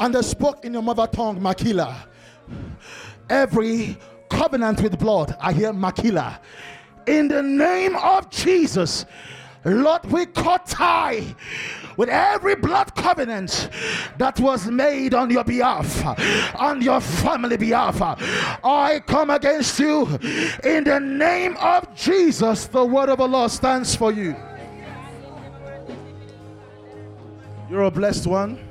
And 0.00 0.14
they 0.14 0.22
spoke 0.22 0.64
in 0.64 0.72
your 0.72 0.82
mother 0.82 1.06
tongue, 1.06 1.40
Makila. 1.40 1.94
Every 3.28 3.96
covenant 4.28 4.80
with 4.82 4.98
blood, 4.98 5.36
I 5.40 5.52
hear 5.52 5.72
Makila 5.72 6.40
in 7.06 7.28
the 7.28 7.42
name 7.42 7.96
of 7.96 8.30
Jesus. 8.30 9.04
Lord, 9.64 10.06
we 10.06 10.24
cut 10.26 10.66
tie 10.66 11.34
with 11.96 12.08
every 12.08 12.54
blood 12.54 12.94
covenant 12.94 13.68
that 14.16 14.40
was 14.40 14.66
made 14.66 15.12
on 15.12 15.30
your 15.30 15.44
behalf, 15.44 16.02
on 16.56 16.80
your 16.80 17.00
family 17.00 17.58
behalf. 17.58 18.00
I 18.64 19.00
come 19.06 19.28
against 19.28 19.78
you 19.78 20.06
in 20.64 20.84
the 20.84 20.98
name 20.98 21.56
of 21.58 21.94
Jesus. 21.94 22.66
The 22.68 22.84
word 22.84 23.10
of 23.10 23.18
the 23.18 23.28
Lord 23.28 23.50
stands 23.50 23.94
for 23.94 24.12
you. 24.12 24.34
You're 27.68 27.82
a 27.82 27.90
blessed 27.90 28.26
one. 28.26 28.69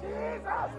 Jesus! 0.00 0.72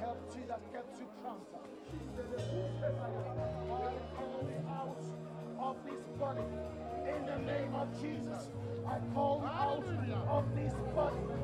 help 0.00 0.18
Jesus 0.34 0.62
get 0.72 0.86
you 0.98 1.06
trampled. 1.20 1.68
I 3.00 3.10
come 4.16 4.62
out 4.68 5.02
of 5.60 5.76
this 5.84 6.04
body 6.18 6.42
in 7.06 7.26
the 7.26 7.38
name 7.52 7.74
of 7.74 7.88
Jesus. 8.00 8.50
I 8.86 8.98
call 9.14 9.44
out 9.44 9.84
of 10.28 10.54
this 10.54 10.74
body. 10.94 11.37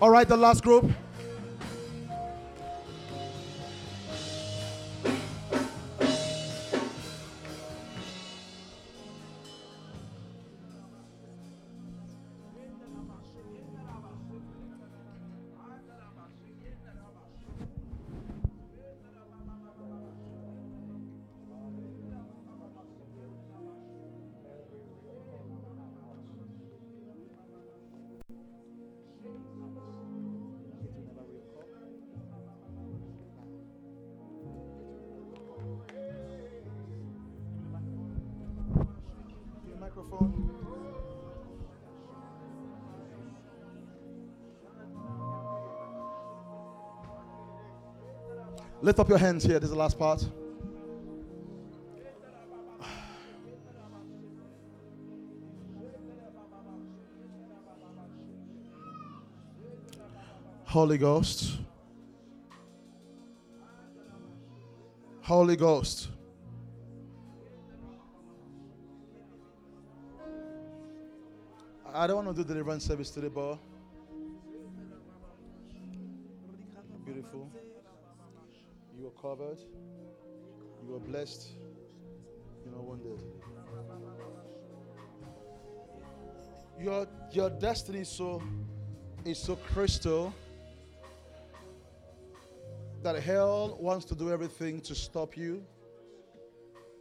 All 0.00 0.10
right, 0.10 0.28
the 0.28 0.36
last 0.36 0.62
group. 0.62 0.92
Microphone. 39.98 40.50
Lift 48.80 48.98
up 49.00 49.08
your 49.08 49.18
hands 49.18 49.42
here. 49.42 49.58
This 49.58 49.64
is 49.64 49.70
the 49.70 49.78
last 49.78 49.98
part. 49.98 50.24
Holy 60.64 60.98
Ghost. 60.98 61.58
Holy 65.22 65.56
Ghost. 65.56 66.08
I 71.98 72.06
don't 72.06 72.24
want 72.24 72.36
to 72.36 72.44
do 72.44 72.48
deliverance 72.48 72.84
service 72.84 73.10
today, 73.10 73.26
but 73.26 73.58
beautiful. 77.04 77.50
You 78.96 79.08
are 79.08 79.20
covered. 79.20 79.58
You 80.86 80.94
are 80.94 81.00
blessed. 81.00 81.48
You 82.64 82.76
are 82.76 82.82
wounded. 82.82 83.20
Your 86.80 87.08
your 87.32 87.50
destiny 87.50 88.02
is 88.02 88.08
so 88.08 88.44
is 89.24 89.38
so 89.38 89.56
crystal 89.56 90.32
that 93.02 93.20
hell 93.20 93.76
wants 93.80 94.04
to 94.04 94.14
do 94.14 94.30
everything 94.30 94.80
to 94.82 94.94
stop 94.94 95.36
you 95.36 95.64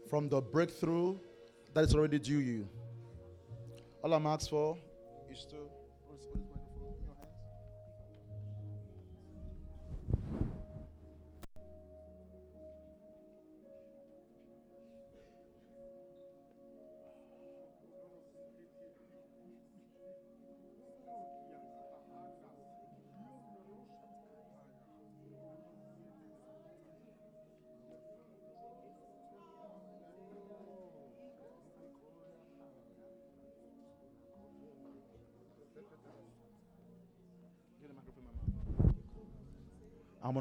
from 0.10 0.28
the 0.28 0.42
breakthrough 0.42 1.20
that 1.76 1.84
is 1.84 1.94
already 1.94 2.18
due 2.18 2.40
you. 2.40 2.68
All 4.04 4.12
I'm 4.12 4.26
asking 4.26 4.50
for 4.50 4.78
is 5.38 5.77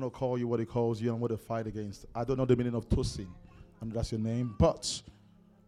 going 0.00 0.10
to 0.10 0.14
call 0.14 0.36
you 0.36 0.46
what 0.46 0.60
he 0.60 0.66
calls 0.66 1.00
you 1.00 1.10
and 1.10 1.20
what 1.20 1.28
to 1.28 1.38
fight 1.38 1.66
against. 1.66 2.04
I 2.14 2.24
don't 2.24 2.36
know 2.36 2.44
the 2.44 2.54
meaning 2.54 2.74
of 2.74 2.86
Tosin, 2.88 3.28
and 3.80 3.92
that's 3.92 4.12
your 4.12 4.20
name, 4.20 4.54
but 4.58 5.00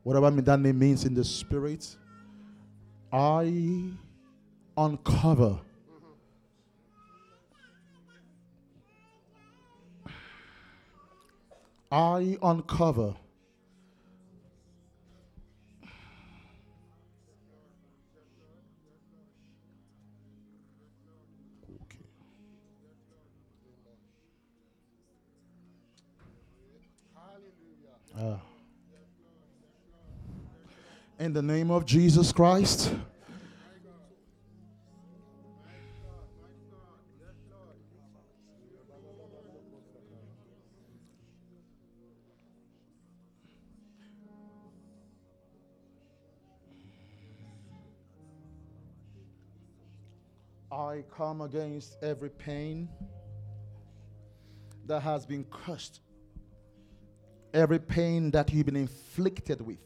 whatever 0.03 0.31
that 0.31 0.61
name 0.61 0.79
means 0.79 1.05
in 1.07 1.15
the 1.15 1.25
spirit, 1.25 1.97
I 3.11 3.91
uncover. 4.77 5.59
I 11.91 12.37
uncover 12.43 13.15
Uh, 28.19 28.37
in 31.21 31.33
the 31.33 31.41
name 31.41 31.71
of 31.71 31.87
Jesus 31.87 32.33
Christ. 32.33 32.93
I 50.73 51.05
come 51.17 51.43
against 51.43 52.03
every 52.03 52.31
pain 52.31 52.89
that 54.87 55.03
has 55.03 55.25
been 55.25 55.45
cursed 55.45 56.01
every 57.55 57.79
pain 57.79 58.31
that 58.33 58.53
you've 58.53 58.67
been 58.67 58.77
inflicted 58.77 59.61
with, 59.61 59.79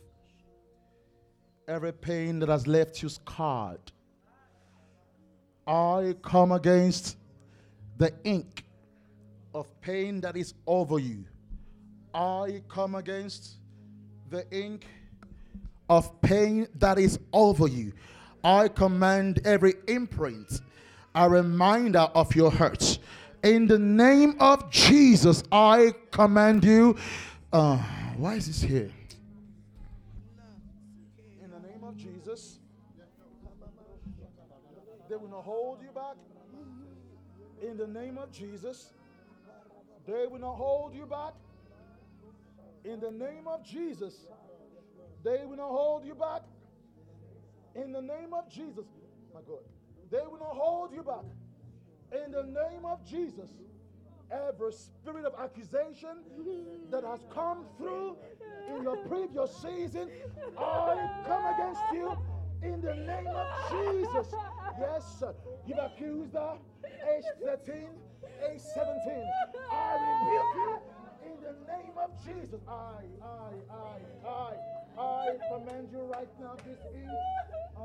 every 1.69 1.93
pain 1.93 2.39
that 2.41 2.49
has 2.49 2.67
left 2.67 3.03
you 3.03 3.09
scarred. 3.09 3.93
I 5.67 6.15
come 6.23 6.53
against 6.53 7.17
the 7.99 8.13
ink 8.25 8.65
of 9.55 9.69
pain 9.81 10.21
that 10.23 10.37
is 10.37 10.55
over 10.67 10.99
you. 10.99 11.25
I 12.15 12.63
come 12.69 12.95
against 12.95 13.59
the 14.29 14.45
ink 14.51 14.87
of 15.89 16.21
pain 16.21 16.67
that 16.77 16.99
is 16.99 17.19
over 17.33 17.69
you. 17.69 17.93
I 18.43 18.69
command 18.69 19.41
every 19.45 19.75
imprint, 19.87 20.61
a 21.15 21.29
reminder 21.29 22.09
of 22.15 22.35
your 22.35 22.51
hurts. 22.51 22.99
In 23.45 23.67
the 23.67 23.79
name 23.79 24.37
of 24.41 24.71
Jesus, 24.71 25.43
I 25.53 25.95
command 26.11 26.65
you 26.65 26.97
uh, 27.53 27.77
why 28.17 28.35
is 28.35 28.47
this 28.47 28.63
here? 28.63 28.91
In 31.43 31.51
the 31.51 31.59
name 31.69 31.85
of 31.85 31.97
Jesus, 31.97 32.59
they 35.09 35.17
will 35.17 35.29
not 35.29 35.45
hold 35.45 35.83
you 35.83 35.91
back. 35.91 36.17
In 37.63 37.77
the 37.77 37.87
name 37.87 38.19
of 38.19 38.33
Jesus, 38.33 38.93
they 40.07 40.27
will 40.27 40.39
not 40.39 40.55
hold 40.55 40.95
you 40.95 41.07
back. 41.07 41.35
In 42.85 42.99
the 42.99 43.11
name 43.11 43.47
of 43.47 43.65
Jesus, 43.65 44.27
they 45.23 45.45
will 45.45 45.57
not 45.57 45.71
hold 45.71 46.05
you 46.05 46.15
back. 46.15 46.43
In 47.75 47.93
the 47.93 48.03
name 48.03 48.35
of 48.35 48.49
Jesus, 48.51 48.87
my 49.33 49.41
God, 49.47 49.63
they 50.11 50.19
will 50.19 50.39
not 50.39 50.57
hold 50.57 50.93
you 50.93 51.03
back. 51.03 51.25
In 52.13 52.33
the 52.33 52.43
name 52.43 52.85
of 52.85 53.05
Jesus 53.07 53.51
every 54.33 54.73
spirit 54.73 55.25
of 55.25 55.35
accusation 55.39 56.25
that 56.91 57.05
has 57.05 57.21
come 57.33 57.65
through 57.77 58.17
in 58.69 58.83
your 58.83 58.97
previous 59.09 59.55
season, 59.57 60.09
I 60.59 61.23
come 61.27 61.47
against 61.55 61.83
you 61.93 62.17
in 62.63 62.81
the 62.81 62.95
name 62.95 63.27
of 63.27 63.47
Jesus. 63.71 64.33
Yes, 64.81 65.23
you've 65.67 65.79
accused 65.79 66.33
her, 66.33 66.57
age 66.85 67.25
13, 67.45 67.89
age 68.51 68.61
17. 68.75 69.25
I 69.71 69.93
rebuke 70.01 70.55
you 70.57 70.79
in 71.27 71.37
the 71.43 71.55
name 71.73 71.97
of 71.99 72.11
Jesus. 72.25 72.61
I, 72.69 73.05
I, 73.23 73.51
I, 73.71 74.29
I, 74.29 75.01
I 75.01 75.37
command 75.51 75.89
you 75.93 76.01
right 76.13 76.29
now 76.41 76.55
this 76.65 76.79
ink, 76.95 77.11
uh, 77.77 77.83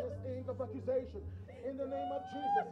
this 0.00 0.36
ink 0.36 0.46
of 0.48 0.60
accusation 0.60 1.22
in 1.66 1.76
the 1.76 1.86
name 1.86 2.12
of 2.12 2.22
Jesus. 2.32 2.68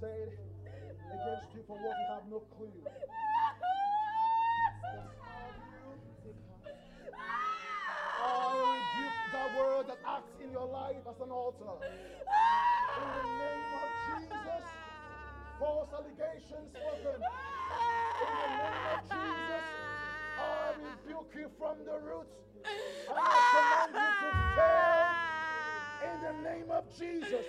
Said 0.00 0.32
against 1.12 1.54
you 1.54 1.62
for 1.66 1.76
what 1.76 1.96
you 2.00 2.06
have 2.08 2.24
no 2.30 2.40
clue. 2.56 2.72
I 8.22 8.56
rebuke 8.56 9.18
that 9.32 9.48
word 9.58 9.84
that 9.88 9.98
acts 10.08 10.40
in 10.42 10.50
your 10.52 10.66
life 10.66 11.04
as 11.08 11.20
an 11.20 11.30
altar. 11.30 11.76
In 12.96 13.08
the 13.12 13.26
name 13.44 13.72
of 13.76 13.88
Jesus, 14.08 14.64
false 15.58 15.88
allegations 15.92 16.72
spoken. 16.72 17.20
In 18.20 18.34
the 18.40 18.50
name 18.56 18.84
of 18.88 19.00
Jesus, 19.04 19.64
I 20.40 20.72
rebuke 20.80 21.32
you 21.36 21.48
from 21.58 21.76
the 21.84 22.00
roots. 22.00 22.36
I 22.64 23.36
command 23.52 23.92
you 24.00 24.08
to 24.22 24.28
fail 24.56 25.08
in 26.08 26.16
the 26.24 26.34
name 26.48 26.70
of 26.70 26.84
Jesus. 26.98 27.44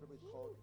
Spirit 0.00 0.20
called 0.32 0.56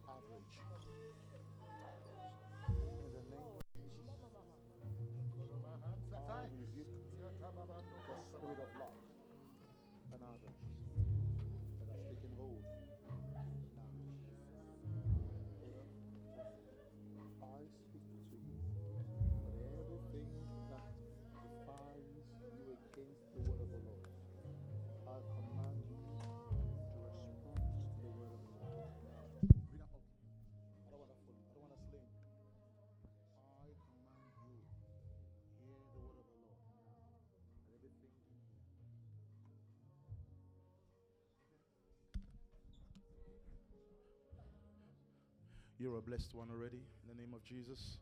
You're 45.79 45.99
a 45.99 46.01
blessed 46.01 46.33
one 46.33 46.47
already 46.51 46.81
in 47.03 47.15
the 47.15 47.21
name 47.21 47.33
of 47.35 47.43
Jesus. 47.43 47.97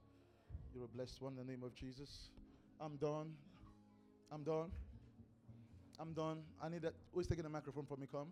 You're 0.74 0.86
a 0.86 0.88
blessed 0.88 1.22
one 1.22 1.34
in 1.34 1.46
the 1.46 1.52
name 1.52 1.62
of 1.62 1.76
Jesus. 1.76 2.30
I'm 2.80 2.96
done. 2.96 3.34
I'm 4.32 4.44
done. 4.44 4.72
I'm 6.00 6.14
done. 6.14 6.38
I 6.62 6.70
need 6.70 6.84
that. 6.84 6.94
Who's 7.14 7.28
taking 7.28 7.44
the 7.44 7.50
microphone 7.50 7.86
for 7.86 7.98
me? 7.98 8.08
Come. 8.10 8.28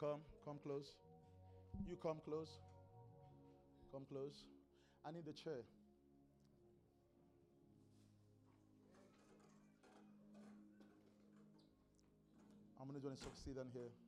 Come. 0.00 0.20
Come 0.44 0.58
close. 0.62 0.96
You 1.88 1.96
come 2.02 2.18
close. 2.24 2.48
Come 3.92 4.04
close. 4.10 4.44
I 5.04 5.12
need 5.12 5.24
the 5.24 5.32
chair. 5.32 5.62
How 12.76 12.84
many 12.84 12.98
going 12.98 13.14
to 13.14 13.22
succeed 13.22 13.56
on 13.58 13.66
here? 13.72 14.07